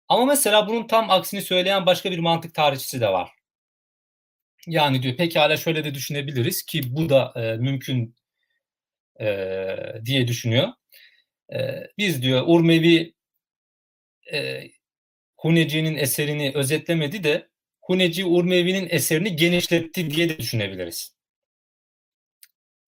Ama 0.08 0.24
mesela 0.24 0.68
bunun 0.68 0.86
tam 0.86 1.10
aksini 1.10 1.42
söyleyen 1.42 1.86
başka 1.86 2.10
bir 2.10 2.18
mantık 2.18 2.54
tarihçisi 2.54 3.00
de 3.00 3.08
var. 3.08 3.30
Yani 4.66 5.02
diyor 5.02 5.16
pekala 5.16 5.56
şöyle 5.56 5.84
de 5.84 5.94
düşünebiliriz 5.94 6.62
ki 6.62 6.96
bu 6.96 7.08
da 7.08 7.32
e, 7.36 7.56
mümkün 7.56 8.16
e, 9.20 9.76
diye 10.04 10.28
düşünüyor. 10.28 10.68
E, 11.52 11.58
biz 11.98 12.22
diyor 12.22 12.44
Urmevi 12.46 13.14
e, 14.32 14.62
Huneci'nin 15.38 15.96
eserini 15.96 16.52
özetlemedi 16.54 17.24
de 17.24 17.48
Huneci 17.80 18.24
Urmevi'nin 18.24 18.88
eserini 18.90 19.36
genişletti 19.36 20.10
diye 20.10 20.28
de 20.28 20.38
düşünebiliriz. 20.38 21.16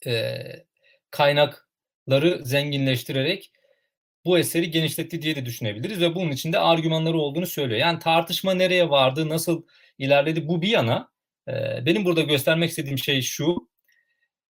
E, 0.07 0.43
kaynakları 1.11 2.41
zenginleştirerek 2.45 3.53
bu 4.25 4.39
eseri 4.39 4.71
genişletti 4.71 5.23
diye 5.23 5.37
de 5.37 5.47
düşünebiliriz 5.47 6.01
ve 6.01 6.15
bunun 6.15 6.31
içinde 6.31 6.59
argümanları 6.59 7.19
olduğunu 7.19 7.47
söylüyor. 7.47 7.81
Yani 7.81 7.99
tartışma 7.99 8.55
nereye 8.55 8.91
vardı, 8.91 9.29
nasıl 9.29 9.63
ilerledi 9.99 10.49
bu 10.49 10.63
bir 10.63 10.69
yana. 10.69 11.11
E, 11.49 11.53
benim 11.87 12.05
burada 12.05 12.21
göstermek 12.23 12.71
istediğim 12.71 12.99
şey 12.99 13.23
şu. 13.23 13.71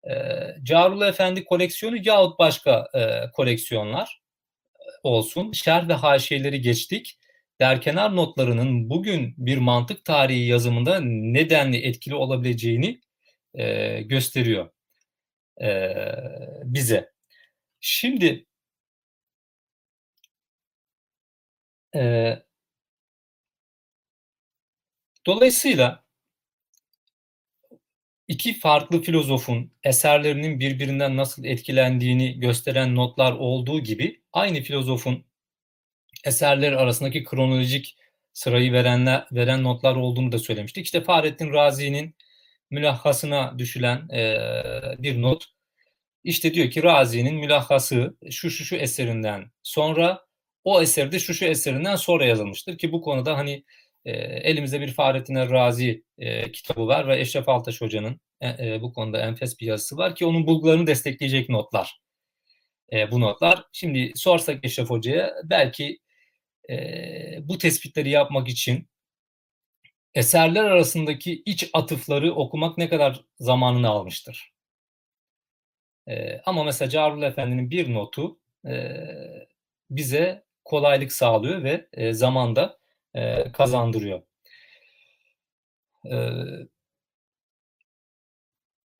E, 0.04 0.14
Carullah 0.62 1.08
Efendi 1.08 1.44
koleksiyonu 1.44 1.96
yahut 2.02 2.38
başka 2.38 2.88
e, 2.94 3.30
koleksiyonlar 3.32 4.22
olsun. 5.02 5.52
Şerh 5.52 5.88
ve 5.88 5.92
haşiyeleri 5.92 6.60
geçtik 6.60 7.18
derkenar 7.60 8.16
notlarının 8.16 8.90
bugün 8.90 9.34
bir 9.38 9.58
mantık 9.58 10.04
tarihi 10.04 10.46
yazımında 10.46 11.00
nedenli 11.00 11.76
etkili 11.76 12.14
olabileceğini 12.14 13.00
e, 13.54 14.02
gösteriyor 14.02 14.70
e, 15.62 15.94
bize. 16.64 17.12
Şimdi 17.80 18.46
e, 21.94 22.42
dolayısıyla 25.26 26.04
iki 28.28 28.58
farklı 28.58 29.02
filozofun 29.02 29.72
eserlerinin 29.82 30.60
birbirinden 30.60 31.16
nasıl 31.16 31.44
etkilendiğini 31.44 32.40
gösteren 32.40 32.96
notlar 32.96 33.32
olduğu 33.32 33.80
gibi 33.80 34.22
aynı 34.32 34.60
filozofun 34.60 35.24
eserler 36.24 36.72
arasındaki 36.72 37.24
kronolojik 37.24 37.96
sırayı 38.32 38.72
verenler, 38.72 39.26
veren 39.32 39.64
notlar 39.64 39.96
olduğunu 39.96 40.32
da 40.32 40.38
söylemiştik. 40.38 40.84
İşte 40.84 41.00
Fahrettin 41.00 41.52
Razi'nin 41.52 42.14
mülahhasına 42.70 43.58
düşülen 43.58 44.08
e, 44.08 44.36
bir 44.98 45.22
not. 45.22 45.44
İşte 46.24 46.54
diyor 46.54 46.70
ki 46.70 46.82
Razi'nin 46.82 47.34
mülahhası 47.34 48.16
şu 48.30 48.50
şu 48.50 48.64
şu 48.64 48.76
eserinden 48.76 49.50
sonra 49.62 50.26
o 50.64 50.82
eserde 50.82 51.18
şu 51.18 51.34
şu 51.34 51.44
eserinden 51.44 51.96
sonra 51.96 52.24
yazılmıştır 52.24 52.78
ki 52.78 52.92
bu 52.92 53.02
konuda 53.02 53.36
hani 53.38 53.64
e, 54.04 54.12
elimizde 54.20 54.80
bir 54.80 54.92
Fahrettin 54.92 55.34
Razi 55.34 56.04
e, 56.18 56.52
kitabı 56.52 56.86
var 56.86 57.08
ve 57.08 57.20
Eşref 57.20 57.48
Altaş 57.48 57.80
Hoca'nın 57.80 58.20
e, 58.40 58.48
e, 58.48 58.82
bu 58.82 58.92
konuda 58.92 59.18
enfes 59.18 59.60
bir 59.60 59.66
yazısı 59.66 59.96
var 59.96 60.14
ki 60.14 60.26
onun 60.26 60.46
bulgularını 60.46 60.86
destekleyecek 60.86 61.48
notlar. 61.48 62.00
E, 62.92 63.10
bu 63.10 63.20
notlar. 63.20 63.64
Şimdi 63.72 64.12
sorsak 64.14 64.64
Eşref 64.64 64.90
Hoca'ya 64.90 65.34
belki 65.44 65.98
e, 66.72 67.38
bu 67.48 67.58
tespitleri 67.58 68.10
yapmak 68.10 68.48
için 68.48 68.88
eserler 70.14 70.64
arasındaki 70.64 71.42
iç 71.46 71.70
atıfları 71.72 72.34
okumak 72.34 72.78
ne 72.78 72.88
kadar 72.88 73.24
zamanını 73.38 73.88
almıştır. 73.88 74.52
E, 76.08 76.40
ama 76.46 76.64
mesela 76.64 76.88
Carul 76.88 77.22
Efendi'nin 77.22 77.70
bir 77.70 77.94
notu 77.94 78.40
e, 78.66 78.96
bize 79.90 80.44
kolaylık 80.64 81.12
sağlıyor 81.12 81.62
ve 81.62 81.88
e, 81.92 82.12
zamanda 82.12 82.78
e, 83.14 83.52
kazandırıyor. 83.52 84.22
E, 86.10 86.16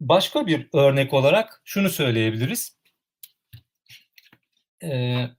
başka 0.01 0.47
bir 0.47 0.69
örnek 0.75 1.13
olarak 1.15 1.63
şunu 1.65 1.91
söyleyebiliriz. 1.91 2.79
Ee, 4.83 5.31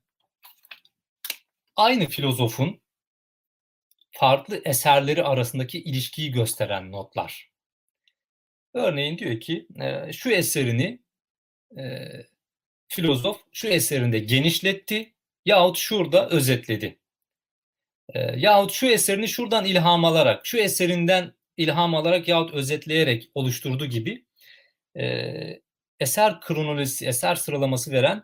aynı 1.76 2.05
filozofun 2.05 2.82
farklı 4.11 4.61
eserleri 4.65 5.24
arasındaki 5.24 5.84
ilişkiyi 5.84 6.32
gösteren 6.32 6.91
notlar. 6.91 7.49
Örneğin 8.74 9.17
diyor 9.17 9.39
ki 9.39 9.67
e, 9.82 10.13
şu 10.13 10.32
eserini 10.32 10.99
e, 11.78 12.07
filozof 12.88 13.41
şu 13.51 13.67
eserinde 13.67 14.19
genişletti 14.19 15.13
yahut 15.45 15.78
şurada 15.78 16.30
özetledi. 16.30 16.99
E, 18.09 18.19
yahut 18.19 18.71
şu 18.71 18.88
eserini 18.88 19.28
şuradan 19.28 19.65
ilham 19.65 20.05
alarak, 20.05 20.45
şu 20.45 20.57
eserinden 20.57 21.34
ilham 21.57 21.95
alarak 21.95 22.28
yahut 22.28 22.53
özetleyerek 22.53 23.32
oluşturdu 23.36 23.86
gibi 23.86 24.26
eser 25.99 26.41
kronolojisi, 26.41 27.07
eser 27.07 27.36
sıralaması 27.36 27.91
veren 27.91 28.24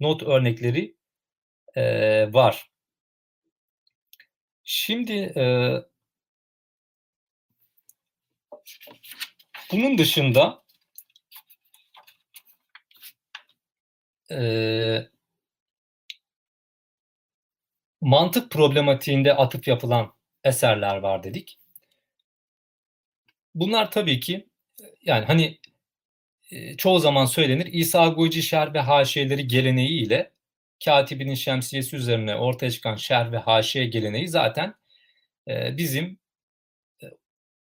not 0.00 0.22
örnekleri 0.22 0.96
var. 2.32 2.69
Şimdi 4.72 5.12
e, 5.12 5.42
bunun 9.72 9.98
dışında 9.98 10.62
e, 14.30 15.08
mantık 18.00 18.50
problematiğinde 18.50 19.34
atıf 19.34 19.68
yapılan 19.68 20.14
eserler 20.44 20.96
var 20.96 21.22
dedik. 21.22 21.58
Bunlar 23.54 23.90
tabii 23.90 24.20
ki 24.20 24.48
yani 25.02 25.24
hani 25.24 25.58
çoğu 26.78 26.98
zaman 26.98 27.24
söylenir 27.26 27.66
İsa 27.66 28.08
Goyci 28.08 28.42
şer 28.42 28.74
ve 28.74 28.80
haşiyeleri 28.80 29.48
geleneği 29.48 30.06
ile 30.06 30.32
Katibinin 30.84 31.34
şemsiyesi 31.34 31.96
üzerine 31.96 32.36
ortaya 32.36 32.70
çıkan 32.70 32.96
şer 32.96 33.32
ve 33.32 33.38
haşiye 33.38 33.86
geleneği 33.86 34.28
zaten 34.28 34.74
e, 35.48 35.76
bizim 35.76 36.18
e, 37.02 37.06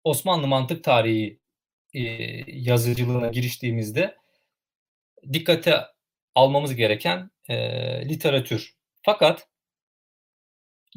Osmanlı 0.04 0.46
mantık 0.46 0.84
tarihi 0.84 1.40
e, 1.94 2.00
yazıcılığına 2.46 3.28
giriştiğimizde 3.28 4.16
dikkate 5.32 5.80
almamız 6.34 6.74
gereken 6.74 7.30
e, 7.48 7.56
literatür. 8.08 8.74
Fakat 9.02 9.48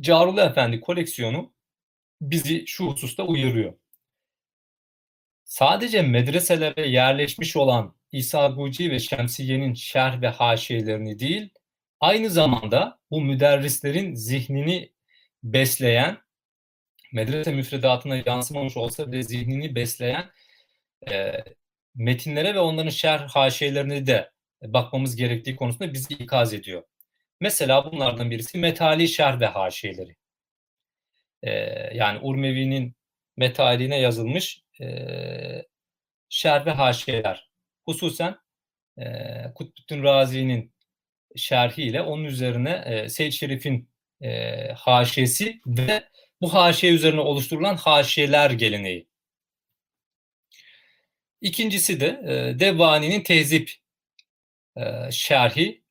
Carulu 0.01 0.41
Efendi 0.41 0.81
koleksiyonu 0.81 1.53
bizi 2.21 2.63
şu 2.67 2.85
hususta 2.85 3.23
uyarıyor. 3.23 3.73
Sadece 5.43 6.01
medreselere 6.01 6.89
yerleşmiş 6.89 7.55
olan 7.55 7.95
İsa 8.11 8.47
Guci 8.47 8.91
ve 8.91 8.99
Şemsiye'nin 8.99 9.73
şerh 9.73 10.21
ve 10.21 10.27
haşiyelerini 10.27 11.19
değil, 11.19 11.49
aynı 12.03 12.29
zamanda 12.29 12.99
bu 13.11 13.21
müderrislerin 13.21 14.15
zihnini 14.15 14.93
besleyen, 15.43 16.17
medrese 17.13 17.51
müfredatına 17.51 18.15
yansımamış 18.25 18.77
olsa 18.77 19.11
bile 19.11 19.23
zihnini 19.23 19.75
besleyen 19.75 20.31
e, 21.11 21.33
metinlere 21.95 22.55
ve 22.55 22.59
onların 22.59 22.89
şerh 22.89 23.29
haşiyelerine 23.29 24.07
de 24.07 24.31
bakmamız 24.63 25.15
gerektiği 25.15 25.55
konusunda 25.55 25.93
bizi 25.93 26.13
ikaz 26.13 26.53
ediyor. 26.53 26.83
Mesela 27.39 27.91
bunlardan 27.91 28.31
birisi 28.31 28.57
metali 28.57 29.07
şerh 29.07 29.39
ve 29.39 29.45
haşiyeleri. 29.45 30.15
E, 31.43 31.51
yani 31.97 32.19
Urmevi'nin 32.21 32.95
metaline 33.37 33.99
yazılmış 33.99 34.63
e, 34.81 34.87
şerh 36.29 36.65
ve 36.65 36.71
haşiyeler. 36.71 37.49
Hususen 37.85 38.35
e, 38.97 39.05
Kutbuddin 39.55 40.03
Razi'nin 40.03 40.72
şerhiyle 41.35 42.01
onun 42.01 42.23
üzerine 42.23 42.83
e, 42.85 43.09
Seyyid 43.09 43.31
Şerif'in 43.33 43.89
e, 44.21 44.67
haşiyesi 44.71 45.61
ve 45.67 46.03
bu 46.41 46.53
haşiye 46.53 46.93
üzerine 46.93 47.21
oluşturulan 47.21 47.75
haşiyeler 47.75 48.51
geleneği. 48.51 49.07
İkincisi 51.41 51.99
de 51.99 52.07
e, 52.07 52.59
Devani'nin 52.59 53.21
tezip 53.21 53.71
e, 54.77 55.11
şerhi 55.11 55.83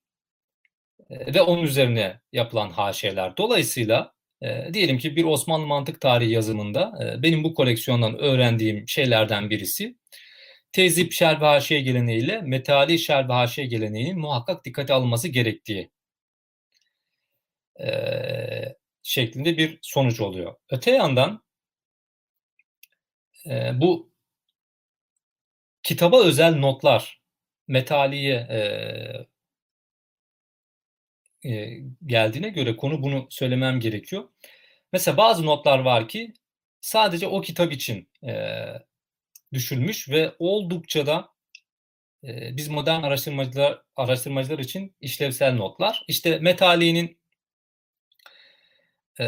e, 1.10 1.34
ve 1.34 1.42
onun 1.42 1.62
üzerine 1.62 2.20
yapılan 2.32 2.70
haşiyeler. 2.70 3.36
Dolayısıyla 3.36 4.14
e, 4.42 4.74
diyelim 4.74 4.98
ki 4.98 5.16
bir 5.16 5.24
Osmanlı 5.24 5.66
mantık 5.66 6.00
tarihi 6.00 6.30
yazımında 6.30 6.92
e, 7.04 7.22
benim 7.22 7.44
bu 7.44 7.54
koleksiyondan 7.54 8.18
öğrendiğim 8.18 8.88
şeylerden 8.88 9.50
birisi 9.50 9.96
tezip 10.72 11.12
şer 11.12 11.40
ve 11.40 11.44
haşiye 11.44 11.80
geleneğiyle 11.80 12.40
metali 12.40 12.98
şer 12.98 13.28
ve 13.28 13.32
haşiye 13.32 13.66
geleneğinin 13.66 14.18
muhakkak 14.18 14.64
dikkate 14.64 14.94
alınması 14.94 15.28
gerektiği 15.28 15.90
e, 17.80 18.76
şeklinde 19.02 19.56
bir 19.56 19.78
sonuç 19.82 20.20
oluyor. 20.20 20.54
Öte 20.70 20.90
yandan 20.90 21.44
e, 23.46 23.80
bu 23.80 24.12
kitaba 25.82 26.24
özel 26.24 26.56
notlar 26.56 27.22
metaliye 27.68 28.34
e, 28.50 28.58
e, 31.44 31.78
geldiğine 32.06 32.48
göre 32.48 32.76
konu 32.76 33.02
bunu 33.02 33.26
söylemem 33.30 33.80
gerekiyor. 33.80 34.28
Mesela 34.92 35.16
bazı 35.16 35.46
notlar 35.46 35.78
var 35.78 36.08
ki 36.08 36.32
sadece 36.80 37.26
o 37.26 37.40
kitap 37.40 37.72
için 37.72 38.08
e, 38.24 38.32
düşülmüş 39.52 40.08
ve 40.08 40.34
oldukça 40.38 41.06
da 41.06 41.28
e, 42.24 42.56
biz 42.56 42.68
modern 42.68 43.02
araştırmacılar 43.02 43.82
araştırmacılar 43.96 44.58
için 44.58 44.96
işlevsel 45.00 45.54
notlar. 45.54 46.04
İşte 46.08 46.38
Metali'nin 46.38 47.18
e, 49.20 49.26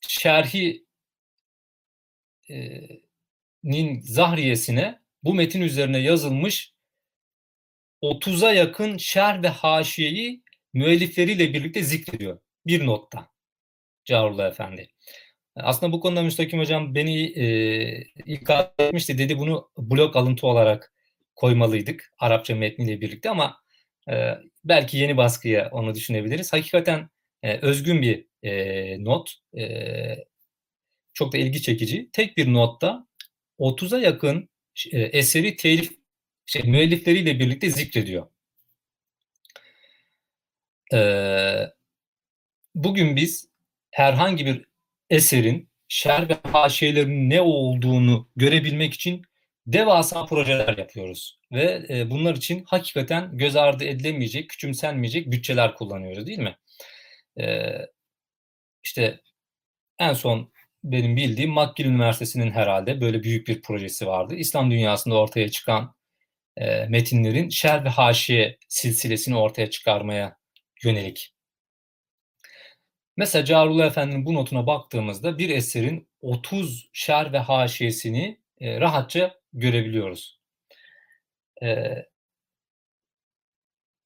şerhi 0.00 0.86
e, 2.50 2.80
nin 3.62 4.00
zahriyesine 4.00 5.00
bu 5.22 5.34
metin 5.34 5.60
üzerine 5.60 5.98
yazılmış 5.98 6.74
30'a 8.02 8.52
yakın 8.52 8.96
şer 8.98 9.42
ve 9.42 9.48
haşiyeyi 9.48 10.42
müellifleriyle 10.72 11.54
birlikte 11.54 11.82
zikrediyor. 11.82 12.40
Bir 12.66 12.86
notta. 12.86 13.30
Carullah 14.04 14.46
Efendi. 14.48 14.88
Aslında 15.62 15.92
bu 15.92 16.00
konuda 16.00 16.22
Müstakim 16.22 16.60
Hocam 16.60 16.94
beni 16.94 17.24
e, 17.24 17.46
ikaz 18.26 18.66
etmişti. 18.78 19.18
Dedi 19.18 19.38
bunu 19.38 19.70
blok 19.78 20.16
alıntı 20.16 20.46
olarak 20.46 20.92
koymalıydık 21.36 22.12
Arapça 22.18 22.54
metniyle 22.54 23.00
birlikte 23.00 23.30
ama 23.30 23.56
e, 24.10 24.34
belki 24.64 24.98
yeni 24.98 25.16
baskıya 25.16 25.70
onu 25.72 25.94
düşünebiliriz. 25.94 26.52
Hakikaten 26.52 27.08
e, 27.42 27.58
özgün 27.58 28.02
bir 28.02 28.26
e, 28.42 29.04
not. 29.04 29.34
E, 29.58 29.64
çok 31.14 31.32
da 31.32 31.38
ilgi 31.38 31.62
çekici. 31.62 32.10
Tek 32.12 32.36
bir 32.36 32.52
notta 32.52 33.06
30'a 33.58 33.98
yakın 33.98 34.48
e, 34.92 35.00
eseri 35.00 35.56
telif 35.56 35.98
şey, 36.46 36.62
müellifleriyle 36.62 37.38
birlikte 37.38 37.70
zikrediyor. 37.70 38.26
Ee, 40.94 41.70
bugün 42.74 43.16
biz 43.16 43.48
herhangi 43.90 44.46
bir 44.46 44.67
eserin 45.10 45.68
şer 45.88 46.28
ve 46.28 46.36
haşiyelerinin 46.52 47.30
ne 47.30 47.40
olduğunu 47.40 48.28
görebilmek 48.36 48.94
için 48.94 49.22
devasa 49.66 50.26
projeler 50.26 50.78
yapıyoruz. 50.78 51.38
Ve 51.52 51.86
e, 51.90 52.10
bunlar 52.10 52.34
için 52.34 52.64
hakikaten 52.66 53.38
göz 53.38 53.56
ardı 53.56 53.84
edilemeyecek, 53.84 54.50
küçümsenmeyecek 54.50 55.30
bütçeler 55.30 55.74
kullanıyoruz 55.74 56.26
değil 56.26 56.38
mi? 56.38 56.56
Ee, 57.40 57.86
işte 58.84 59.20
en 59.98 60.14
son 60.14 60.52
benim 60.84 61.16
bildiğim 61.16 61.52
McGill 61.52 61.86
Üniversitesi'nin 61.86 62.50
herhalde 62.50 63.00
böyle 63.00 63.22
büyük 63.22 63.48
bir 63.48 63.62
projesi 63.62 64.06
vardı. 64.06 64.34
İslam 64.34 64.70
dünyasında 64.70 65.14
ortaya 65.14 65.48
çıkan 65.48 65.94
e, 66.56 66.86
metinlerin 66.86 67.48
şer 67.48 67.84
ve 67.84 67.88
haşiye 67.88 68.58
silsilesini 68.68 69.36
ortaya 69.36 69.70
çıkarmaya 69.70 70.36
yönelik. 70.84 71.34
Mesela 73.18 73.44
Carullah 73.44 73.86
Efendi'nin 73.86 74.26
bu 74.26 74.34
notuna 74.34 74.66
baktığımızda 74.66 75.38
bir 75.38 75.50
eserin 75.50 76.08
30 76.20 76.88
şer 76.92 77.32
ve 77.32 77.38
haşiyesini 77.38 78.40
e, 78.60 78.80
rahatça 78.80 79.40
görebiliyoruz. 79.52 80.40
E, 81.62 81.96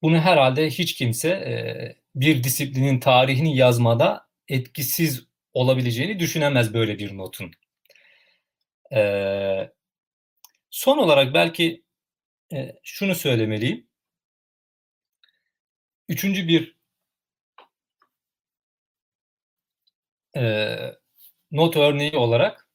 bunu 0.01 0.19
herhalde 0.19 0.69
hiç 0.69 0.93
kimse 0.95 1.29
e, 1.29 1.53
bir 2.15 2.43
disiplinin 2.43 2.99
tarihini 2.99 3.57
yazmada 3.57 4.27
etkisiz 4.47 5.27
olabileceğini 5.53 6.19
düşünemez 6.19 6.73
böyle 6.73 6.99
bir 6.99 7.17
notun. 7.17 7.51
E, 8.93 9.71
son 10.69 10.97
olarak 10.97 11.33
belki 11.33 11.83
e, 12.53 12.75
şunu 12.83 13.15
söylemeliyim. 13.15 13.87
Üçüncü 16.09 16.47
bir 16.47 16.82
e, 20.37 20.75
not 21.51 21.77
örneği 21.77 22.17
olarak 22.17 22.67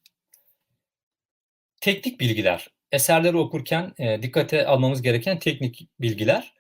teknik 1.81 2.21
bilgiler. 2.21 2.69
eserleri 2.93 3.37
okurken 3.37 3.95
e, 3.99 4.23
dikkate 4.23 4.67
almamız 4.67 5.03
gereken 5.03 5.39
teknik 5.39 5.89
bilgiler. 6.01 6.55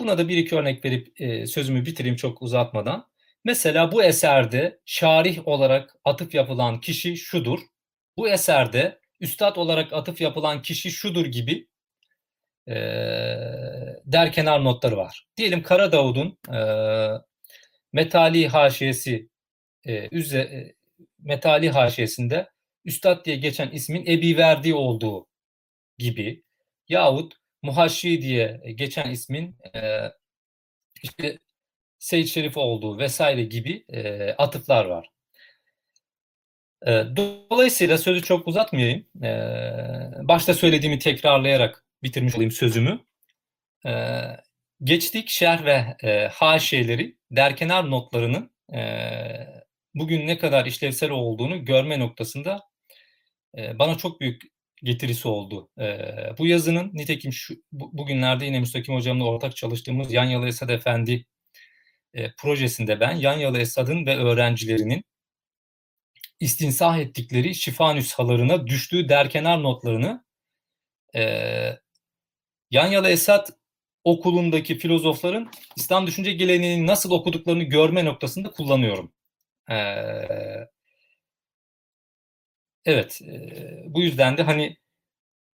Buna 0.00 0.18
da 0.18 0.28
bir 0.28 0.36
iki 0.36 0.56
örnek 0.56 0.84
verip 0.84 1.20
e, 1.20 1.46
sözümü 1.46 1.86
bitireyim 1.86 2.16
çok 2.16 2.42
uzatmadan. 2.42 3.08
Mesela 3.44 3.92
bu 3.92 4.02
eserde 4.04 4.80
şarih 4.84 5.48
olarak 5.48 5.96
atıf 6.04 6.34
yapılan 6.34 6.80
kişi 6.80 7.16
şudur. 7.16 7.60
Bu 8.16 8.28
eserde 8.28 9.00
üstad 9.20 9.56
olarak 9.56 9.92
atıf 9.92 10.20
yapılan 10.20 10.62
kişi 10.62 10.90
şudur 10.90 11.26
gibi 11.26 11.68
e, 12.68 12.74
der 14.06 14.32
kenar 14.32 14.64
notları 14.64 14.96
var. 14.96 15.26
Diyelim 15.36 15.62
Kara 15.62 15.92
Davud'un 15.92 16.38
e, 16.54 16.60
Metali 17.92 18.48
haşiyesi 18.48 19.28
e, 19.84 20.08
üze, 20.12 20.38
e, 20.38 20.74
Metali 21.18 21.70
haşiyesinde 21.70 22.50
Üstad 22.84 23.24
diye 23.24 23.36
geçen 23.36 23.70
ismin 23.70 24.06
Ebi 24.06 24.36
Verdi 24.36 24.74
olduğu 24.74 25.26
gibi 25.98 26.42
yahut 26.88 27.34
Muhaşşi 27.62 28.22
diye 28.22 28.62
geçen 28.74 29.10
ismin 29.10 29.56
e, 29.74 30.10
işte 31.02 31.38
Seyyid 31.98 32.26
Şerif 32.26 32.56
olduğu 32.56 32.98
vesaire 32.98 33.44
gibi 33.44 33.84
e, 33.88 34.30
atıflar 34.32 34.84
var. 34.84 35.10
E, 36.86 36.90
dolayısıyla 37.16 37.98
sözü 37.98 38.22
çok 38.22 38.48
uzatmayayım. 38.48 39.06
E, 39.22 39.30
başta 40.22 40.54
söylediğimi 40.54 40.98
tekrarlayarak 40.98 41.84
bitirmiş 42.02 42.34
olayım 42.34 42.52
sözümü. 42.52 43.00
E, 43.86 43.92
geçtik 44.84 45.28
şerh 45.28 45.64
ve 45.64 45.96
e, 46.02 46.28
haşiyeleri 46.28 47.16
derkenar 47.30 47.90
notlarının 47.90 48.50
e, 48.74 48.80
bugün 49.98 50.26
ne 50.26 50.38
kadar 50.38 50.66
işlevsel 50.66 51.10
olduğunu 51.10 51.64
görme 51.64 51.98
noktasında 51.98 52.62
e, 53.58 53.78
bana 53.78 53.98
çok 53.98 54.20
büyük 54.20 54.42
getirisi 54.82 55.28
oldu. 55.28 55.70
E, 55.80 55.98
bu 56.38 56.46
yazının 56.46 56.90
nitekim 56.94 57.32
şu 57.32 57.54
bu, 57.72 57.98
bugünlerde 57.98 58.44
yine 58.44 58.60
Müstakim 58.60 58.94
Hocam'la 58.94 59.24
ortak 59.24 59.56
çalıştığımız 59.56 60.12
Yanyalı 60.12 60.48
Esad 60.48 60.68
Efendi 60.68 61.26
e, 62.14 62.32
projesinde 62.38 63.00
ben 63.00 63.16
Yanyalı 63.16 63.58
Esad'ın 63.58 64.06
ve 64.06 64.16
öğrencilerinin 64.16 65.04
istinsah 66.40 66.98
ettikleri 66.98 67.54
şifa 67.54 67.92
nüshalarına 67.94 68.66
düştüğü 68.66 69.08
derkenar 69.08 69.62
notlarını 69.62 70.24
e, 71.14 71.22
Yanyalı 72.70 73.08
Esad 73.10 73.48
okulundaki 74.04 74.78
filozofların 74.78 75.50
İslam 75.76 76.06
düşünce 76.06 76.32
geleneğini 76.32 76.86
nasıl 76.86 77.10
okuduklarını 77.10 77.62
görme 77.62 78.04
noktasında 78.04 78.50
kullanıyorum. 78.50 79.12
Ee, 79.70 80.68
evet, 82.84 83.20
e, 83.22 83.84
bu 83.86 84.02
yüzden 84.02 84.36
de 84.36 84.42
hani 84.42 84.76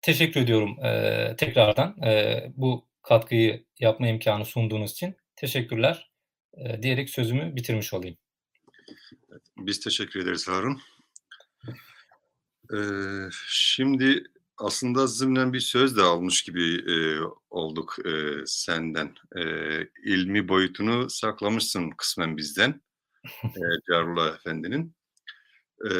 teşekkür 0.01 0.41
ediyorum 0.41 0.86
e, 0.86 1.36
tekrardan 1.38 2.01
e, 2.03 2.43
bu 2.55 2.88
katkıyı 3.01 3.66
yapma 3.80 4.07
imkanı 4.07 4.45
sunduğunuz 4.45 4.91
için. 4.91 5.16
Teşekkürler 5.36 6.11
e, 6.53 6.84
diyerek 6.84 7.09
sözümü 7.09 7.55
bitirmiş 7.55 7.93
olayım. 7.93 8.18
Biz 9.57 9.80
teşekkür 9.80 10.20
ederiz 10.20 10.47
Harun. 10.47 10.82
Ee, 12.74 13.30
şimdi 13.47 14.24
aslında 14.57 15.07
zımnen 15.07 15.53
bir 15.53 15.59
söz 15.59 15.97
de 15.97 16.01
almış 16.01 16.43
gibi 16.43 16.91
e, 16.91 17.20
olduk 17.49 17.95
e, 18.05 18.11
senden. 18.45 19.16
E, 19.36 19.43
ilmi 20.03 20.47
boyutunu 20.47 21.09
saklamışsın 21.09 21.89
kısmen 21.89 22.38
bizden. 22.38 22.82
E, 23.43 23.61
Carullah 23.89 24.36
Efendi'nin. 24.36 24.95
E, 25.89 25.93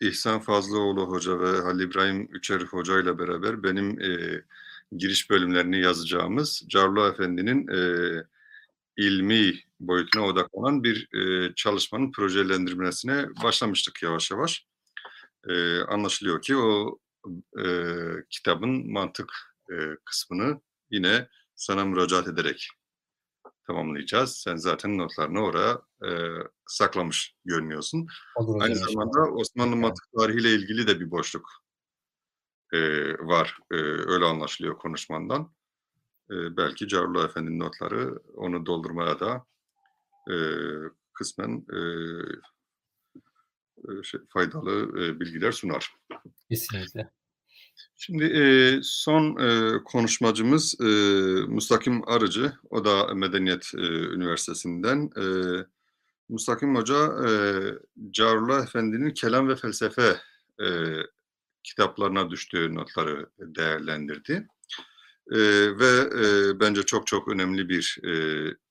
İhsan 0.00 0.40
Fazlıoğlu 0.40 1.06
Hoca 1.06 1.40
ve 1.40 1.60
Halil 1.60 1.80
İbrahim 1.80 2.28
Üçer 2.32 2.60
Hoca 2.60 3.00
ile 3.00 3.18
beraber 3.18 3.62
benim 3.62 4.00
e, 4.00 4.42
giriş 4.96 5.30
bölümlerini 5.30 5.80
yazacağımız 5.80 6.64
Carullah 6.68 7.12
Efendi'nin 7.12 7.68
e, 7.68 7.80
ilmi 8.96 9.54
boyutuna 9.80 10.26
odaklanan 10.26 10.84
bir 10.84 11.08
e, 11.14 11.54
çalışmanın 11.54 12.12
projelendirmesine 12.12 13.26
başlamıştık 13.42 14.02
yavaş 14.02 14.30
yavaş. 14.30 14.66
E, 15.48 15.80
anlaşılıyor 15.80 16.42
ki 16.42 16.56
o 16.56 16.98
e, 17.64 17.66
kitabın 18.30 18.92
mantık 18.92 19.32
e, 19.72 19.74
kısmını 20.04 20.60
yine 20.90 21.28
sana 21.54 21.84
müracaat 21.84 22.28
ederek 22.28 22.68
tamamlayacağız. 23.68 24.36
Sen 24.36 24.56
zaten 24.56 24.98
notlarını 24.98 25.44
oraya 25.44 25.82
e, 26.04 26.10
saklamış 26.66 27.34
görünüyorsun. 27.44 28.06
Olur 28.36 28.62
Aynı 28.62 28.74
zamanda 28.74 29.32
Osmanlı 29.32 29.72
Evet. 29.72 29.82
mantık 29.82 30.04
tarihiyle 30.18 30.54
ilgili 30.54 30.86
de 30.86 31.00
bir 31.00 31.10
boşluk 31.10 31.50
e, 32.72 32.78
var. 33.18 33.58
E, 33.70 33.76
öyle 33.84 34.24
anlaşılıyor 34.24 34.78
konuşmandan. 34.78 35.52
E, 36.30 36.56
belki 36.56 36.88
Carullah 36.88 37.24
Efendi'nin 37.24 37.58
notları 37.58 38.18
onu 38.34 38.66
doldurmaya 38.66 39.20
da 39.20 39.46
e, 40.30 40.36
kısmen 41.12 41.66
e, 41.72 41.78
e, 43.78 44.02
şey, 44.02 44.20
faydalı 44.28 45.02
e, 45.02 45.20
bilgiler 45.20 45.52
sunar. 45.52 45.96
Kesinlikle. 46.50 47.10
Şimdi 47.96 48.24
e, 48.24 48.80
son 48.82 49.36
e, 49.40 49.78
konuşmacımız 49.84 50.80
e, 50.80 50.84
Mustakim 51.48 52.08
Arıcı. 52.08 52.52
O 52.70 52.84
da 52.84 53.14
Medeniyet 53.14 53.70
e, 53.74 53.80
Üniversitesi'nden. 54.14 55.10
E, 55.16 55.24
Mustakim 56.28 56.76
Hoca 56.76 57.28
e, 57.28 57.30
Carullah 58.10 58.62
Efendi'nin 58.62 59.10
Kelam 59.10 59.48
ve 59.48 59.56
Felsefe 59.56 60.16
e, 60.60 60.66
kitaplarına 61.62 62.30
düştüğü 62.30 62.74
notları 62.74 63.26
değerlendirdi. 63.38 64.48
E, 65.32 65.38
ve 65.78 66.10
e, 66.24 66.60
bence 66.60 66.82
çok 66.82 67.06
çok 67.06 67.28
önemli 67.28 67.68
bir 67.68 67.98
e, 68.04 68.12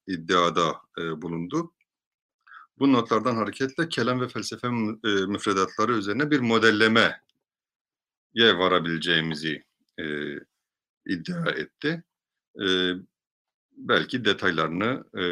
iddiada 0.08 0.76
e, 0.98 1.22
bulundu. 1.22 1.74
Bu 2.80 2.94
notlardan 2.94 3.36
hareketle 3.36 3.90
kelam 3.90 4.22
ve 4.22 4.28
felsefe 4.28 4.68
e, 4.68 4.72
müfredatları 5.26 5.94
üzerine 5.94 6.32
bir 6.32 6.40
modelleme 6.40 7.22
ye 8.38 8.58
varabileceğimizi 8.58 9.64
e, 10.00 10.06
iddia 11.06 11.52
etti. 11.52 12.04
E, 12.62 12.68
belki 13.78 14.26
detaylarını 14.26 15.04
e, 15.20 15.24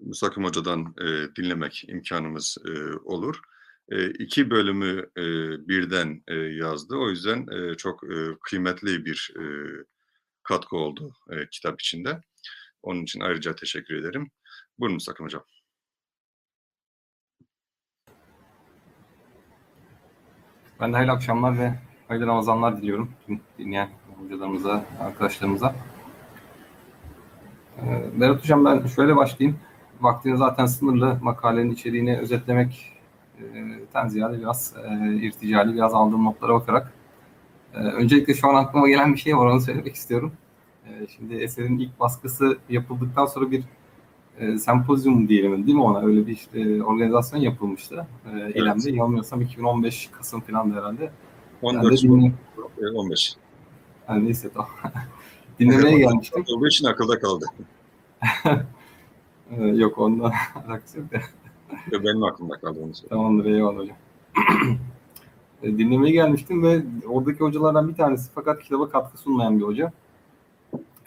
Musakim 0.00 0.44
Hoca'dan 0.44 0.94
e, 1.00 1.36
dinlemek 1.36 1.84
imkanımız 1.88 2.58
e, 2.66 2.70
olur. 2.94 3.40
E, 3.88 4.10
iki 4.10 4.50
bölümü 4.50 5.10
e, 5.16 5.22
birden 5.68 6.22
e, 6.28 6.34
yazdı. 6.34 6.96
O 6.96 7.10
yüzden 7.10 7.46
e, 7.52 7.74
çok 7.74 8.04
e, 8.04 8.36
kıymetli 8.42 9.04
bir 9.04 9.32
e, 9.40 9.44
katkı 10.42 10.76
oldu 10.76 11.14
e, 11.30 11.48
kitap 11.50 11.80
içinde. 11.80 12.20
Onun 12.82 13.02
için 13.02 13.20
ayrıca 13.20 13.54
teşekkür 13.54 13.94
ederim. 13.94 14.30
Buyurun 14.78 14.94
Mustakim 14.94 15.26
Hocam. 15.26 15.44
Ben 20.80 20.92
de 20.92 20.96
hayırlı 20.96 21.12
akşamlar 21.12 21.58
ve 21.58 21.74
hayırlı 22.08 22.26
Ramazanlar 22.26 22.76
diliyorum 22.76 23.10
tüm 23.26 23.40
dinleyen 23.58 23.88
hocalarımıza, 24.22 24.84
arkadaşlarımıza. 25.00 25.74
Ee, 27.78 28.20
Berat 28.20 28.42
Hocam 28.42 28.64
ben 28.64 28.86
şöyle 28.86 29.16
başlayayım. 29.16 29.58
Vaktini 30.00 30.36
zaten 30.36 30.66
sınırlı 30.66 31.18
makalenin 31.22 31.70
içeriğini 31.70 32.18
özetlemek 32.18 32.92
e, 33.38 33.44
ten 33.92 34.08
ziyade 34.08 34.38
biraz 34.38 34.74
e, 34.76 35.14
irticali, 35.14 35.74
biraz 35.74 35.94
aldığım 35.94 36.24
notlara 36.24 36.54
bakarak. 36.54 36.92
E, 37.74 37.78
öncelikle 37.78 38.34
şu 38.34 38.48
an 38.48 38.54
aklıma 38.54 38.88
gelen 38.88 39.14
bir 39.14 39.18
şey 39.18 39.36
var 39.36 39.46
onu 39.46 39.60
söylemek 39.60 39.94
istiyorum. 39.94 40.32
Şimdi 41.16 41.34
eserin 41.34 41.78
ilk 41.78 42.00
baskısı 42.00 42.58
yapıldıktan 42.68 43.26
sonra 43.26 43.50
bir 43.50 43.64
e, 44.40 44.58
sempozyum 44.58 45.28
diyelim 45.28 45.66
değil 45.66 45.76
mi 45.76 45.82
ona? 45.82 46.00
Öyle 46.06 46.26
bir 46.26 46.48
e, 46.54 46.82
organizasyon 46.82 47.40
yapılmıştı. 47.40 48.06
E, 48.34 48.50
İlem'de 48.50 48.90
yanılmıyorsam 48.90 49.40
2015 49.40 50.10
Kasım 50.12 50.40
falan 50.40 50.70
herhalde. 50.70 51.10
Ben 51.62 51.74
de 51.74 51.78
14 51.78 52.02
dinle, 52.02 52.32
e, 52.82 52.86
15. 52.94 53.36
yani 54.08 54.24
neyse 54.24 54.50
tamam. 54.54 54.70
Dinlemeye 55.58 55.98
gelmiştim. 55.98 56.44
Olduğu 56.56 56.66
için 56.66 56.86
akılda 56.86 57.18
kaldı. 57.18 57.46
Ee, 59.50 59.66
yok 59.74 59.98
onunla 59.98 60.32
alakası 60.68 60.98
yok 60.98 61.12
da. 61.12 61.18
Benim 62.04 62.24
aklımda 62.24 62.54
kaldı 62.54 62.80
onu 62.84 62.94
söyleyeyim. 62.94 63.08
Tamamdır 63.08 63.44
eyvallah 63.44 63.78
hocam. 63.78 63.96
E, 65.62 65.78
Dinlemeye 65.78 66.12
gelmiştim 66.12 66.62
ve 66.62 66.82
oradaki 67.06 67.38
hocalardan 67.38 67.88
bir 67.88 67.94
tanesi 67.94 68.30
fakat 68.34 68.62
kitaba 68.62 68.88
katkı 68.88 69.18
sunmayan 69.18 69.58
bir 69.58 69.64
hoca. 69.64 69.92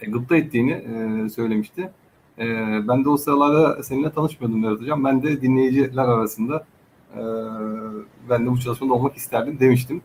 E, 0.00 0.06
gıpta 0.06 0.36
ettiğini 0.36 0.72
e, 0.72 1.28
söylemişti. 1.28 1.90
E, 2.38 2.44
ben 2.88 3.04
de 3.04 3.08
o 3.08 3.16
sıralarda 3.16 3.82
seninle 3.82 4.12
tanışmıyordum 4.12 4.62
Berat 4.62 4.80
Hocam. 4.80 5.04
Ben 5.04 5.22
de 5.22 5.42
dinleyiciler 5.42 6.04
arasında 6.04 6.66
e, 7.16 7.20
ben 8.30 8.46
de 8.46 8.50
bu 8.50 8.60
çalışmada 8.60 8.94
olmak 8.94 9.16
isterdim 9.16 9.60
demiştim. 9.60 10.02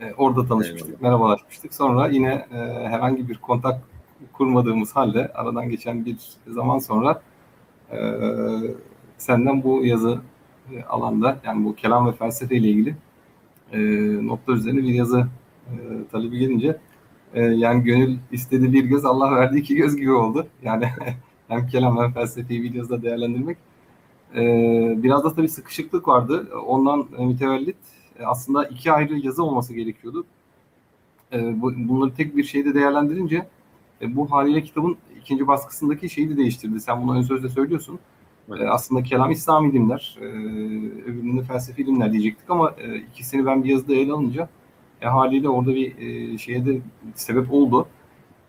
E, 0.00 0.12
orada 0.12 0.46
tanışmıştık, 0.46 0.88
Eyvallah. 0.88 1.02
merhabalaşmıştık. 1.02 1.74
Sonra 1.74 2.08
yine 2.08 2.46
e, 2.52 2.58
herhangi 2.88 3.28
bir 3.28 3.38
kontak 3.38 3.80
kurmadığımız 4.32 4.96
halde 4.96 5.32
aradan 5.34 5.68
geçen 5.68 6.04
bir 6.04 6.16
zaman 6.46 6.78
sonra 6.78 7.22
e, 7.92 7.98
senden 9.18 9.62
bu 9.62 9.86
yazı 9.86 10.20
e, 10.72 10.84
alanda 10.84 11.38
yani 11.44 11.64
bu 11.64 11.74
kelam 11.74 12.06
ve 12.06 12.12
felsefe 12.12 12.56
ile 12.56 12.68
ilgili 12.68 12.96
e, 13.72 13.78
notlar 14.26 14.54
üzerine 14.54 14.82
bir 14.82 14.94
yazı 14.94 15.26
e, 15.68 15.74
talebi 16.12 16.38
gelince 16.38 16.76
e, 17.34 17.42
yani 17.42 17.84
gönül 17.84 18.18
istedi 18.32 18.72
bir 18.72 18.84
göz 18.84 19.04
Allah 19.04 19.36
verdi 19.36 19.58
iki 19.58 19.74
göz 19.76 19.96
gibi 19.96 20.12
oldu. 20.12 20.46
Yani 20.62 20.88
hem 21.52 21.66
kelam 21.66 21.98
hem 21.98 22.12
felsefeyi 22.12 22.62
bir 22.62 22.74
yazıda 22.74 23.02
değerlendirmek. 23.02 23.58
E, 24.34 24.42
biraz 25.02 25.24
da 25.24 25.34
tabii 25.34 25.48
sıkışıklık 25.48 26.08
vardı. 26.08 26.48
Ondan 26.66 27.06
mütevellit 27.18 27.76
e, 28.18 28.24
aslında 28.24 28.64
iki 28.64 28.92
ayrı 28.92 29.18
yazı 29.18 29.44
olması 29.44 29.74
gerekiyordu. 29.74 30.24
E, 31.32 31.62
bu, 31.62 31.72
bunları 31.76 32.14
tek 32.14 32.36
bir 32.36 32.44
şeyde 32.44 32.74
değerlendirince 32.74 33.46
e, 34.02 34.16
bu 34.16 34.30
haliyle 34.30 34.62
kitabın 34.62 34.96
ikinci 35.20 35.46
baskısındaki 35.46 36.10
şeyi 36.10 36.30
de 36.30 36.36
değiştirdi. 36.36 36.80
Sen 36.80 37.02
bunu 37.02 37.18
ön 37.18 37.22
sözde 37.22 37.48
söylüyorsun. 37.48 37.98
Evet. 38.48 38.60
E, 38.60 38.68
aslında 38.68 39.02
kelam 39.02 39.30
İslami 39.30 39.70
ilimler, 39.70 40.18
e, 40.20 40.24
öbürünün 41.04 41.38
de 41.38 41.42
felsefi 41.42 41.82
ilimler 41.82 42.12
diyecektik 42.12 42.50
ama 42.50 42.74
e, 42.78 42.96
ikisini 42.96 43.46
ben 43.46 43.64
bir 43.64 43.70
yazıda 43.70 43.94
ele 43.94 44.12
alınca 44.12 44.48
e, 45.00 45.06
haliyle 45.06 45.48
orada 45.48 45.74
bir 45.74 45.98
e, 45.98 46.38
şeye 46.38 46.66
de 46.66 46.80
sebep 47.14 47.52
oldu. 47.52 47.86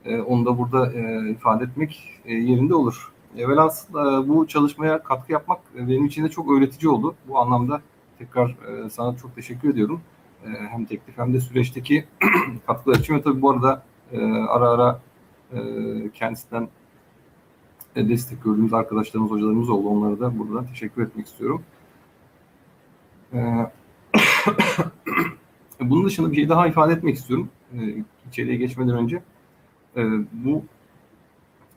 E, 0.05 0.21
onu 0.21 0.45
da 0.45 0.57
burada 0.57 0.93
e, 0.93 1.29
ifade 1.29 1.63
etmek 1.63 2.19
e, 2.25 2.33
yerinde 2.33 2.75
olur. 2.75 3.11
Velhasıl 3.37 4.23
e, 4.23 4.27
bu 4.27 4.47
çalışmaya 4.47 5.03
katkı 5.03 5.31
yapmak 5.31 5.59
e, 5.75 5.87
benim 5.87 6.05
için 6.05 6.23
de 6.23 6.29
çok 6.29 6.51
öğretici 6.51 6.89
oldu. 6.89 7.15
Bu 7.27 7.39
anlamda 7.39 7.81
tekrar 8.17 8.49
e, 8.49 8.89
sana 8.89 9.17
çok 9.17 9.35
teşekkür 9.35 9.69
ediyorum. 9.69 10.01
E, 10.45 10.47
hem 10.47 10.85
teklif 10.85 11.17
hem 11.17 11.33
de 11.33 11.41
süreçteki 11.41 12.05
katkılar 12.67 12.95
için 12.95 13.15
ve 13.15 13.21
tabii 13.21 13.41
bu 13.41 13.51
arada 13.51 13.83
e, 14.11 14.25
ara 14.33 14.69
ara 14.69 14.99
e, 15.53 15.59
kendisinden 16.13 16.67
destek 17.95 18.43
gördüğümüz 18.43 18.73
arkadaşlarımız, 18.73 19.31
hocalarımız 19.31 19.69
oldu. 19.69 19.87
Onlara 19.87 20.19
da 20.19 20.39
buradan 20.39 20.65
teşekkür 20.65 21.03
etmek 21.03 21.27
istiyorum. 21.27 21.63
E, 23.33 23.39
bunun 25.79 26.05
dışında 26.05 26.31
bir 26.31 26.35
şey 26.35 26.49
daha 26.49 26.67
ifade 26.67 26.93
etmek 26.93 27.15
istiyorum. 27.15 27.49
E, 27.73 27.77
içeriye 28.29 28.55
geçmeden 28.55 28.97
önce. 28.97 29.23
E, 29.97 30.01
bu 30.31 30.63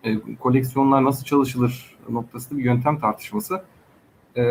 e, 0.05 0.36
koleksiyonlar 0.40 1.05
nasıl 1.05 1.24
çalışılır 1.24 1.97
noktasında 2.09 2.59
bir 2.59 2.64
yöntem 2.64 2.98
tartışması. 2.98 3.62
E, 4.36 4.43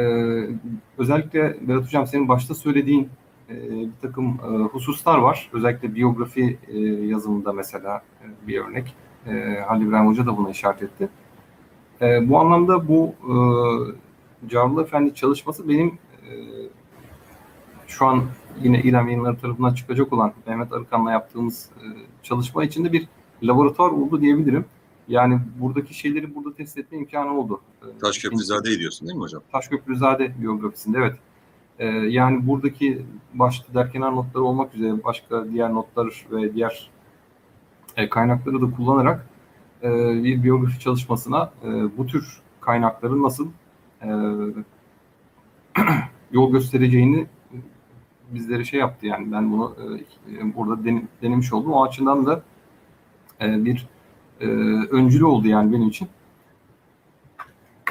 özellikle 0.97 1.57
Berat 1.67 1.83
Hocam 1.83 2.07
senin 2.07 2.27
başta 2.27 2.55
söylediğin 2.55 3.09
e, 3.49 3.71
bir 3.71 3.89
takım 4.01 4.27
e, 4.27 4.63
hususlar 4.63 5.17
var. 5.17 5.49
Özellikle 5.53 5.95
biyografi 5.95 6.57
e, 6.67 6.79
yazımında 6.83 7.53
mesela 7.53 8.01
e, 8.21 8.47
bir 8.47 8.59
örnek. 8.59 8.95
E, 9.27 9.63
Halil 9.67 9.87
İbrahim 9.87 10.07
Hoca 10.07 10.25
da 10.25 10.37
buna 10.37 10.49
işaret 10.49 10.81
etti. 10.83 11.09
E, 12.01 12.29
bu 12.29 12.39
anlamda 12.39 12.87
bu 12.87 13.15
e, 13.23 13.35
Carlı 14.49 14.81
Efendi 14.81 15.15
çalışması 15.15 15.69
benim 15.69 15.87
e, 15.87 16.31
şu 17.87 18.05
an 18.05 18.23
yine 18.61 18.81
İrem 18.81 19.07
Yayınları 19.07 19.37
tarafından 19.37 19.73
çıkacak 19.73 20.13
olan 20.13 20.33
Mehmet 20.47 20.73
Arıkan'la 20.73 21.11
yaptığımız 21.11 21.69
e, 21.75 21.85
çalışma 22.23 22.63
içinde 22.63 22.93
bir 22.93 23.07
laboratuvar 23.47 23.89
oldu 23.89 24.21
diyebilirim. 24.21 24.65
Yani 25.07 25.39
buradaki 25.59 25.93
şeyleri 25.93 26.35
burada 26.35 26.53
test 26.53 26.77
etme 26.77 26.97
imkanı 26.97 27.39
oldu. 27.39 27.61
Taşköprüzade 28.01 28.79
diyorsun 28.79 29.07
değil 29.07 29.17
mi 29.17 29.21
hocam? 29.21 29.41
Taşköprüzade 29.51 30.41
biyografisinde 30.41 30.97
evet. 30.97 31.15
Ee, 31.79 31.85
yani 31.87 32.47
buradaki 32.47 33.05
başta 33.33 33.73
derkenar 33.73 34.15
notları 34.15 34.43
olmak 34.43 34.75
üzere 34.75 35.03
başka 35.03 35.51
diğer 35.51 35.73
notlar 35.73 36.25
ve 36.31 36.53
diğer 36.53 36.89
e, 37.97 38.09
kaynakları 38.09 38.61
da 38.61 38.71
kullanarak 38.71 39.27
e, 39.83 39.89
bir 40.23 40.43
biyografi 40.43 40.79
çalışmasına 40.79 41.51
e, 41.63 41.97
bu 41.97 42.07
tür 42.07 42.41
kaynakların 42.61 43.23
nasıl 43.23 43.47
e, 44.01 44.09
yol 46.31 46.51
göstereceğini 46.51 47.27
bizlere 48.29 48.65
şey 48.65 48.79
yaptı 48.79 49.05
yani 49.05 49.31
ben 49.31 49.51
bunu 49.51 49.75
e, 50.41 50.55
burada 50.55 50.85
den, 50.85 51.07
denemiş 51.21 51.53
oldum. 51.53 51.73
O 51.73 51.83
açıdan 51.83 52.25
da 52.25 52.43
e, 53.41 53.65
bir 53.65 53.87
e, 54.41 54.45
öncülü 54.91 55.25
oldu 55.25 55.47
yani 55.47 55.73
benim 55.73 55.87
için. 55.87 56.07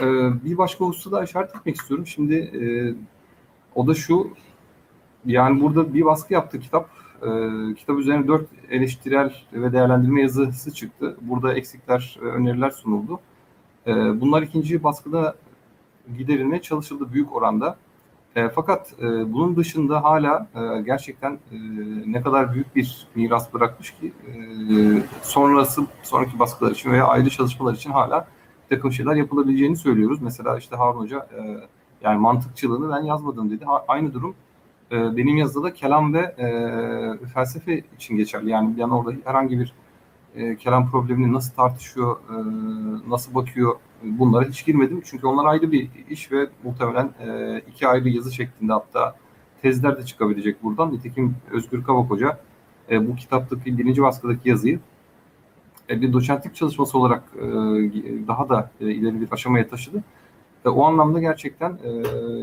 E, 0.01 0.05
bir 0.45 0.59
başka 0.59 0.85
hususu 0.85 1.13
da 1.13 1.25
işaret 1.25 1.57
etmek 1.57 1.77
istiyorum. 1.77 2.07
Şimdi 2.07 2.35
e, 2.35 2.65
o 3.75 3.87
da 3.87 3.95
şu, 3.95 4.31
yani 5.27 5.61
burada 5.61 5.95
bir 5.95 6.05
baskı 6.05 6.35
yaptı 6.35 6.61
kitap. 6.61 6.91
E, 7.23 7.29
kitap 7.75 7.99
üzerine 7.99 8.29
dört 8.29 8.47
eleştirel 8.71 9.35
ve 9.53 9.73
değerlendirme 9.73 10.23
yazısı 10.23 10.75
çıktı. 10.75 11.17
Burada 11.21 11.55
eksikler 11.55 12.19
ve 12.23 12.31
öneriler 12.31 12.71
sunuldu. 12.71 13.21
Bunlar 14.21 14.43
ikinci 14.43 14.85
baskıda 14.85 15.35
giderilmeye 16.19 16.63
çalışıldı 16.63 17.13
büyük 17.13 17.37
oranda. 17.37 17.77
E, 18.37 18.49
fakat 18.49 18.93
e, 18.99 19.33
bunun 19.33 19.57
dışında 19.57 20.03
hala 20.05 20.47
e, 20.55 20.83
gerçekten 20.83 21.33
e, 21.33 21.57
ne 22.07 22.23
kadar 22.23 22.53
büyük 22.55 22.77
bir 22.77 23.07
miras 23.15 23.55
bırakmış 23.55 23.91
ki 23.91 24.13
e, 24.27 24.35
sonrası 25.23 25.83
sonraki 26.03 26.39
baskılar 26.39 26.71
için 26.71 26.91
veya 26.93 27.07
ayrı 27.07 27.31
çalışmalar 27.31 27.75
için 27.75 27.91
hala 27.91 28.29
takım 28.71 28.93
şeyler 28.93 29.15
yapılabileceğini 29.15 29.77
söylüyoruz. 29.77 30.23
Mesela 30.23 30.59
işte 30.59 30.77
Harun 30.77 30.99
Hoca 31.01 31.19
e, 31.19 31.69
yani 32.03 32.19
mantıkçılığını 32.19 32.97
ben 32.97 33.03
yazmadım 33.03 33.51
dedi. 33.51 33.65
Ha, 33.65 33.85
aynı 33.89 34.15
durum 34.15 34.35
e, 34.93 35.17
benim 35.17 35.37
yazıda 35.37 35.65
da 35.65 35.75
kelam 35.75 36.15
ve 36.15 36.19
e, 36.19 37.27
felsefe 37.27 37.83
için 37.97 38.17
geçerli. 38.17 38.51
Yani 38.51 38.75
yani 38.77 38.95
orada 38.95 39.13
herhangi 39.25 39.61
bir 39.61 39.73
e, 40.35 40.57
kelam 40.57 40.91
problemini 40.91 41.33
nasıl 41.33 41.55
tartışıyor, 41.55 42.17
e, 42.17 42.37
nasıl 43.11 43.35
bakıyor 43.35 43.77
bunlara 44.03 44.49
hiç 44.49 44.67
girmedim. 44.67 45.03
Çünkü 45.05 45.27
onlar 45.27 45.45
ayrı 45.45 45.73
bir 45.73 45.91
iş 46.11 46.33
ve 46.33 46.49
muhtemelen 46.65 47.11
e, 47.21 47.59
iki 47.69 47.89
ayrı 47.89 48.09
yazı 48.09 48.33
şeklinde 48.33 48.73
hatta 48.73 49.17
tezler 49.63 49.97
de 49.97 50.05
çıkabilecek 50.05 50.63
buradan. 50.63 50.93
Nitekim 50.93 51.37
Özgür 51.51 51.85
Kavak 51.85 52.11
Hoca 52.11 52.39
e, 52.91 53.09
bu 53.09 53.17
kitaptaki 53.17 53.79
birinci 53.79 54.03
baskıdaki 54.03 54.49
yazıyı 54.49 54.81
e, 55.91 56.01
bir 56.01 56.13
doçentlik 56.13 56.55
çalışması 56.55 56.99
olarak 56.99 57.23
e, 57.37 57.43
daha 58.29 58.49
da 58.49 58.71
e, 58.81 58.91
ileri 58.91 59.21
bir 59.21 59.29
aşamaya 59.33 59.69
taşıdı. 59.69 60.05
E, 60.65 60.69
o 60.69 60.85
anlamda 60.85 61.21
gerçekten 61.21 61.79
e, 61.85 61.91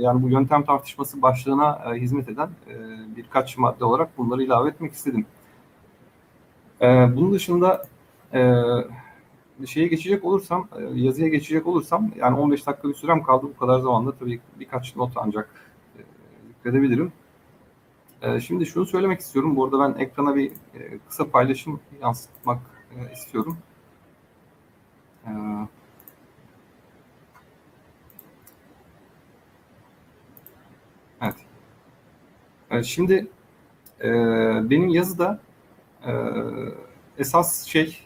yani 0.02 0.24
bu 0.24 0.30
yöntem 0.30 0.64
tartışması 0.64 1.22
başlığına 1.22 1.80
e, 1.86 2.00
hizmet 2.00 2.30
eden 2.30 2.50
e, 2.68 2.76
birkaç 3.16 3.58
madde 3.58 3.86
olarak 3.86 4.18
bunları 4.18 4.44
ilave 4.44 4.70
etmek 4.70 4.94
istedim. 4.94 5.26
E, 6.82 6.86
bunun 7.16 7.34
dışında 7.34 7.88
e, 8.34 8.64
şeye 9.68 9.88
geçecek 9.88 10.26
olursam, 10.26 10.70
e, 10.80 11.00
yazıya 11.00 11.28
geçecek 11.28 11.68
olursam 11.68 12.12
yani 12.16 12.40
15 12.40 12.68
dakika 12.68 12.90
bir 12.90 12.94
sürem 12.94 13.24
kaldı. 13.24 13.48
Bu 13.56 13.58
kadar 13.58 13.80
zamanda 13.80 14.16
tabii 14.16 14.40
birkaç 14.60 14.96
not 14.96 15.12
ancak 15.16 15.50
e, 15.98 16.02
zikredebilirim. 16.48 17.14
E, 18.22 18.40
şimdi 18.40 18.66
şunu 18.66 18.86
söylemek 18.86 19.20
istiyorum. 19.20 19.56
Bu 19.56 19.66
arada 19.66 19.80
ben 19.80 20.00
ekrana 20.00 20.36
bir 20.36 20.52
e, 20.52 21.00
kısa 21.10 21.30
paylaşım 21.32 21.80
yansıtmak 22.02 22.60
e, 22.96 23.14
istiyorum. 23.14 23.58
E, 25.28 25.32
evet. 31.22 31.36
E, 32.72 32.84
şimdi 32.84 33.28
e, 34.04 34.10
benim 34.70 34.90
yazıda 34.90 35.40
e, 36.06 36.12
esas 37.18 37.66
şey 37.66 37.98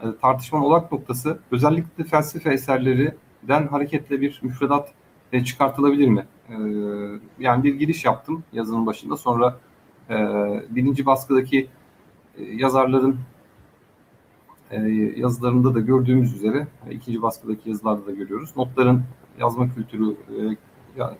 e, 0.00 0.04
tartışmanın 0.22 0.64
olak 0.64 0.92
noktası 0.92 1.38
özellikle 1.50 2.04
felsefe 2.04 2.52
eserlerinden 2.52 3.68
hareketle 3.70 4.20
bir 4.20 4.40
müfredat 4.42 4.92
e, 5.32 5.44
çıkartılabilir 5.44 6.08
mi? 6.08 6.26
E, 6.48 6.54
yani 7.38 7.64
bir 7.64 7.74
giriş 7.74 8.04
yaptım 8.04 8.44
yazının 8.52 8.86
başında. 8.86 9.16
Sonra 9.16 9.56
e, 10.10 10.16
birinci 10.70 11.06
baskıdaki 11.06 11.68
e, 12.38 12.44
yazarların 12.44 13.16
yazılarında 15.16 15.74
da 15.74 15.80
gördüğümüz 15.80 16.36
üzere 16.36 16.66
ikinci 16.90 17.22
baskıdaki 17.22 17.68
yazılarda 17.68 18.06
da 18.06 18.10
görüyoruz. 18.10 18.56
Notların 18.56 19.02
yazma 19.38 19.74
kültürü, 19.74 20.10
e, 20.10 20.56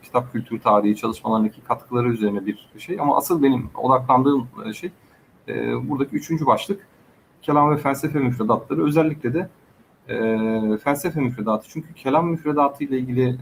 kitap 0.03 0.33
kültürü 0.33 0.61
tarihi 0.61 0.97
çalışmalarındaki 0.97 1.61
katkıları 1.61 2.09
üzerine 2.09 2.47
bir 2.47 2.69
şey. 2.79 3.01
Ama 3.01 3.17
asıl 3.17 3.43
benim 3.43 3.71
odaklandığım 3.75 4.49
şey 4.75 4.91
e, 5.51 5.89
buradaki 5.89 6.17
üçüncü 6.17 6.47
başlık 6.47 6.87
kelam 7.43 7.71
ve 7.71 7.77
felsefe 7.77 8.19
müfredatları 8.19 8.85
özellikle 8.85 9.35
de 9.35 9.49
e, 10.09 10.79
felsefe 10.79 11.21
müfredatı. 11.21 11.69
Çünkü 11.69 11.95
kelam 11.95 12.31
müfredatı 12.31 12.85
ile 12.85 12.99
ilgili 12.99 13.29
e, 13.29 13.37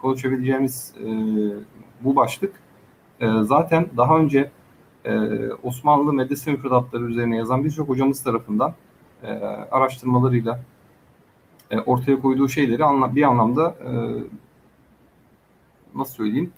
konuşabileceğimiz 0.00 0.94
e, 1.00 1.08
bu 2.00 2.16
başlık 2.16 2.52
e, 3.20 3.28
zaten 3.42 3.86
daha 3.96 4.18
önce 4.18 4.50
e, 5.04 5.12
Osmanlı 5.62 6.12
medrese 6.12 6.52
müfredatları 6.52 7.04
üzerine 7.04 7.36
yazan 7.36 7.64
birçok 7.64 7.88
hocamız 7.88 8.22
tarafından 8.22 8.74
e, 9.22 9.32
araştırmalarıyla 9.70 10.60
e, 11.70 11.78
ortaya 11.78 12.20
koyduğu 12.20 12.48
şeyleri 12.48 12.84
anla, 12.84 13.14
bir 13.14 13.22
anlamda 13.22 13.74
e, 13.84 13.90
nasıl 15.94 16.14
söyleyeyim 16.14 16.52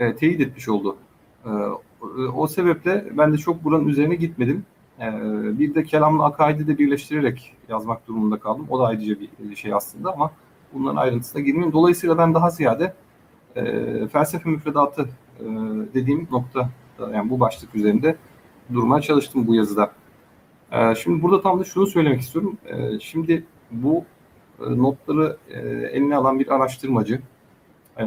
e, 0.00 0.16
teyit 0.16 0.40
etmiş 0.40 0.68
oldu. 0.68 0.96
E, 1.44 1.50
o 2.34 2.46
sebeple 2.46 3.04
ben 3.18 3.32
de 3.32 3.38
çok 3.38 3.64
buranın 3.64 3.88
üzerine 3.88 4.14
gitmedim. 4.14 4.64
Ee, 5.00 5.58
bir 5.58 5.74
de 5.74 5.84
kelamla 5.84 6.24
akaidi 6.24 6.66
de 6.66 6.78
birleştirerek 6.78 7.54
yazmak 7.68 8.08
durumunda 8.08 8.38
kaldım. 8.38 8.66
O 8.70 8.78
da 8.78 8.86
ayrıca 8.86 9.16
bir 9.38 9.56
şey 9.56 9.74
aslında 9.74 10.12
ama 10.12 10.30
bunların 10.74 10.96
ayrıntısına 10.96 11.42
girmeyeyim. 11.42 11.72
Dolayısıyla 11.72 12.18
ben 12.18 12.34
daha 12.34 12.50
ziyade 12.50 12.94
e, 13.56 13.62
felsefe 14.08 14.50
müfredatı 14.50 15.08
e, 15.40 15.44
dediğim 15.94 16.28
nokta 16.30 16.70
yani 17.12 17.30
bu 17.30 17.40
başlık 17.40 17.74
üzerinde 17.74 18.16
durmaya 18.72 19.02
çalıştım 19.02 19.46
bu 19.46 19.54
yazıda. 19.54 19.92
E, 20.72 20.94
şimdi 20.94 21.22
burada 21.22 21.40
tam 21.40 21.60
da 21.60 21.64
şunu 21.64 21.86
söylemek 21.86 22.20
istiyorum. 22.20 22.58
E, 22.66 23.00
şimdi 23.00 23.44
bu 23.70 24.04
e, 24.60 24.78
notları 24.78 25.36
e, 25.48 25.58
eline 25.68 26.16
alan 26.16 26.40
bir 26.40 26.54
araştırmacı 26.54 27.20
e, 27.98 28.04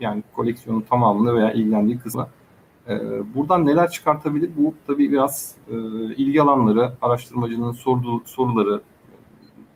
yani 0.00 0.22
koleksiyonun 0.34 0.80
tamamını 0.80 1.34
veya 1.34 1.52
ilgilendiği 1.52 1.98
kısmı 1.98 2.22
e, 2.22 2.37
buradan 3.34 3.66
neler 3.66 3.90
çıkartabilir? 3.90 4.50
Bu 4.56 4.74
tabii 4.86 5.12
biraz 5.12 5.54
e, 5.70 5.74
ilgi 6.14 6.42
alanları, 6.42 6.92
araştırmacının 7.02 7.72
sorduğu 7.72 8.22
soruları 8.24 8.80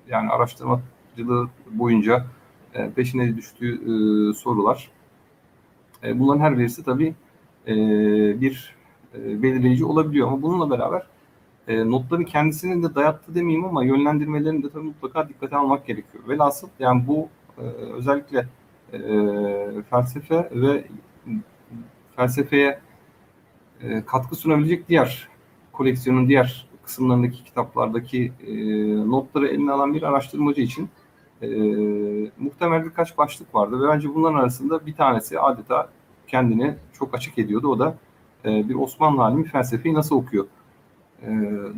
yani 0.08 0.30
araştırmacılığı 0.30 1.48
boyunca 1.70 2.26
e, 2.74 2.90
peşine 2.90 3.36
düştüğü 3.36 3.74
e, 3.74 4.34
sorular. 4.34 4.90
Bunların 6.14 6.40
her 6.40 6.58
birisi 6.58 6.84
tabii 6.84 7.14
bir 8.40 8.76
belirleyici 9.24 9.84
olabiliyor 9.84 10.28
ama 10.28 10.42
bununla 10.42 10.70
beraber 10.70 11.06
notların 11.68 12.24
kendisinin 12.24 12.82
de 12.82 12.94
dayattı 12.94 13.34
demeyeyim 13.34 13.64
ama 13.64 13.84
yönlendirmelerini 13.84 14.62
de 14.62 14.70
tabii 14.70 14.84
mutlaka 14.84 15.28
dikkate 15.28 15.56
almak 15.56 15.86
gerekiyor. 15.86 16.24
Velhasıl 16.28 16.68
yani 16.78 17.04
bu 17.06 17.28
özellikle 17.96 18.46
felsefe 19.90 20.50
ve 20.52 20.84
felsefeye 22.16 22.78
e, 23.82 24.04
katkı 24.06 24.36
sunabilecek 24.36 24.88
diğer 24.88 25.28
koleksiyonun 25.72 26.28
diğer 26.28 26.66
kısımlarındaki 26.82 27.44
kitaplardaki 27.44 28.32
e, 28.46 28.54
notları 29.10 29.48
eline 29.48 29.72
alan 29.72 29.94
bir 29.94 30.02
araştırmacı 30.02 30.60
için 30.60 30.88
e, 31.42 31.48
muhtemel 32.38 32.84
birkaç 32.84 33.18
başlık 33.18 33.54
vardı 33.54 33.82
ve 33.82 33.88
bence 33.88 34.14
bunların 34.14 34.38
arasında 34.38 34.86
bir 34.86 34.94
tanesi 34.94 35.40
adeta 35.40 35.88
kendini 36.26 36.74
çok 36.92 37.14
açık 37.14 37.38
ediyordu. 37.38 37.68
O 37.68 37.78
da 37.78 37.96
e, 38.44 38.68
bir 38.68 38.74
Osmanlı 38.74 39.22
alimi 39.22 39.44
felsefeyi 39.44 39.94
nasıl 39.94 40.16
okuyor? 40.16 40.46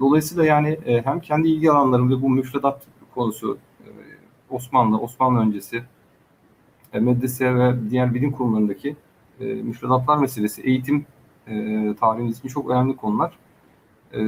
Dolayısıyla 0.01 0.45
yani 0.45 0.79
hem 1.05 1.21
kendi 1.21 1.49
ilgi 1.49 1.71
alanlarım 1.71 2.11
ve 2.11 2.23
bu 2.23 2.31
müfredat 2.31 2.83
konusu 3.15 3.59
Osmanlı, 4.51 4.99
Osmanlı 4.99 5.41
öncesi 5.41 5.83
medrese 6.95 7.55
ve 7.55 7.91
diğer 7.91 8.15
bilim 8.15 8.33
kurumlarındaki 8.33 8.97
müfredatlar 9.41 10.19
meselesi, 10.19 10.63
eğitim 10.63 11.07
e, 11.49 11.95
tarihimiz 12.01 12.39
için 12.39 12.49
çok 12.49 12.71
önemli 12.71 12.97
konular. 12.97 13.33
E, 14.15 14.21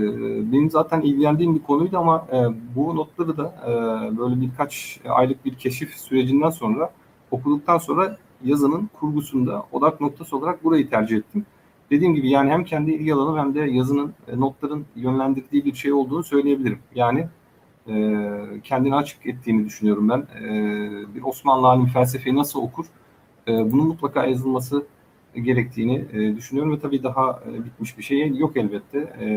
benim 0.52 0.70
zaten 0.70 1.00
ilgilendiğim 1.00 1.54
bir 1.54 1.62
konuydu 1.62 1.98
ama 1.98 2.26
e, 2.32 2.36
bu 2.76 2.96
notları 2.96 3.36
da 3.36 3.54
e, 3.66 3.70
böyle 4.18 4.40
birkaç 4.40 5.00
aylık 5.08 5.44
bir 5.44 5.54
keşif 5.54 5.94
sürecinden 5.94 6.50
sonra 6.50 6.90
okuduktan 7.30 7.78
sonra 7.78 8.16
yazının 8.44 8.90
kurgusunda 9.00 9.66
odak 9.72 10.00
noktası 10.00 10.36
olarak 10.36 10.64
burayı 10.64 10.90
tercih 10.90 11.16
ettim. 11.16 11.46
Dediğim 11.90 12.14
gibi 12.14 12.30
yani 12.30 12.50
hem 12.50 12.64
kendi 12.64 12.92
ilgi 12.92 13.14
alanım 13.14 13.38
hem 13.38 13.54
de 13.54 13.60
yazının, 13.60 14.14
e, 14.28 14.40
notların 14.40 14.86
yönlendirdiği 14.96 15.64
bir 15.64 15.74
şey 15.74 15.92
olduğunu 15.92 16.24
söyleyebilirim. 16.24 16.78
Yani 16.94 17.28
e, 17.88 18.26
kendini 18.64 18.94
açık 18.94 19.26
ettiğini 19.26 19.64
düşünüyorum 19.64 20.08
ben. 20.08 20.18
E, 20.18 20.50
bir 21.14 21.22
Osmanlı 21.22 21.66
alimi 21.68 21.88
felsefeyi 21.88 22.36
nasıl 22.36 22.62
okur? 22.62 22.86
E, 23.48 23.72
bunun 23.72 23.86
mutlaka 23.86 24.26
yazılması 24.26 24.86
gerektiğini 25.40 26.04
e, 26.12 26.36
düşünüyorum 26.36 26.72
ve 26.72 26.80
tabii 26.80 27.02
daha 27.02 27.42
e, 27.50 27.64
bitmiş 27.64 27.98
bir 27.98 28.02
şey 28.02 28.36
yok 28.36 28.56
elbette. 28.56 28.98
E, 28.98 29.28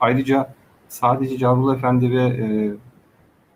ayrıca 0.00 0.54
sadece 0.88 1.38
Carvul 1.38 1.74
Efendi 1.74 2.10
ve 2.10 2.22
e, 2.22 2.74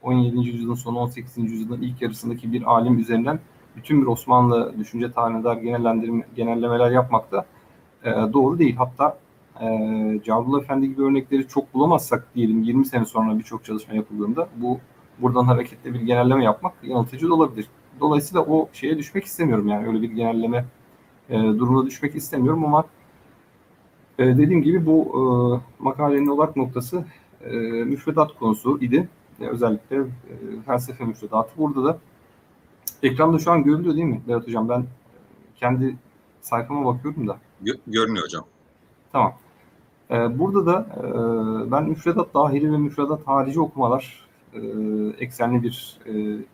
17. 0.03 0.37
yüzyılın 0.49 0.75
sonu 0.75 0.99
18. 0.99 1.39
yüzyılın 1.39 1.83
ilk 1.83 2.03
yarısındaki 2.03 2.53
bir 2.53 2.63
alim 2.73 2.99
üzerinden 2.99 3.41
bütün 3.77 4.03
bir 4.03 4.07
Osmanlı 4.07 4.75
düşünce 4.79 5.13
tarihine 5.13 5.45
dair 5.45 6.23
genellemeler 6.37 6.91
yapmak 6.91 7.33
da 7.33 7.47
doğru 8.33 8.59
değil. 8.59 8.77
Hatta 8.77 9.19
e, 9.61 9.67
Carvul 10.25 10.61
Efendi 10.61 10.89
gibi 10.89 11.03
örnekleri 11.03 11.49
çok 11.49 11.75
bulamazsak 11.75 12.35
diyelim 12.35 12.63
20 12.63 12.87
sene 12.87 13.05
sonra 13.05 13.39
birçok 13.39 13.65
çalışma 13.65 13.95
yapıldığında 13.95 14.49
bu 14.57 14.79
buradan 15.19 15.45
hareketle 15.45 15.95
bir 15.95 16.01
genelleme 16.01 16.45
yapmak 16.45 16.73
yanıltıcı 16.83 17.29
da 17.29 17.35
olabilir. 17.35 17.67
Dolayısıyla 18.01 18.43
o 18.43 18.69
şeye 18.73 18.99
düşmek 18.99 19.25
istemiyorum 19.25 19.69
yani 19.69 19.87
öyle 19.87 20.03
bir 20.03 20.11
genelleme 20.11 20.65
e, 21.31 21.39
durumuna 21.39 21.87
düşmek 21.87 22.15
istemiyorum 22.17 22.65
ama 22.65 22.85
e, 24.19 24.27
dediğim 24.27 24.63
gibi 24.63 24.87
bu 24.87 25.01
e, 25.03 25.23
makalenin 25.83 26.27
odak 26.27 26.57
noktası 26.57 27.05
e, 27.45 27.57
müfredat 27.85 28.39
konusu 28.39 28.79
idi. 28.81 29.09
E, 29.41 29.47
özellikle 29.47 29.97
e, 29.97 30.05
felsefe 30.67 31.05
müfredatı. 31.05 31.51
Burada 31.59 31.85
da 31.85 31.99
ekranda 33.03 33.39
şu 33.39 33.51
an 33.51 33.65
görülüyor 33.65 33.95
değil 33.95 34.07
mi 34.07 34.21
Berat 34.29 34.47
Hocam? 34.47 34.69
Ben 34.69 34.85
kendi 35.57 35.97
sayfama 36.41 36.95
bakıyorum 36.95 37.29
da. 37.29 37.39
Gö- 37.65 37.79
görünüyor 37.87 38.25
hocam. 38.25 38.45
Tamam. 39.13 39.35
E, 40.11 40.39
burada 40.39 40.67
da 40.67 40.87
e, 40.97 41.71
ben 41.71 41.89
müfredat 41.89 42.35
dahili 42.35 42.73
ve 42.73 42.77
müfredat 42.77 43.27
harici 43.27 43.61
okumalar 43.61 44.29
e, 44.55 44.61
eksenli 45.19 45.63
bir 45.63 45.99
e, 46.07 46.45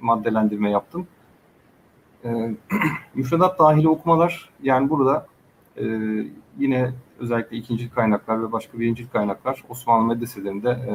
maddelendirme 0.00 0.70
yaptım. 0.70 1.06
E, 2.34 2.54
müfredat 3.14 3.58
dahili 3.58 3.88
okumalar 3.88 4.50
yani 4.62 4.90
burada 4.90 5.26
e, 5.76 5.84
yine 6.58 6.92
özellikle 7.18 7.56
ikinci 7.56 7.90
kaynaklar 7.90 8.42
ve 8.42 8.52
başka 8.52 8.78
birinci 8.78 9.10
kaynaklar 9.10 9.64
Osmanlı 9.68 10.14
medreselerinde 10.14 10.70
e, 10.70 10.94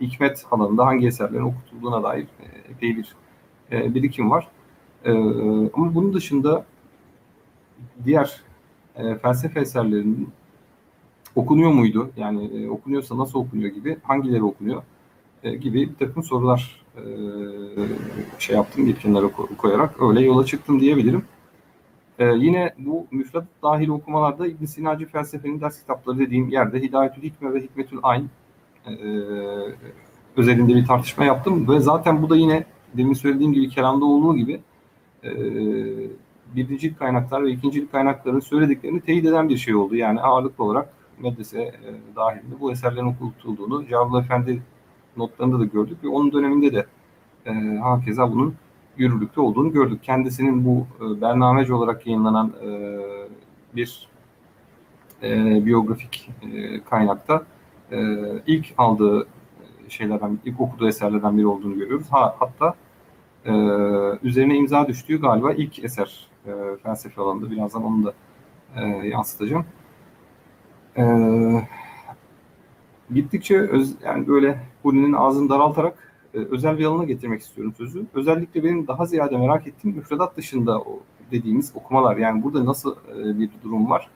hikmet 0.00 0.46
alanında 0.50 0.86
hangi 0.86 1.06
eserlerin 1.06 1.42
okutulduğuna 1.42 2.02
dair 2.02 2.22
e, 2.22 2.72
epey 2.72 2.96
bir 2.96 3.14
e, 3.72 3.94
birikim 3.94 4.30
var. 4.30 4.48
E, 5.04 5.12
ama 5.74 5.94
bunun 5.94 6.12
dışında 6.14 6.64
diğer 8.04 8.40
e, 8.96 9.14
felsefe 9.14 9.60
eserlerinin 9.60 10.30
okunuyor 11.36 11.70
muydu? 11.70 12.10
Yani 12.16 12.44
e, 12.44 12.70
okunuyorsa 12.70 13.18
nasıl 13.18 13.38
okunuyor 13.38 13.70
gibi, 13.70 13.96
hangileri 14.02 14.42
okunuyor 14.42 14.82
e, 15.42 15.56
gibi 15.56 15.88
bir 15.88 16.06
takım 16.06 16.22
sorular 16.22 16.82
e, 16.98 17.10
şey 18.38 18.56
yaptım 18.56 18.86
bir 18.86 18.96
koyarak 19.56 20.02
öyle 20.02 20.20
yola 20.20 20.44
çıktım 20.44 20.80
diyebilirim. 20.80 21.24
E, 22.18 22.26
yine 22.26 22.74
bu 22.78 23.06
müfredat 23.10 23.48
dahil 23.62 23.88
okumalarda 23.88 24.46
İbn 24.46 24.64
Sinacı 24.64 25.06
felsefenin 25.06 25.60
ders 25.60 25.80
kitapları 25.80 26.18
dediğim 26.18 26.48
yerde 26.48 26.80
Hidayetül 26.80 27.22
Hikme 27.22 27.54
ve 27.54 27.60
Hikmetül 27.60 27.98
Ayn 28.02 28.28
e, 28.86 28.94
özelinde 30.36 30.74
bir 30.74 30.86
tartışma 30.86 31.24
yaptım 31.24 31.68
ve 31.68 31.80
zaten 31.80 32.22
bu 32.22 32.30
da 32.30 32.36
yine 32.36 32.64
demin 32.94 33.14
söylediğim 33.14 33.52
gibi 33.52 33.68
kelamda 33.68 34.04
olduğu 34.04 34.36
gibi 34.36 34.60
e, 35.24 35.30
birinci 36.56 36.94
kaynaklar 36.94 37.44
ve 37.44 37.50
ikinci 37.50 37.88
kaynakların 37.88 38.40
söylediklerini 38.40 39.00
teyit 39.00 39.26
eden 39.26 39.48
bir 39.48 39.56
şey 39.56 39.74
oldu. 39.74 39.96
Yani 39.96 40.20
ağırlıklı 40.20 40.64
olarak 40.64 40.88
medrese 41.18 41.62
e, 41.62 42.16
dahilinde 42.16 42.60
bu 42.60 42.72
eserlerin 42.72 43.06
okutulduğunu 43.06 43.86
Cavlı 43.88 44.20
Efendi 44.20 44.62
notlarında 45.18 45.60
da 45.60 45.64
gördük 45.64 46.04
ve 46.04 46.08
onun 46.08 46.32
döneminde 46.32 46.72
de 46.72 46.86
e, 47.46 47.52
hakeza 47.82 48.32
bunun 48.32 48.54
yürürlükte 48.96 49.40
olduğunu 49.40 49.72
gördük. 49.72 50.02
Kendisinin 50.02 50.64
bu 50.64 50.86
e, 51.00 51.20
bernameci 51.20 51.72
olarak 51.72 52.06
yayınlanan 52.06 52.52
e, 52.64 52.98
bir 53.76 54.08
e, 55.22 55.66
biyografik 55.66 56.30
e, 56.42 56.80
kaynakta 56.84 57.42
e, 57.92 57.98
ilk 58.46 58.66
aldığı 58.78 59.26
şeylerden, 59.88 60.38
ilk 60.44 60.60
okuduğu 60.60 60.88
eserlerden 60.88 61.38
biri 61.38 61.46
olduğunu 61.46 61.74
görüyoruz. 61.74 62.06
Ha, 62.10 62.36
hatta 62.38 62.74
e, 63.44 63.52
üzerine 64.22 64.56
imza 64.56 64.88
düştüğü 64.88 65.20
galiba 65.20 65.52
ilk 65.52 65.84
eser 65.84 66.28
e, 66.46 66.52
felsefe 66.82 67.22
alanında. 67.22 67.50
Birazdan 67.50 67.84
onu 67.84 68.04
da 68.04 68.12
e, 68.76 68.86
yansıtacağım. 68.86 69.64
E, 70.96 71.04
gittikçe 73.14 73.60
öz, 73.60 73.94
yani 74.04 74.28
böyle 74.28 74.58
Huni'nin 74.88 75.12
ağzını 75.12 75.48
daraltarak 75.48 75.98
e, 76.34 76.38
özel 76.38 76.78
bir 76.78 76.84
alana 76.84 77.04
getirmek 77.04 77.40
istiyorum 77.40 77.74
sözü. 77.78 78.06
Özellikle 78.14 78.64
benim 78.64 78.86
daha 78.86 79.06
ziyade 79.06 79.36
merak 79.36 79.66
ettiğim 79.66 79.96
müfredat 79.96 80.36
dışında 80.36 80.80
o 80.80 81.00
dediğimiz 81.30 81.72
okumalar. 81.74 82.16
Yani 82.16 82.42
burada 82.42 82.64
nasıl 82.64 82.96
e, 82.96 83.38
bir 83.38 83.50
durum 83.64 83.90
var? 83.90 84.08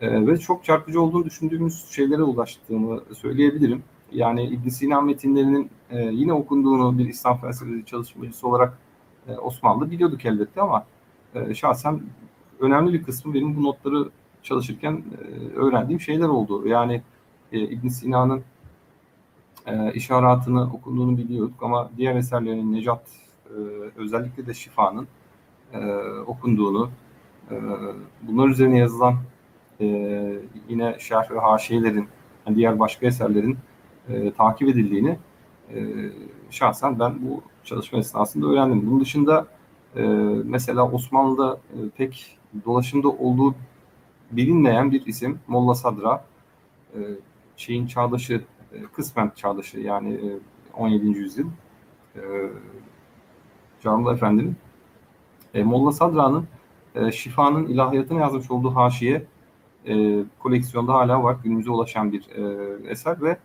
E, 0.00 0.26
ve 0.26 0.38
çok 0.38 0.64
çarpıcı 0.64 1.02
olduğunu 1.02 1.24
düşündüğümüz 1.24 1.86
şeylere 1.90 2.22
ulaştığımı 2.22 3.00
söyleyebilirim. 3.14 3.82
Yani 4.12 4.44
İbn 4.44 4.68
Sina 4.68 5.00
metinlerinin 5.00 5.70
e, 5.90 5.98
yine 6.04 6.32
okunduğunu 6.32 6.98
bir 6.98 7.08
İslam 7.08 7.40
felsefesi 7.40 7.84
çalışmacısı 7.84 8.48
olarak 8.48 8.78
e, 9.28 9.32
Osmanlı 9.32 9.90
biliyorduk 9.90 10.24
elbette 10.24 10.60
ama 10.60 10.86
e, 11.34 11.54
şahsen 11.54 12.00
önemli 12.60 12.92
bir 12.92 13.02
kısmı 13.02 13.34
benim 13.34 13.56
bu 13.56 13.62
notları 13.62 14.10
çalışırken 14.42 14.92
e, 14.92 15.58
öğrendiğim 15.58 16.00
şeyler 16.00 16.28
oldu. 16.28 16.68
Yani 16.68 17.02
e, 17.52 17.60
İbn 17.60 17.88
Sina'nın 17.88 18.42
e, 19.66 19.92
işaretini 19.92 20.60
okunduğunu 20.60 21.18
biliyorduk 21.18 21.62
ama 21.62 21.90
diğer 21.96 22.16
eserlerinin 22.16 22.72
Necat 22.72 23.02
e, 23.46 23.54
özellikle 23.96 24.46
de 24.46 24.54
Şifa'nın 24.54 25.08
e, 25.72 25.78
okunduğunu 26.26 26.90
e, 27.50 27.54
bunlar 28.22 28.48
üzerine 28.48 28.78
yazılan 28.78 29.14
e, 29.80 29.86
yine 30.68 30.96
şerh 30.98 31.30
ve 31.30 31.38
haşiyelerin 31.38 32.08
yani 32.46 32.56
diğer 32.56 32.78
başka 32.78 33.06
eserlerin 33.06 33.58
e, 34.08 34.32
takip 34.32 34.68
edildiğini 34.68 35.18
e, 35.74 35.80
şahsen 36.50 36.98
ben 36.98 37.14
bu 37.22 37.42
çalışma 37.64 37.98
esnasında 37.98 38.46
öğrendim. 38.46 38.86
Bunun 38.86 39.00
dışında 39.00 39.46
e, 39.96 40.02
mesela 40.44 40.90
Osmanlı'da 40.90 41.54
e, 41.54 41.88
pek 41.96 42.38
dolaşımda 42.64 43.08
olduğu 43.08 43.54
bilinmeyen 44.30 44.92
bir 44.92 45.06
isim 45.06 45.40
Molla 45.48 45.74
Sadra 45.74 46.24
e, 46.94 46.98
şeyin 47.56 47.86
çağdaşı 47.86 48.44
kısmen 48.92 49.32
çağdaşı 49.36 49.80
yani 49.80 50.14
e, 50.14 50.38
17. 50.74 51.06
yüzyıl 51.06 51.48
e, 52.16 52.20
Canlı 53.80 54.12
Efendi'nin 54.12 54.56
e, 55.54 55.62
Molla 55.62 55.92
Sadra'nın 55.92 56.46
e, 56.94 57.12
Şifa'nın 57.12 57.66
ilahiyatına 57.66 58.20
yazmış 58.20 58.50
olduğu 58.50 58.74
haşiye 58.74 59.26
e, 59.86 60.24
koleksiyonda 60.38 60.94
hala 60.94 61.22
var. 61.22 61.36
Günümüze 61.44 61.70
ulaşan 61.70 62.12
bir 62.12 62.28
e, 62.30 62.90
eser 62.90 63.22
ve 63.22 63.38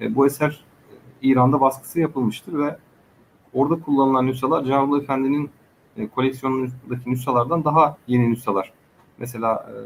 e, 0.00 0.14
bu 0.14 0.26
eser 0.26 0.64
e, 0.90 0.94
İran'da 1.22 1.60
baskısı 1.60 2.00
yapılmıştır 2.00 2.58
ve 2.58 2.76
orada 3.54 3.82
kullanılan 3.82 4.26
nüshalar 4.26 4.64
Canlı 4.64 5.02
Efendi'nin 5.02 5.50
e, 5.96 6.08
koleksiyonundaki 6.08 7.10
nüshalardan 7.10 7.64
daha 7.64 7.96
yeni 8.06 8.30
nüshalar. 8.30 8.72
Mesela 9.18 9.72
e, 9.72 9.76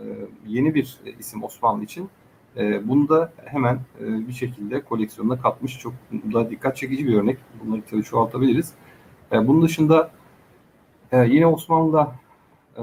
yeni 0.46 0.74
bir 0.74 0.98
e, 1.04 1.12
isim 1.12 1.44
Osmanlı 1.44 1.84
için 1.84 2.08
e, 2.56 2.88
bunu 2.88 3.08
da 3.08 3.32
hemen 3.44 3.74
e, 4.00 4.28
bir 4.28 4.32
şekilde 4.32 4.80
koleksiyonuna 4.80 5.40
katmış. 5.40 5.78
Çok 5.78 5.92
da 6.12 6.50
dikkat 6.50 6.76
çekici 6.76 7.06
bir 7.06 7.18
örnek. 7.18 7.38
Bunları 7.64 7.82
tabii 7.90 8.02
çoğaltabiliriz. 8.02 8.72
E, 9.32 9.48
bunun 9.48 9.62
dışında 9.62 10.10
e, 11.12 11.18
yine 11.18 11.46
Osmanlı'da 11.46 12.12
e, 12.76 12.82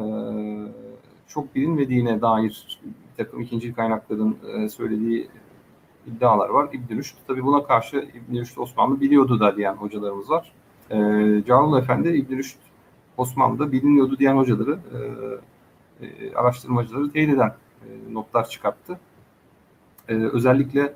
çok 1.27 1.56
bilinmediğine 1.56 2.22
dair 2.22 2.80
bir 2.84 3.23
takım 3.23 3.41
ikinci 3.41 3.73
kaynakların 3.73 4.38
e, 4.53 4.69
söylediği 4.69 5.27
iddialar 6.07 6.49
var. 6.49 6.69
İbn 6.73 6.98
Rüşd 6.98 7.15
tabii 7.27 7.43
buna 7.43 7.64
karşı 7.64 7.98
İbn 7.98 8.38
Rüşd 8.38 8.57
Osmanlı 8.57 9.02
biliyordu 9.02 9.39
da 9.39 9.57
diyen 9.57 9.73
hocalarımız 9.73 10.30
var. 10.30 10.52
E, 10.89 10.98
Cağaloğlu 11.48 11.80
Efendi 11.80 12.10
İbn 12.10 12.38
Rüşd 12.38 12.57
Osmanlı'da 13.18 13.72
biliniyordu 13.72 14.19
diyen 14.19 14.35
hocaları 14.35 14.80
e, 16.02 16.06
e, 16.06 16.34
araştırmacıları 16.35 17.11
teyit 17.11 17.30
eden 17.30 17.53
e, 17.81 18.14
notlar 18.14 18.49
çıkarttı. 18.49 18.99
E, 20.11 20.13
özellikle 20.13 20.93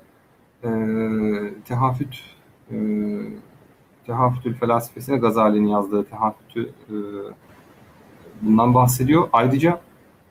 e, 0.64 0.70
tehafüt 1.64 2.16
e, 2.70 2.76
Tehafütül 4.06 4.54
Felasifesine 4.54 5.16
Gazali'nin 5.16 5.68
yazdığı 5.68 6.04
tehafütü 6.04 6.62
e, 6.62 6.94
bundan 8.42 8.74
bahsediyor. 8.74 9.28
Ayrıca 9.32 9.80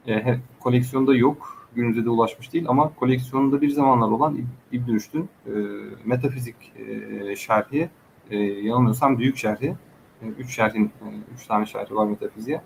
e, 0.08 0.38
koleksiyonda 0.60 1.16
yok, 1.16 1.68
günümüze 1.76 2.06
de 2.06 2.10
ulaşmış 2.10 2.54
değil 2.54 2.66
ama 2.68 2.92
koleksiyonunda 2.96 3.62
bir 3.62 3.70
zamanlar 3.70 4.08
olan 4.08 4.38
İbn 4.72 4.94
Rüşd'ün 4.94 5.30
e, 5.46 5.52
metafizik 6.06 6.56
e, 6.76 7.36
şerhi, 7.36 7.90
e, 8.30 8.38
yanılmıyorsam 8.38 9.18
büyük 9.20 9.38
şerhi, 9.38 9.76
e, 10.22 10.28
üç 10.28 10.56
şerhin, 10.56 10.86
e, 10.86 11.06
üç 11.36 11.48
tane 11.48 11.66
şerhi 11.66 11.96
var 11.96 12.08
metafiziğe. 12.08 12.62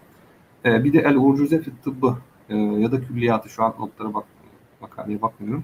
E, 0.66 0.84
bir 0.84 0.94
de 0.94 1.00
El 1.00 1.16
Urcuze 1.16 1.62
Fit 1.62 1.84
Tıbbı 1.84 2.18
e, 2.50 2.58
ya 2.58 2.91
da 2.91 3.02
külliyatı 3.02 3.50
şu 3.50 3.64
an 3.64 3.74
notlara 3.80 4.14
bak, 4.14 4.26
makaleye 4.82 5.22
bakmıyorum. 5.22 5.64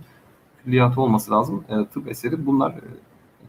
Külliyatı 0.66 1.02
olması 1.02 1.32
lazım. 1.32 1.64
E, 1.70 1.86
tıp 1.86 2.08
eseri. 2.08 2.46
Bunlar 2.46 2.72
e, 2.72 2.82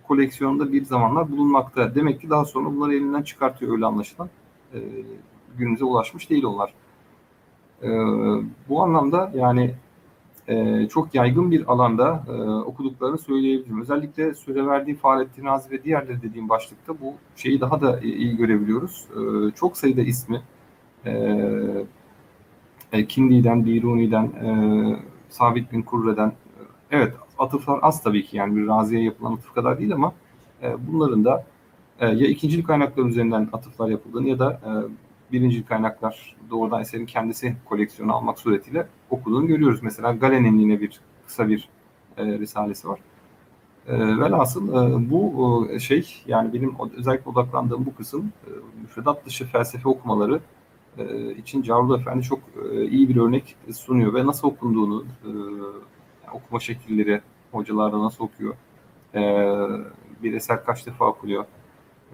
koleksiyonda 0.08 0.72
bir 0.72 0.84
zamanlar 0.84 1.32
bulunmakta. 1.32 1.94
Demek 1.94 2.20
ki 2.20 2.30
daha 2.30 2.44
sonra 2.44 2.66
bunları 2.66 2.94
elinden 2.94 3.22
çıkartıyor 3.22 3.72
öyle 3.72 3.86
anlaşılan. 3.86 4.28
E, 4.74 4.78
günümüze 5.58 5.84
ulaşmış 5.84 6.30
değil 6.30 6.44
onlar. 6.44 6.74
E, 7.82 7.88
bu 8.68 8.82
anlamda 8.82 9.32
yani 9.34 9.74
e, 10.48 10.86
çok 10.88 11.14
yaygın 11.14 11.50
bir 11.50 11.72
alanda 11.72 12.24
e, 12.28 12.32
okuduklarını 12.42 13.18
söyleyebilirim. 13.18 13.80
Özellikle 13.80 14.34
süre 14.34 14.66
verdiği 14.66 14.96
Fahrettin 14.96 15.44
Razi 15.44 15.70
ve 15.70 15.84
diğerleri 15.84 16.22
dediğim 16.22 16.48
başlıkta 16.48 17.00
bu 17.00 17.14
şeyi 17.36 17.60
daha 17.60 17.80
da 17.80 18.00
iyi 18.00 18.36
görebiliyoruz. 18.36 19.08
E, 19.10 19.50
çok 19.54 19.76
sayıda 19.76 20.00
ismi 20.00 20.42
e, 21.06 21.12
e, 22.92 23.06
Kindi'den, 23.06 23.66
Biruni'den, 23.66 24.24
e, 24.24 24.50
Sabit 25.28 25.72
bin 25.72 25.82
Kurre'den 25.82 26.32
evet 26.90 27.14
atıflar 27.38 27.78
az 27.82 28.02
tabii 28.02 28.24
ki 28.24 28.36
yani 28.36 28.56
bir 28.56 28.66
raziye 28.66 29.02
yapılan 29.02 29.32
atıf 29.32 29.54
kadar 29.54 29.78
değil 29.78 29.94
ama 29.94 30.12
e, 30.62 30.74
bunların 30.88 31.24
da 31.24 31.44
e, 32.00 32.06
ya 32.06 32.26
ikinci 32.26 32.62
kaynaklar 32.62 33.04
üzerinden 33.04 33.48
atıflar 33.52 33.88
yapıldığını 33.88 34.28
ya 34.28 34.38
da 34.38 34.52
e, 34.52 34.70
birinci 35.32 35.64
kaynaklar 35.64 36.36
doğrudan 36.50 36.80
eserin 36.80 37.06
kendisi 37.06 37.56
koleksiyonu 37.64 38.14
almak 38.14 38.38
suretiyle 38.38 38.86
okuduğunu 39.10 39.46
görüyoruz. 39.46 39.82
Mesela 39.82 40.12
Galen'in 40.12 40.58
yine 40.58 40.80
bir 40.80 41.00
kısa 41.26 41.48
bir 41.48 41.68
e, 42.16 42.24
risalesi 42.24 42.88
var. 42.88 43.00
E, 43.88 43.98
velhasıl 43.98 44.68
e, 44.68 45.10
bu 45.10 45.68
e, 45.70 45.78
şey 45.78 46.22
yani 46.26 46.52
benim 46.52 46.74
özellikle 46.96 47.30
odaklandığım 47.30 47.86
bu 47.86 47.94
kısım 47.94 48.32
e, 48.46 48.50
müfredat 48.82 49.26
dışı 49.26 49.46
felsefe 49.46 49.88
okumaları 49.88 50.40
e, 50.98 51.34
için 51.34 51.62
Carlo 51.62 51.98
Efendi 51.98 52.22
çok 52.22 52.40
e, 52.72 52.84
iyi 52.84 53.08
bir 53.08 53.16
örnek 53.16 53.56
sunuyor 53.72 54.14
ve 54.14 54.26
nasıl 54.26 54.48
okunduğunu 54.48 55.04
e, 55.24 55.30
okuma 56.32 56.60
şekilleri 56.60 57.20
hocalarda 57.52 58.00
nasıl 58.00 58.24
okuyor, 58.24 58.54
e, 59.14 59.20
bir 60.22 60.32
eser 60.32 60.64
kaç 60.64 60.86
defa 60.86 61.06
okuyor, 61.06 61.44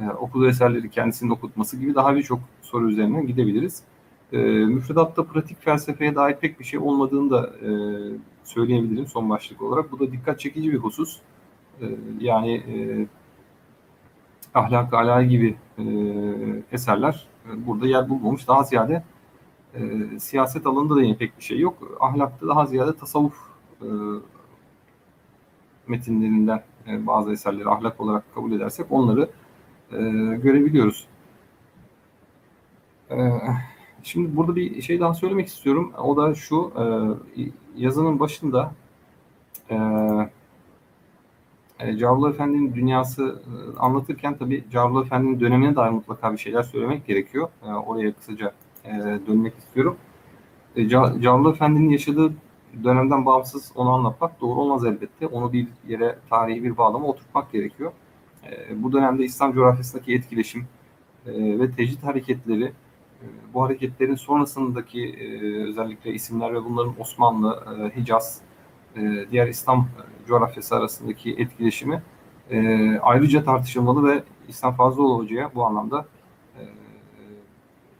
e, 0.01 0.10
okuduğu 0.10 0.48
eserleri 0.48 0.90
kendisinin 0.90 1.30
okutması 1.30 1.76
gibi 1.76 1.94
daha 1.94 2.16
birçok 2.16 2.40
soru 2.62 2.90
üzerine 2.90 3.24
gidebiliriz. 3.24 3.82
E, 4.32 4.39
müfredatta 4.47 5.24
pratik 5.24 5.62
felsefeye 5.62 6.14
dair 6.14 6.36
pek 6.36 6.60
bir 6.60 6.64
şey 6.64 6.80
olmadığını 6.80 7.30
da 7.30 7.47
e, 7.47 7.70
söyleyebilirim 8.44 9.06
son 9.06 9.30
başlık 9.30 9.62
olarak. 9.62 9.93
Bu 9.93 10.01
da 10.01 10.12
dikkat 10.12 10.40
çekici 10.40 10.72
bir 10.72 10.78
husus. 10.78 11.18
E, 11.80 11.86
yani 12.20 12.55
e, 12.55 13.06
ahlak 14.55 14.94
alay 14.94 15.28
gibi 15.28 15.56
e, 15.78 15.84
eserler 16.72 17.26
e, 17.47 17.66
burada 17.66 17.86
yer 17.86 18.09
bulmamış. 18.09 18.48
Daha 18.48 18.62
ziyade 18.62 19.02
e, 19.74 19.80
siyaset 20.18 20.66
alanında 20.66 20.97
da 20.97 21.02
yine 21.02 21.16
pek 21.16 21.39
bir 21.39 21.44
şey 21.44 21.59
yok. 21.59 21.97
Ahlakta 22.01 22.48
daha 22.48 22.66
ziyade 22.66 22.97
tasavvuf 22.97 23.52
e, 23.82 23.90
metinlerinden 25.88 26.62
bazı 26.86 27.32
eserleri 27.32 27.68
ahlak 27.68 28.00
olarak 28.00 28.34
kabul 28.34 28.52
edersek 28.52 28.86
onları 28.90 29.30
e, 29.92 29.96
görebiliyoruz. 30.36 31.06
E, 33.10 33.16
şimdi 34.02 34.36
burada 34.36 34.56
bir 34.56 34.82
şey 34.82 35.00
daha 35.00 35.14
söylemek 35.14 35.46
istiyorum. 35.46 35.92
O 35.98 36.16
da 36.16 36.34
şu, 36.34 36.72
yazının 37.76 38.20
başında 38.20 38.72
e, 39.70 39.76
Efendi'nin 42.30 42.74
dünyası 42.74 43.42
anlatırken 43.78 44.36
tabii 44.38 44.64
Cavlı 44.72 45.04
Efendi'nin 45.04 45.40
dönemine 45.40 45.76
dair 45.76 45.90
mutlaka 45.90 46.32
bir 46.32 46.38
şeyler 46.38 46.62
söylemek 46.62 47.06
gerekiyor. 47.06 47.48
E, 47.62 47.66
oraya 47.66 48.12
kısaca 48.12 48.52
dönmek 49.26 49.59
istiyorum. 49.59 49.96
E, 50.76 50.88
Efendi'nin 51.52 51.88
yaşadığı 51.88 52.32
dönemden 52.85 53.27
bağımsız 53.27 53.73
onu 53.74 53.90
anlatmak 53.90 54.40
doğru 54.40 54.61
olmaz 54.61 54.85
elbette. 54.85 55.27
Onu 55.27 55.53
bir 55.53 55.66
yere, 55.89 56.19
tarihi 56.31 56.65
bir 56.65 56.77
bağlama 56.77 57.07
oturtmak 57.07 57.53
gerekiyor. 57.53 57.93
E, 58.51 58.82
bu 58.82 58.93
dönemde 58.93 59.24
İslam 59.24 59.53
coğrafyasındaki 59.53 60.15
etkileşim 60.15 60.66
e, 61.27 61.59
ve 61.61 61.70
tecrit 61.70 62.05
hareketleri, 62.05 62.65
e, 62.65 63.24
bu 63.55 63.62
hareketlerin 63.62 64.15
sonrasındaki 64.15 65.05
e, 65.09 65.55
özellikle 65.69 66.15
isimler 66.15 66.55
ve 66.55 66.65
bunların 66.65 67.01
Osmanlı, 67.01 67.65
e, 67.78 68.01
Hicaz, 68.01 68.40
e, 68.97 69.27
diğer 69.31 69.49
İslam 69.49 69.89
coğrafyası 70.27 70.77
arasındaki 70.77 71.32
etkileşimi 71.32 72.03
ayrıca 73.03 73.44
tartışılmalı 73.44 74.09
ve 74.09 74.23
İslam 74.49 74.74
Fazlıoğlu 74.74 75.19
Hoca'ya 75.19 75.51
bu 75.55 75.66
anlamda 75.66 76.07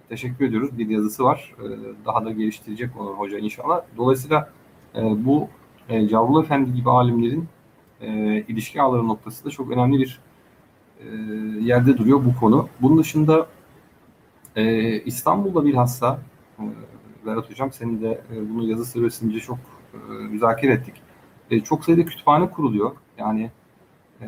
teşekkür 0.09 0.45
ediyoruz. 0.45 0.79
Bir 0.79 0.89
yazısı 0.89 1.25
var. 1.25 1.55
Daha 2.07 2.25
da 2.25 2.31
geliştirecek 2.31 2.91
onu 3.01 3.09
hoca 3.09 3.39
inşallah. 3.39 3.83
Dolayısıyla 3.97 4.53
e, 4.95 5.25
bu 5.25 5.49
e, 5.89 6.09
Cavlu 6.09 6.43
Efendi 6.43 6.75
gibi 6.75 6.91
alimlerin 6.91 7.49
e, 8.01 8.09
ilişki 8.49 8.83
ağları 8.83 9.09
noktası 9.09 9.45
da 9.45 9.51
çok 9.51 9.71
önemli 9.71 9.99
bir 9.99 10.21
e, 11.01 11.07
yerde 11.61 11.99
duruyor 11.99 12.25
bu 12.25 12.41
konu. 12.41 12.69
Bunun 12.81 12.99
dışında 12.99 13.47
e, 14.57 14.93
İstanbul'da 15.01 15.65
bilhassa 15.65 16.19
e, 16.59 16.65
Berat 17.27 17.51
Hocam 17.51 17.73
senin 17.73 18.03
de 18.03 18.21
e, 18.33 18.51
bunu 18.51 18.69
yazı 18.69 18.85
süresince 18.85 19.41
çok 19.41 19.59
e, 19.95 19.99
müzakere 20.13 20.73
ettik. 20.73 20.95
E, 21.51 21.61
çok 21.61 21.85
sayıda 21.85 22.05
kütüphane 22.05 22.51
kuruluyor. 22.51 22.93
Yani 23.19 23.51
e, 24.21 24.27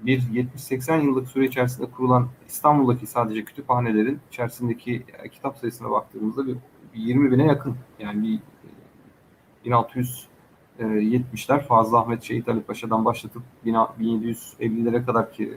bir 0.00 0.20
70-80 0.20 1.04
yıllık 1.04 1.28
süre 1.28 1.44
içerisinde 1.44 1.86
kurulan 1.90 2.28
İstanbul'daki 2.48 3.06
sadece 3.06 3.44
kütüphanelerin 3.44 4.20
içerisindeki 4.28 5.04
e, 5.22 5.28
kitap 5.28 5.58
sayısına 5.58 5.90
baktığımızda 5.90 6.46
bir 6.46 6.56
20 6.94 7.32
bine 7.32 7.46
yakın. 7.46 7.76
Yani 7.98 8.22
bir 8.22 8.38
1670'ler 9.66 11.60
Fazıl 11.60 11.94
Ahmet 11.94 12.22
Şehit 12.22 12.48
Ali 12.48 12.60
Paşa'dan 12.60 13.04
başlatıp 13.04 13.42
1750'lere 13.66 15.04
kadar 15.04 15.32
ki 15.32 15.44
e, 15.44 15.56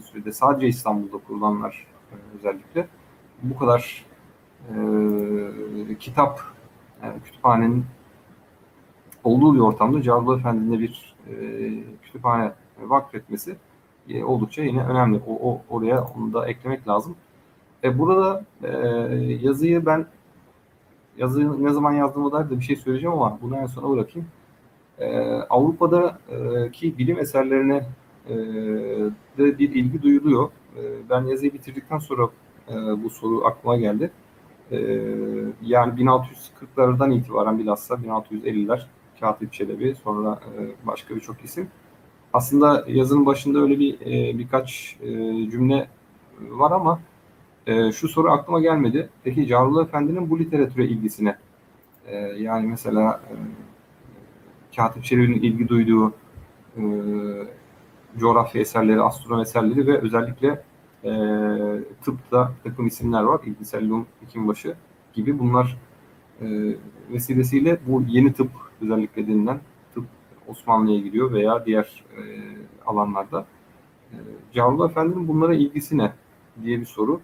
sürede 0.00 0.32
sadece 0.32 0.68
İstanbul'da 0.68 1.18
kurulanlar 1.26 1.86
e, 2.12 2.14
özellikle 2.38 2.88
bu 3.42 3.58
kadar 3.58 4.04
e, 4.68 4.78
kitap 5.98 6.40
kütüphanenin 7.24 7.84
olduğu 9.24 9.54
bir 9.54 9.60
ortamda 9.60 10.02
Cavlı 10.02 10.38
Efendi'ne 10.38 10.78
bir 10.78 11.14
e, 11.28 11.34
kütüphane 12.02 12.52
vakfetmesi 12.80 13.56
e, 14.08 14.24
oldukça 14.24 14.62
yine 14.62 14.84
önemli. 14.84 15.20
O, 15.26 15.50
o 15.50 15.62
oraya 15.70 16.04
onu 16.04 16.32
da 16.32 16.48
eklemek 16.48 16.88
lazım. 16.88 17.16
E, 17.84 17.98
burada 17.98 18.44
e, 18.62 18.68
yazıyı 19.40 19.86
ben 19.86 20.06
yazı 21.18 21.64
ne 21.64 21.72
zaman 21.72 21.92
yazdığıma 21.92 22.32
dair 22.32 22.50
de 22.50 22.58
bir 22.58 22.64
şey 22.64 22.76
söyleyeceğim 22.76 23.16
ama 23.16 23.38
bunu 23.42 23.56
en 23.56 23.66
sona 23.66 23.90
bırakayım. 23.90 24.28
Ee, 24.98 25.20
Avrupa'daki 25.50 26.98
bilim 26.98 27.18
eserlerine 27.18 27.86
e, 28.28 28.34
de 29.38 29.58
bir 29.58 29.74
ilgi 29.74 30.02
duyuluyor. 30.02 30.50
E, 30.76 30.80
ben 31.10 31.24
yazıyı 31.24 31.52
bitirdikten 31.52 31.98
sonra 31.98 32.28
e, 32.68 32.74
bu 33.04 33.10
soru 33.10 33.46
aklıma 33.46 33.76
geldi. 33.76 34.10
E, 34.70 34.78
yani 35.62 36.00
1640'lardan 36.00 37.14
itibaren 37.14 37.58
bilhassa 37.58 37.94
1650'ler 37.94 38.80
Katip 39.20 39.52
Çelebi 39.52 39.94
sonra 40.04 40.40
e, 40.58 40.86
başka 40.86 41.16
birçok 41.16 41.44
isim. 41.44 41.68
Aslında 42.32 42.84
yazının 42.88 43.26
başında 43.26 43.58
öyle 43.58 43.78
bir 43.78 44.00
e, 44.00 44.38
birkaç 44.38 44.96
e, 45.02 45.10
cümle 45.50 45.88
var 46.40 46.70
ama 46.70 47.00
e, 47.66 47.92
şu 47.92 48.08
soru 48.08 48.30
aklıma 48.30 48.60
gelmedi. 48.60 49.08
Peki 49.24 49.46
Carlı 49.46 49.82
Efendi'nin 49.82 50.30
bu 50.30 50.38
literatüre 50.38 50.86
ilgisine 50.86 51.36
e, 52.06 52.16
yani 52.18 52.66
mesela 52.66 53.20
e, 53.30 53.34
Katip 54.76 55.04
Çelebi'nin 55.04 55.40
ilgi 55.40 55.68
duyduğu 55.68 56.12
e, 56.76 56.82
coğrafya 58.16 58.60
eserleri, 58.60 59.02
astronomi 59.02 59.42
eserleri 59.42 59.86
ve 59.86 59.98
özellikle 59.98 60.62
e, 61.04 61.12
tıpta 62.04 62.52
takım 62.64 62.86
isimler 62.86 63.22
var. 63.22 63.40
İlgisellum 63.46 64.06
Hekimbaşı 64.20 64.74
gibi 65.12 65.38
bunlar 65.38 65.78
e, 66.40 66.46
vesilesiyle 67.10 67.78
bu 67.86 68.02
yeni 68.08 68.32
tıp 68.32 68.50
özellikle 68.82 69.26
denilen 69.26 69.60
tıp 69.94 70.04
Osmanlı'ya 70.48 71.00
gidiyor 71.00 71.32
veya 71.32 71.66
diğer 71.66 72.04
e, 72.16 72.22
alanlarda. 72.86 73.46
E, 74.12 74.16
Cavlu 74.54 74.86
Efendi'nin 74.86 75.28
bunlara 75.28 75.54
ilgisi 75.54 75.98
ne 75.98 76.12
diye 76.62 76.80
bir 76.80 76.86
soru 76.86 77.20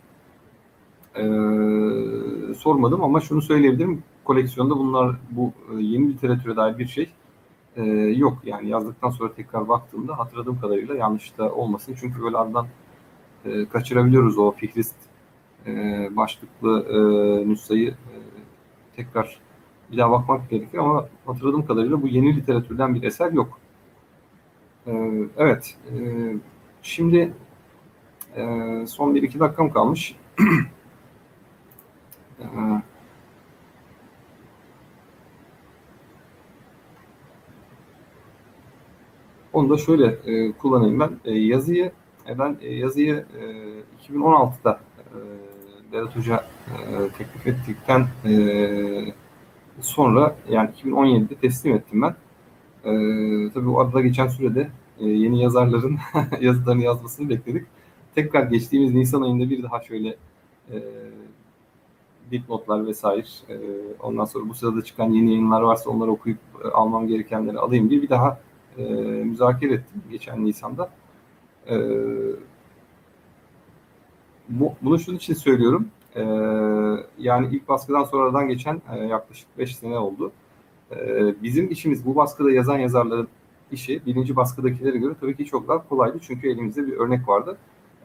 e, 1.18 2.54
sormadım 2.54 3.04
ama 3.04 3.20
şunu 3.20 3.42
söyleyebilirim. 3.42 4.02
Koleksiyonda 4.24 4.78
bunlar 4.78 5.16
bu 5.30 5.52
e, 5.72 5.82
yeni 5.82 6.12
literatüre 6.12 6.56
dair 6.56 6.78
bir 6.78 6.86
şey 6.86 7.10
e, 7.76 7.82
yok. 8.16 8.38
Yani 8.44 8.68
yazdıktan 8.68 9.10
sonra 9.10 9.32
tekrar 9.32 9.68
baktığımda 9.68 10.18
hatırladığım 10.18 10.60
kadarıyla 10.60 10.94
yanlış 10.94 11.38
da 11.38 11.54
olmasın. 11.54 11.96
Çünkü 12.00 12.22
böyle 12.22 12.36
ardından 12.36 12.66
e, 13.44 13.66
kaçırabiliyoruz 13.66 14.38
o 14.38 14.50
Fihrist 14.50 14.96
e, 15.66 15.72
başlıklı 16.16 16.86
e, 16.90 16.98
nüshayı 17.48 17.90
e, 17.90 18.14
tekrar 18.96 19.40
bir 19.92 19.98
daha 19.98 20.10
bakmak 20.10 20.50
gerekir 20.50 20.78
ama 20.78 21.08
hatırladığım 21.26 21.66
kadarıyla 21.66 22.02
bu 22.02 22.08
yeni 22.08 22.36
literatürden 22.36 22.94
bir 22.94 23.02
eser 23.02 23.32
yok. 23.32 23.58
E, 24.86 24.92
evet. 25.36 25.76
E, 25.92 25.96
şimdi 26.82 27.32
e, 28.36 28.44
son 28.86 29.14
bir 29.14 29.22
iki 29.22 29.40
dakikam 29.40 29.72
kalmış. 29.72 30.16
e, 32.40 32.46
Onu 39.52 39.70
da 39.70 39.76
şöyle 39.78 40.06
e, 40.06 40.52
kullanayım 40.52 41.00
ben. 41.00 41.10
E, 41.24 41.38
yazıyı 41.38 41.92
e, 42.28 42.38
ben 42.38 42.56
e, 42.60 42.74
yazıyı 42.74 43.24
e, 43.40 44.12
2016'da 44.12 44.80
e, 44.98 45.16
Berat 45.92 46.16
Hoca 46.16 46.44
e, 46.68 47.08
teklif 47.18 47.46
ettikten 47.46 48.06
e, 48.24 48.34
sonra 49.80 50.36
yani 50.48 50.70
2017'de 50.84 51.34
teslim 51.34 51.74
ettim 51.74 52.02
ben. 52.02 52.14
E, 52.84 52.92
tabii 53.52 53.66
bu 53.66 53.80
arada 53.80 54.00
geçen 54.00 54.28
sürede 54.28 54.70
e, 54.98 55.06
yeni 55.06 55.42
yazarların 55.42 55.98
yazılarını 56.40 56.82
yazmasını 56.82 57.28
bekledik. 57.28 57.66
Tekrar 58.14 58.42
geçtiğimiz 58.42 58.94
Nisan 58.94 59.22
ayında 59.22 59.50
bir 59.50 59.62
daha 59.62 59.80
şöyle 59.80 60.08
e, 60.72 60.76
dipnotlar 62.30 62.86
vesaire 62.86 63.26
e, 63.48 63.56
ondan 64.00 64.24
sonra 64.24 64.48
bu 64.48 64.54
sırada 64.54 64.82
çıkan 64.84 65.10
yeni 65.10 65.30
yayınlar 65.30 65.62
varsa 65.62 65.90
onları 65.90 66.10
okuyup 66.10 66.38
e, 66.64 66.68
almam 66.68 67.08
gerekenleri 67.08 67.58
alayım 67.58 67.90
diye 67.90 68.02
bir 68.02 68.08
daha 68.08 68.40
e, 68.78 68.82
müzakere 69.24 69.74
ettim 69.74 70.02
geçen 70.10 70.44
Nisan'da. 70.44 70.90
E, 71.70 71.76
bu, 74.48 74.74
bunu 74.82 74.98
şunun 74.98 75.16
için 75.16 75.34
söylüyorum. 75.34 75.88
E, 76.16 76.22
yani 77.18 77.48
ilk 77.52 77.68
baskıdan 77.68 78.04
sonradan 78.04 78.48
geçen 78.48 78.82
e, 78.92 78.98
yaklaşık 78.98 79.58
5 79.58 79.76
sene 79.76 79.98
oldu. 79.98 80.32
E, 80.90 80.96
bizim 81.42 81.70
işimiz 81.70 82.06
bu 82.06 82.16
baskıda 82.16 82.50
yazan 82.50 82.78
yazarların 82.78 83.28
işi 83.72 84.06
birinci 84.06 84.36
baskıdakilere 84.36 84.98
göre 84.98 85.14
tabii 85.20 85.36
ki 85.36 85.44
çok 85.44 85.68
daha 85.68 85.88
kolaydı. 85.88 86.18
Çünkü 86.22 86.50
elimizde 86.50 86.86
bir 86.86 86.92
örnek 86.92 87.28
vardı. 87.28 87.58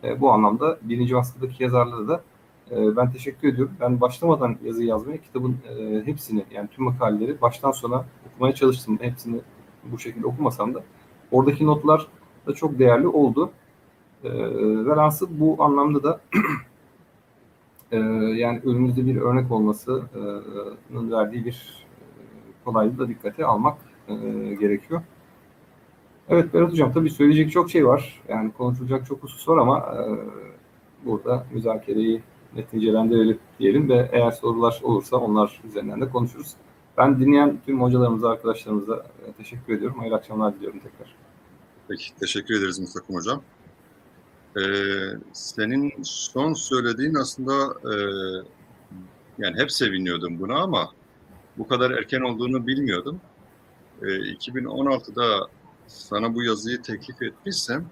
E, 0.03 0.21
bu 0.21 0.31
anlamda 0.31 0.77
birinci 0.81 1.15
baskıdaki 1.15 1.63
yazarlara 1.63 2.07
da 2.07 2.23
e, 2.75 2.95
ben 2.95 3.11
teşekkür 3.11 3.47
ediyorum. 3.47 3.73
Ben 3.79 4.01
başlamadan 4.01 4.57
yazı 4.63 4.83
yazmaya 4.83 5.17
kitabın 5.17 5.57
e, 5.69 6.01
hepsini 6.05 6.45
yani 6.51 6.67
tüm 6.67 6.85
makaleleri 6.85 7.41
baştan 7.41 7.71
sona 7.71 8.05
okumaya 8.27 8.55
çalıştım. 8.55 8.97
Hepsini 9.01 9.41
bu 9.83 9.99
şekilde 9.99 10.27
okumasam 10.27 10.73
da 10.73 10.83
oradaki 11.31 11.65
notlar 11.65 12.07
da 12.47 12.53
çok 12.53 12.79
değerli 12.79 13.07
oldu. 13.07 13.51
E, 14.23 14.29
bu 15.29 15.63
anlamda 15.63 16.03
da 16.03 16.21
e, 17.91 17.97
yani 18.35 18.61
önümüzde 18.65 19.05
bir 19.05 19.15
örnek 19.15 19.51
olmasının 19.51 21.11
verdiği 21.11 21.45
bir 21.45 21.85
kolaylığı 22.65 22.99
da 22.99 23.07
dikkate 23.07 23.45
almak 23.45 23.77
e, 24.07 24.13
gerekiyor. 24.59 25.01
Evet 26.29 26.53
Berat 26.53 26.71
Hocam 26.71 26.93
tabii 26.93 27.09
söyleyecek 27.09 27.51
çok 27.51 27.71
şey 27.71 27.87
var. 27.87 28.21
Yani 28.27 28.51
konuşulacak 28.51 29.05
çok 29.05 29.23
husus 29.23 29.49
var 29.49 29.57
ama 29.57 29.79
e, 29.79 30.01
burada 31.05 31.45
müzakereyi 31.53 32.21
neticelendirelim 32.55 33.39
diyelim 33.59 33.89
ve 33.89 34.09
eğer 34.11 34.31
sorular 34.31 34.79
olursa 34.83 35.17
onlar 35.17 35.61
üzerinden 35.67 36.01
de 36.01 36.09
konuşuruz. 36.09 36.53
Ben 36.97 37.19
dinleyen 37.19 37.59
tüm 37.65 37.81
hocalarımıza, 37.81 38.29
arkadaşlarımıza 38.29 39.05
e, 39.27 39.31
teşekkür 39.31 39.73
ediyorum. 39.73 39.99
Hayırlı 39.99 40.17
akşamlar 40.17 40.55
diliyorum 40.55 40.79
tekrar. 40.79 41.15
Peki, 41.87 42.15
teşekkür 42.19 42.59
ederiz 42.59 42.79
Mustafa 42.79 43.13
Hocam. 43.13 43.41
Ee, 44.57 44.61
senin 45.33 45.93
son 46.03 46.53
söylediğin 46.53 47.15
aslında 47.15 47.53
e, 47.63 47.93
yani 49.37 49.59
hep 49.59 49.71
seviniyordum 49.71 50.39
buna 50.39 50.59
ama 50.59 50.91
bu 51.57 51.67
kadar 51.67 51.91
erken 51.91 52.21
olduğunu 52.21 52.67
bilmiyordum. 52.67 53.21
Ee, 54.01 54.05
2016'da 54.05 55.47
sana 55.87 56.35
bu 56.35 56.43
yazıyı 56.43 56.81
teklif 56.81 57.21
etmişsem 57.21 57.85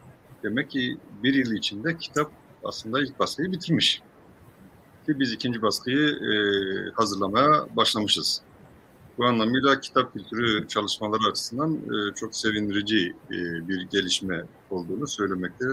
demek 0.44 0.72
ki 0.72 0.98
bir 1.24 1.34
yıl 1.34 1.54
içinde 1.54 1.98
kitap 1.98 2.32
aslında 2.64 3.02
ilk 3.02 3.20
baskıyı 3.20 3.52
bitirmiş. 3.52 4.02
Ki 5.06 5.20
biz 5.20 5.32
ikinci 5.32 5.62
baskıyı 5.62 6.10
e, 6.10 6.34
hazırlamaya 6.94 7.68
başlamışız. 7.76 8.42
Bu 9.18 9.26
anlamıyla 9.26 9.80
kitap 9.80 10.14
kültürü 10.14 10.68
çalışmaları 10.68 11.32
açısından 11.32 11.74
e, 11.76 12.16
çok 12.16 12.36
sevindirici 12.36 13.16
e, 13.32 13.68
bir 13.68 13.82
gelişme 13.82 14.46
olduğunu 14.70 15.08
söylemekte 15.08 15.66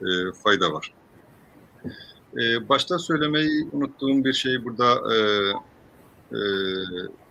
e, 0.00 0.32
fayda 0.44 0.72
var. 0.72 0.94
E, 2.36 2.68
başta 2.68 2.98
söylemeyi 2.98 3.68
unuttuğum 3.72 4.24
bir 4.24 4.32
şey 4.32 4.64
burada 4.64 5.14
e, 5.14 5.18
e, 6.32 6.40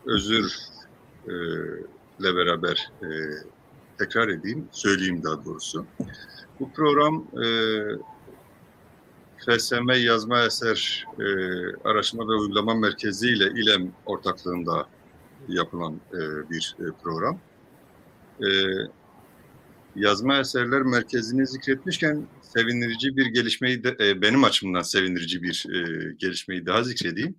özürle 0.05 0.49
e, 2.19 2.35
beraber 2.35 2.91
e, 3.03 3.07
tekrar 3.97 4.27
edeyim, 4.27 4.67
söyleyeyim 4.71 5.23
daha 5.23 5.45
doğrusu. 5.45 5.85
Bu 6.59 6.71
program 6.71 7.27
e, 7.43 7.47
FSM 9.45 9.89
Yazma 9.89 10.45
Eser 10.45 11.05
e, 11.19 11.23
Araştırma 11.83 12.23
ve 12.27 12.33
Uygulama 12.33 12.75
Merkezi 12.75 13.29
ile 13.29 13.61
İLEM 13.61 13.93
ortaklığında 14.05 14.87
yapılan 15.47 16.01
e, 16.13 16.49
bir 16.49 16.75
e, 16.79 16.83
program. 17.03 17.39
E, 18.41 18.47
yazma 19.95 20.39
Eserler 20.39 20.81
Merkezi'ni 20.81 21.47
zikretmişken 21.47 22.27
sevindirici 22.41 23.17
bir 23.17 23.25
gelişmeyi 23.25 23.83
de, 23.83 23.95
e, 23.99 24.21
benim 24.21 24.43
açımdan 24.43 24.81
sevindirici 24.81 25.43
bir 25.43 25.65
e, 25.69 26.13
gelişmeyi 26.17 26.65
daha 26.65 26.83
zikredeyim. 26.83 27.35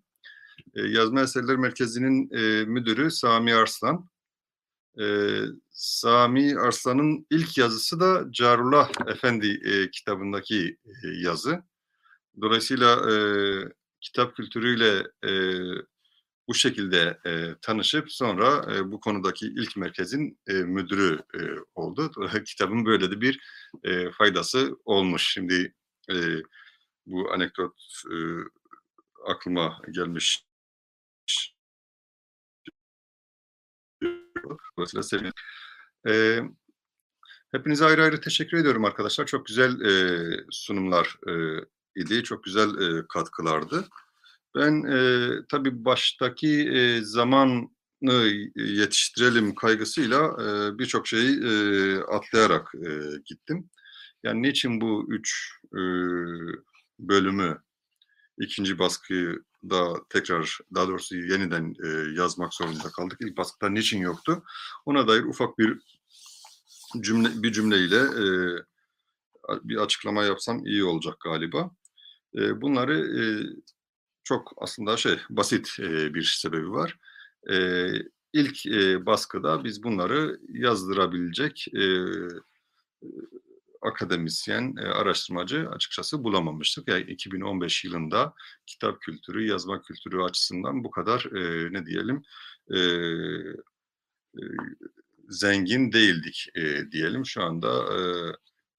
E, 0.74 0.82
yazma 0.82 1.20
Eserler 1.20 1.56
Merkezi'nin 1.56 2.30
e, 2.30 2.64
müdürü 2.64 3.10
Sami 3.10 3.54
Arslan. 3.54 4.08
E, 5.00 5.04
Sami 5.70 6.58
Arslan'ın 6.58 7.26
ilk 7.30 7.58
yazısı 7.58 8.00
da 8.00 8.24
Carullah 8.30 8.90
Efendi 9.06 9.60
e, 9.64 9.90
kitabındaki 9.90 10.76
e, 10.86 11.08
yazı. 11.22 11.69
Dolayısıyla 12.40 13.10
e, 13.10 13.14
kitap 14.00 14.36
kültürüyle 14.36 15.06
e, 15.24 15.30
bu 16.48 16.54
şekilde 16.54 17.18
e, 17.26 17.54
tanışıp 17.62 18.12
sonra 18.12 18.74
e, 18.74 18.92
bu 18.92 19.00
konudaki 19.00 19.46
ilk 19.46 19.76
merkezin 19.76 20.38
e, 20.46 20.52
müdürü 20.52 21.18
e, 21.34 21.38
oldu. 21.74 22.10
Kitabın 22.46 22.86
böyle 22.86 23.10
de 23.10 23.20
bir 23.20 23.40
e, 23.84 24.10
faydası 24.10 24.76
olmuş. 24.84 25.32
Şimdi 25.32 25.74
e, 26.10 26.14
bu 27.06 27.32
anekdot 27.32 27.74
e, 28.12 28.16
aklıma 29.26 29.82
gelmiş. 29.90 30.44
Dolayısıyla 34.76 35.32
hepinize 37.52 37.84
ayrı 37.84 38.02
ayrı 38.02 38.20
teşekkür 38.20 38.56
ediyorum 38.56 38.84
arkadaşlar. 38.84 39.26
Çok 39.26 39.46
güzel 39.46 39.80
e, 39.80 40.44
sunumlar 40.50 41.18
e, 41.28 41.64
idi. 41.96 42.22
Çok 42.22 42.44
güzel 42.44 42.68
e, 42.80 43.04
katkılardı. 43.08 43.88
Ben 44.56 44.82
e, 44.82 45.28
tabii 45.48 45.84
baştaki 45.84 46.68
e, 46.68 47.00
zamanı 47.02 47.68
yetiştirelim 48.56 49.54
kaygısıyla 49.54 50.18
e, 50.18 50.78
birçok 50.78 51.06
şeyi 51.06 51.44
e, 51.44 51.52
atlayarak 51.98 52.74
e, 52.74 52.90
gittim. 53.26 53.70
Yani 54.22 54.42
niçin 54.42 54.80
bu 54.80 55.06
üç 55.08 55.52
e, 55.72 55.80
bölümü 56.98 57.62
ikinci 58.38 58.78
baskıyı 58.78 59.42
da 59.70 59.94
tekrar 60.08 60.58
daha 60.74 60.88
doğrusu 60.88 61.16
yeniden 61.16 61.74
e, 61.84 62.20
yazmak 62.20 62.54
zorunda 62.54 62.90
kaldık. 62.96 63.18
İlk 63.20 63.36
baskıda 63.36 63.70
niçin 63.70 63.98
yoktu? 63.98 64.42
Ona 64.86 65.08
dair 65.08 65.24
ufak 65.24 65.58
bir 65.58 65.78
cümle 67.00 67.42
bir 67.42 67.52
cümleyle 67.52 67.96
e, 67.96 68.24
bir 69.62 69.76
açıklama 69.76 70.24
yapsam 70.24 70.66
iyi 70.66 70.84
olacak 70.84 71.20
galiba. 71.24 71.70
Bunları 72.34 73.10
çok 74.24 74.52
aslında 74.56 74.96
şey 74.96 75.18
basit 75.30 75.76
bir 76.14 76.22
sebebi 76.22 76.70
var. 76.70 76.98
E, 77.50 77.88
ilk 78.32 78.66
e, 78.66 79.06
baskıda 79.06 79.64
biz 79.64 79.82
bunları 79.82 80.40
yazdırabilecek 80.48 81.66
akademisyen, 83.82 84.76
araştırmacı 84.76 85.68
açıkçası 85.70 86.24
bulamamıştık. 86.24 86.88
Yani 86.88 87.02
2015 87.02 87.84
yılında 87.84 88.34
kitap 88.66 89.00
kültürü, 89.00 89.46
yazma 89.46 89.82
kültürü 89.82 90.22
açısından 90.22 90.84
bu 90.84 90.90
kadar 90.90 91.28
ne 91.72 91.86
diyelim 91.86 92.22
zengin 95.28 95.92
değildik 95.92 96.46
diyelim. 96.92 97.26
Şu 97.26 97.42
anda 97.42 97.86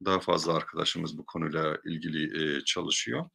daha 0.05 0.19
fazla 0.19 0.53
arkadaşımız 0.53 1.17
bu 1.17 1.25
konuyla 1.25 1.77
ilgili 1.85 2.65
çalışıyor. 2.65 3.25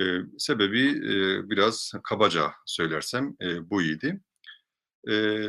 E, 0.00 0.02
sebebi 0.38 0.88
e, 0.88 1.50
biraz 1.50 1.92
kabaca 2.04 2.52
söylersem 2.66 3.36
e, 3.42 3.70
bu 3.70 3.82
idi. 3.82 4.20
E, 5.10 5.46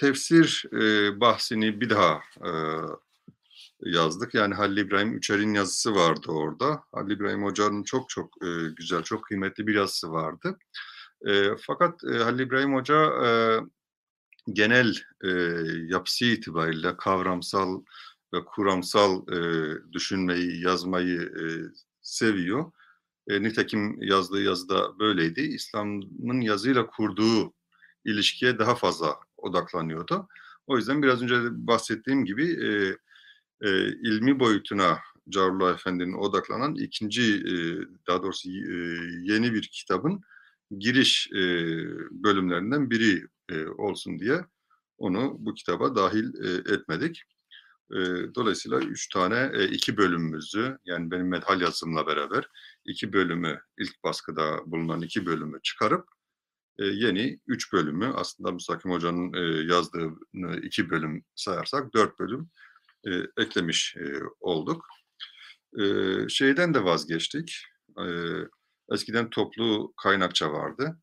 tefsir 0.00 0.64
e, 0.72 1.20
bahsini 1.20 1.80
bir 1.80 1.90
daha 1.90 2.20
e, 2.44 2.50
yazdık. 3.80 4.34
Yani 4.34 4.54
Halil 4.54 4.76
İbrahim 4.76 5.16
Üçer'in 5.16 5.54
yazısı 5.54 5.94
vardı 5.94 6.26
orada. 6.28 6.84
Halil 6.92 7.10
İbrahim 7.10 7.42
Hoca'nın 7.42 7.82
çok 7.82 8.08
çok 8.08 8.44
e, 8.44 8.48
güzel, 8.76 9.02
çok 9.02 9.24
kıymetli 9.24 9.66
bir 9.66 9.74
yazısı 9.74 10.12
vardı. 10.12 10.58
E, 11.26 11.56
fakat 11.66 12.04
e, 12.04 12.18
Halil 12.18 12.40
İbrahim 12.40 12.74
Hoca 12.74 13.26
e, 13.26 13.60
genel 14.52 14.94
e, 15.24 15.30
yapısı 15.86 16.24
itibariyle 16.24 16.96
kavramsal 16.96 17.82
ve 18.34 18.44
kuramsal 18.44 19.28
e, 19.28 19.38
düşünmeyi, 19.92 20.64
yazmayı 20.64 21.20
e, 21.20 21.44
seviyor. 22.02 22.72
E, 23.28 23.42
nitekim 23.42 24.02
yazdığı 24.02 24.42
yazıda 24.42 24.98
böyleydi. 24.98 25.40
İslam'ın 25.40 26.40
yazıyla 26.40 26.86
kurduğu 26.86 27.54
ilişkiye 28.04 28.58
daha 28.58 28.74
fazla 28.74 29.16
odaklanıyordu. 29.36 30.28
O 30.66 30.76
yüzden 30.76 31.02
biraz 31.02 31.22
önce 31.22 31.36
bahsettiğim 31.50 32.24
gibi 32.24 32.44
e, 32.44 32.96
e, 33.68 33.88
ilmi 33.88 34.40
boyutuna 34.40 34.98
Carullah 35.28 35.74
Efendi'nin 35.74 36.12
odaklanan 36.12 36.74
ikinci, 36.74 37.34
e, 37.34 37.54
daha 38.08 38.22
doğrusu 38.22 38.48
e, 38.48 38.74
yeni 39.22 39.54
bir 39.54 39.62
kitabın 39.62 40.20
giriş 40.78 41.28
e, 41.32 41.38
bölümlerinden 42.10 42.90
biri 42.90 43.26
e, 43.50 43.66
olsun 43.66 44.18
diye 44.18 44.44
onu 44.98 45.36
bu 45.38 45.54
kitaba 45.54 45.96
dahil 45.96 46.24
e, 46.44 46.74
etmedik. 46.74 47.22
Dolayısıyla 48.34 48.78
üç 48.78 49.08
tane, 49.08 49.50
e, 49.54 49.64
iki 49.68 49.96
bölümümüzü 49.96 50.78
yani 50.84 51.10
benim 51.10 51.28
medhal 51.28 51.60
yazımla 51.60 52.06
beraber 52.06 52.48
iki 52.84 53.12
bölümü, 53.12 53.60
ilk 53.78 54.04
baskıda 54.04 54.60
bulunan 54.66 55.02
iki 55.02 55.26
bölümü 55.26 55.62
çıkarıp 55.62 56.08
e, 56.78 56.84
yeni 56.84 57.40
üç 57.46 57.72
bölümü 57.72 58.12
aslında 58.14 58.52
Mustakim 58.52 58.90
Hoca'nın 58.90 59.32
e, 59.34 59.72
yazdığını 59.72 60.60
iki 60.62 60.90
bölüm 60.90 61.24
sayarsak 61.34 61.94
dört 61.94 62.18
bölüm 62.18 62.50
e, 63.06 63.10
eklemiş 63.42 63.96
olduk. 64.40 64.86
Şeyden 66.28 66.74
de 66.74 66.84
vazgeçtik. 66.84 67.64
Eskiden 68.92 69.30
toplu 69.30 69.94
kaynakça 70.02 70.52
vardı. 70.52 71.00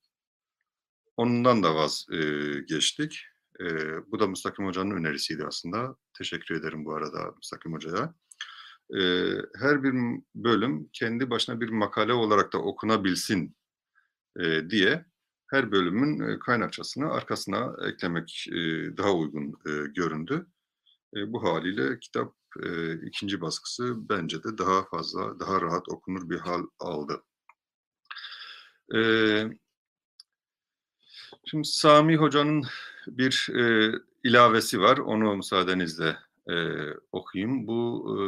Ondan 1.17 1.63
da 1.63 1.75
vazgeçtik. 1.75 3.30
E, 3.61 3.65
bu 4.11 4.19
da 4.19 4.27
Mustakim 4.27 4.65
Hoca'nın 4.65 4.91
önerisiydi 4.91 5.45
aslında. 5.45 5.95
Teşekkür 6.17 6.55
ederim 6.55 6.85
bu 6.85 6.95
arada 6.95 7.31
Mustakim 7.35 7.73
Hoca'ya. 7.73 8.13
E, 8.99 9.01
her 9.59 9.83
bir 9.83 9.93
bölüm 10.35 10.89
kendi 10.93 11.29
başına 11.29 11.61
bir 11.61 11.69
makale 11.69 12.13
olarak 12.13 12.53
da 12.53 12.57
okunabilsin 12.57 13.55
e, 14.39 14.69
diye 14.69 15.05
her 15.49 15.71
bölümün 15.71 16.39
kaynakçasını 16.39 17.11
arkasına 17.11 17.75
eklemek 17.87 18.45
e, 18.51 18.57
daha 18.97 19.13
uygun 19.13 19.59
e, 19.65 19.71
göründü. 19.95 20.47
E, 21.15 21.33
bu 21.33 21.43
haliyle 21.43 21.99
kitap 21.99 22.35
e, 22.63 22.93
ikinci 23.07 23.41
baskısı 23.41 24.09
bence 24.09 24.43
de 24.43 24.57
daha 24.57 24.83
fazla, 24.83 25.39
daha 25.39 25.61
rahat 25.61 25.89
okunur 25.89 26.29
bir 26.29 26.39
hal 26.39 26.63
aldı. 26.79 27.23
E, 28.95 29.01
şimdi 31.45 31.67
Sami 31.67 32.15
Hoca'nın 32.15 32.63
bir 33.07 33.47
e, 33.55 33.91
ilavesi 34.23 34.81
var. 34.81 34.97
Onu 34.97 35.35
müsaadenizle 35.35 36.17
e, 36.49 36.55
okuyayım. 37.11 37.67
Bu 37.67 38.05
e, 38.09 38.23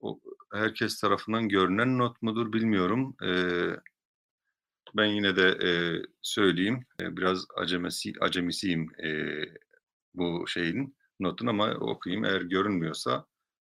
o, 0.00 0.20
herkes 0.52 1.00
tarafından 1.00 1.48
görünen 1.48 1.98
not 1.98 2.22
mudur 2.22 2.52
bilmiyorum. 2.52 3.16
E, 3.22 3.32
ben 4.96 5.06
yine 5.06 5.36
de 5.36 5.48
e, 5.48 5.70
söyleyeyim. 6.22 6.84
E, 7.00 7.16
biraz 7.16 7.46
acemisi, 7.56 8.12
acemisiyim 8.20 8.88
e, 9.04 9.40
bu 10.14 10.44
şeyin 10.46 10.96
notun 11.20 11.46
ama 11.46 11.70
okuyayım. 11.74 12.24
Eğer 12.24 12.40
görünmüyorsa 12.40 13.26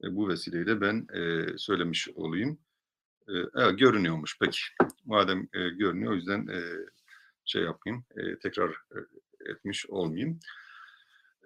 e, 0.03 0.15
bu 0.15 0.29
vesileyle 0.29 0.81
ben 0.81 1.07
e, 1.13 1.45
söylemiş 1.57 2.09
olayım. 2.15 2.59
E, 3.27 3.33
e, 3.63 3.71
görünüyormuş 3.71 4.37
peki. 4.39 4.59
Madem 5.05 5.47
e, 5.53 5.69
görünüyor 5.69 6.11
o 6.11 6.15
yüzden 6.15 6.47
e, 6.47 6.61
şey 7.45 7.63
yapmayayım. 7.63 8.05
E, 8.17 8.39
tekrar 8.39 8.69
e, 8.69 8.97
etmiş 9.49 9.89
olmayayım. 9.89 10.39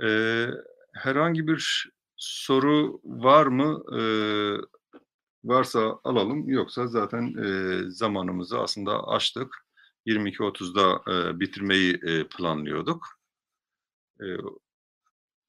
E, 0.03 0.47
herhangi 0.93 1.47
bir 1.47 1.91
soru 2.17 3.01
var 3.03 3.47
mı? 3.47 3.83
E, 3.99 4.03
varsa 5.43 5.99
alalım. 6.03 6.49
Yoksa 6.49 6.87
zaten 6.87 7.33
e, 7.43 7.79
zamanımızı 7.89 8.59
aslında 8.59 9.07
açtık. 9.07 9.55
22.30'da 10.07 11.11
e, 11.11 11.39
bitirmeyi 11.39 11.93
e, 12.03 12.27
planlıyorduk. 12.27 13.05
E, 14.21 14.25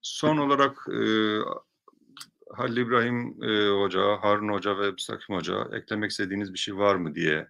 son 0.03 0.37
olarak 0.37 0.89
e, 0.89 1.03
Halil 2.57 2.77
İbrahim 2.77 3.45
e, 3.45 3.69
Hoca, 3.69 4.01
Harun 4.01 4.53
Hoca 4.53 4.79
ve 4.79 4.91
Müstakim 4.91 5.37
Hoca 5.37 5.69
eklemek 5.73 6.11
istediğiniz 6.11 6.53
bir 6.53 6.59
şey 6.59 6.77
var 6.77 6.95
mı 6.95 7.15
diye 7.15 7.49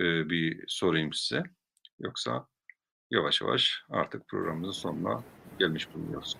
e, 0.00 0.04
bir 0.30 0.64
sorayım 0.68 1.12
size. 1.12 1.42
Yoksa 2.00 2.46
yavaş 3.12 3.40
yavaş 3.40 3.84
artık 3.90 4.28
programımızın 4.28 4.72
sonuna 4.72 5.22
gelmiş 5.58 5.88
bulunuyoruz. 5.94 6.36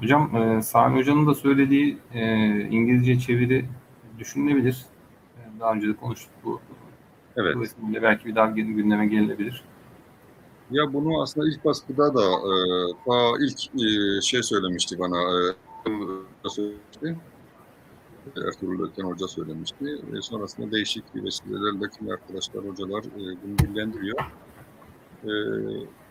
Hocam 0.00 0.36
e, 0.36 0.62
Sami 0.62 0.98
Hoca'nın 0.98 1.26
da 1.26 1.34
söylediği 1.34 1.98
e, 2.14 2.22
İngilizce 2.60 3.18
çeviri 3.18 3.64
düşünülebilir. 4.18 4.84
E, 5.36 5.60
daha 5.60 5.72
önce 5.72 5.88
de 5.88 5.96
konuştuk 5.96 6.32
bu. 6.44 6.60
Evet. 7.36 7.54
Dolayısıyla 7.54 8.02
belki 8.02 8.24
bir 8.24 8.34
daha 8.34 8.46
gündeme 8.46 9.06
gelebilir. 9.06 9.64
Ya 10.70 10.92
bunu 10.92 11.22
aslında 11.22 11.48
ilk 11.48 11.64
baskıda 11.64 12.14
da 12.14 12.22
e, 12.22 12.54
ta 13.06 13.32
ilk 13.40 13.84
e, 13.84 14.20
şey 14.20 14.42
söylemişti 14.42 14.98
bana 14.98 15.16
e, 15.16 16.48
söylemişti. 16.48 17.16
Ertuğrul 18.46 18.88
Ökten 18.88 19.04
Hoca 19.04 19.28
söylemişti. 19.28 19.84
E, 20.16 20.22
sonrasında 20.22 20.72
değişik 20.72 21.04
vesilelerle 21.14 21.90
kimi 21.98 22.12
arkadaşlar, 22.12 22.64
hocalar 22.64 23.04
e, 23.04 23.36
bunu 23.42 23.58
dillendiriyor. 23.58 24.18
E, 25.24 25.32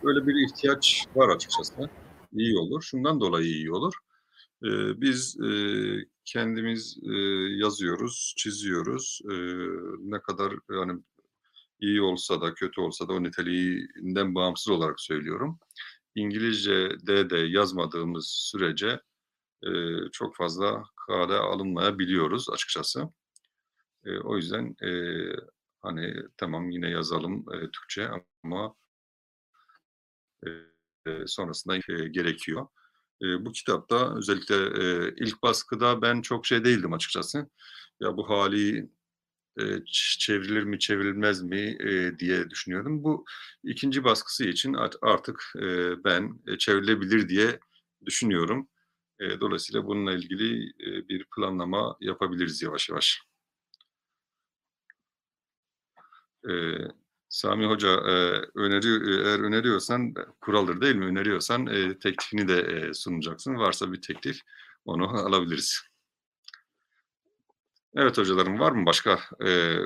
öyle 0.04 0.28
bir 0.28 0.48
ihtiyaç 0.48 1.06
var 1.16 1.36
açıkçası. 1.36 1.90
İyi 2.34 2.58
olur. 2.58 2.82
Şundan 2.82 3.20
dolayı 3.20 3.46
iyi 3.46 3.72
olur. 3.72 3.94
E, 4.64 5.02
biz 5.02 5.40
e, 5.42 5.50
kendimiz 6.26 6.98
e, 7.04 7.14
yazıyoruz, 7.58 8.34
çiziyoruz. 8.38 9.22
E, 9.32 9.36
ne 10.00 10.22
kadar 10.22 10.54
yani 10.72 11.02
iyi 11.80 12.02
olsa 12.02 12.42
da 12.42 12.54
kötü 12.54 12.82
olsa 12.82 13.08
da 13.08 13.14
o 13.14 13.24
niteliğinden 13.24 14.36
bağımsız 14.36 14.70
olarak 14.70 15.00
söylüyorum. 15.02 15.60
İngilizce'de 16.16 17.30
de 17.30 17.38
yazmadığımız 17.38 18.28
sürece 18.28 19.00
e, 19.64 19.72
çok 20.12 20.36
fazla 20.36 20.84
kale 21.08 21.34
alınmayabiliyoruz 21.34 22.50
açıkçası. 22.50 23.10
O 24.24 24.38
yüzden 24.38 24.76
hani 25.82 26.14
tamam 26.38 26.70
yine 26.70 26.90
yazalım 26.90 27.46
Türkçe 27.46 28.10
ama 28.44 28.76
sonrasında 31.26 31.78
gerekiyor. 32.08 32.68
Bu 33.24 33.52
kitapta 33.52 34.18
özellikle 34.18 34.56
ilk 35.26 35.44
baskıda 35.44 36.02
ben 36.02 36.22
çok 36.22 36.46
şey 36.46 36.66
değildim 36.66 36.94
açıkçası. 36.94 37.50
Ya 38.02 38.18
bu 38.18 38.30
hali 38.30 38.90
çevrilir 40.20 40.64
mi 40.64 40.80
çevrilmez 40.80 41.44
mi 41.44 41.78
diye 42.20 42.50
düşünüyordum. 42.50 43.04
Bu 43.04 43.26
ikinci 43.64 44.04
baskısı 44.04 44.46
için 44.46 44.74
art- 44.74 44.96
artık 45.02 45.54
ben 46.06 46.40
çevrilebilir 46.60 47.30
diye 47.30 47.60
düşünüyorum. 48.06 48.70
Dolayısıyla 49.42 49.86
bununla 49.88 50.14
ilgili 50.14 50.74
bir 51.10 51.26
planlama 51.36 51.98
yapabiliriz 52.02 52.62
yavaş 52.62 52.90
yavaş. 52.90 53.22
E, 57.34 57.36
Sami 57.36 57.66
Hoca 57.66 57.90
e, 57.90 58.42
öneriyor, 58.56 59.26
eğer 59.26 59.40
öneriyorsan 59.40 60.14
kuraldır 60.42 60.82
değil 60.82 60.96
mi? 60.96 61.06
Öneriyorsan 61.06 61.68
e, 61.68 62.00
teklifini 62.00 62.48
de 62.48 62.62
e, 62.62 62.94
sunacaksın. 62.94 63.56
Varsa 63.56 63.92
bir 63.92 64.02
teklif 64.02 64.40
onu 64.86 65.10
alabiliriz. 65.28 65.82
Evet 67.96 68.18
hocalarım 68.18 68.60
var 68.60 68.72
mı 68.72 68.86
başka 68.86 69.20
e, 69.46 69.78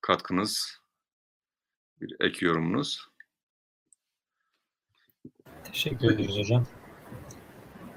katkınız, 0.00 0.80
bir 2.00 2.16
ek 2.20 2.46
yorumunuz? 2.46 3.08
Teşekkür 5.64 6.10
ederiz 6.10 6.38
hocam. 6.38 6.66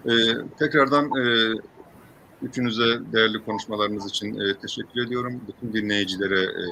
E, 0.05 0.13
tekrardan 0.59 1.05
e, 1.05 1.53
üçünüze 2.41 2.99
değerli 3.13 3.45
konuşmalarınız 3.45 4.09
için 4.09 4.39
e, 4.39 4.59
teşekkür 4.59 5.05
ediyorum. 5.07 5.41
Bütün 5.47 5.73
dinleyicilere 5.73 6.41
e, 6.41 6.65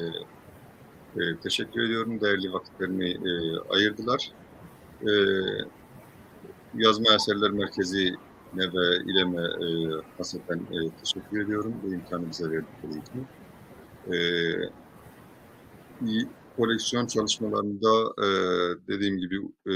e, 1.17 1.39
teşekkür 1.43 1.81
ediyorum. 1.81 2.21
Değerli 2.21 2.53
vakitlerini 2.53 3.09
e, 3.09 3.59
ayırdılar. 3.69 4.31
E, 5.01 5.11
Yazma 6.75 7.13
Eserler 7.13 7.51
Merkezi 7.51 8.13
ne 8.53 8.63
ve 8.63 9.11
İLEM'e 9.11 9.41
e, 9.41 9.67
hasreten 10.17 10.57
e, 10.57 10.89
teşekkür 11.03 11.41
ediyorum 11.41 11.73
bu 11.83 11.93
imkanı 11.93 12.29
bize 12.29 12.51
verdikleri 12.51 13.01
için. 13.01 13.27
E, 14.13 14.17
koleksiyon 16.57 17.07
çalışmalarında 17.07 18.13
e, 18.17 18.27
dediğim 18.87 19.17
gibi 19.17 19.35
e, 19.65 19.73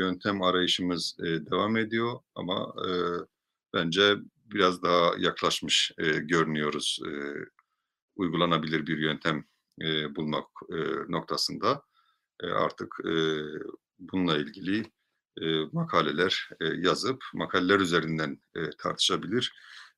yöntem 0.00 0.42
arayışımız 0.42 1.16
e, 1.20 1.24
devam 1.24 1.76
ediyor 1.76 2.12
ama 2.34 2.74
e, 2.88 2.90
bence 3.74 4.16
biraz 4.44 4.82
daha 4.82 5.10
yaklaşmış 5.18 5.92
e, 5.98 6.04
görünüyoruz 6.10 7.00
e, 7.06 7.10
uygulanabilir 8.16 8.86
bir 8.86 8.98
yöntem 8.98 9.44
e, 9.80 10.16
bulmak 10.16 10.46
e, 10.72 10.76
noktasında 11.12 11.82
E, 12.42 12.46
artık 12.46 12.94
e, 13.04 13.14
bununla 13.98 14.38
ilgili 14.38 14.92
e, 15.40 15.64
makaleler 15.72 16.48
e, 16.60 16.66
yazıp 16.66 17.24
makaleler 17.34 17.80
üzerinden 17.80 18.40
e, 18.56 18.70
tartışabilir 18.78 19.52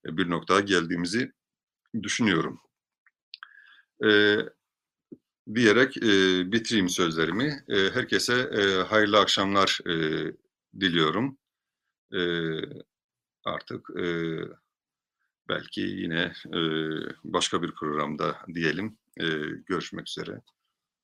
e, 0.07 0.17
bir 0.17 0.31
noktaya 0.31 0.61
geldiğimizi 0.61 1.33
düşünüyorum. 2.03 2.61
E, 4.05 4.37
diyerek 5.55 5.97
e, 5.97 6.03
bitireyim 6.53 6.89
sözlerimi. 6.89 7.65
E, 7.69 7.91
herkese 7.91 8.35
e, 8.35 8.83
hayırlı 8.83 9.19
akşamlar 9.19 9.79
e, 9.87 9.93
diliyorum. 10.81 11.39
E, 12.15 12.21
artık 13.45 13.91
e, 13.99 14.05
belki 15.49 15.81
yine 15.81 16.33
e, 16.47 16.61
başka 17.25 17.63
bir 17.63 17.75
programda 17.75 18.39
diyelim. 18.55 18.99
Görüşmek 19.67 20.09
üzere. 20.09 20.41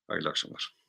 Hayırlı 0.09 0.29
akşamlar. 0.29 0.86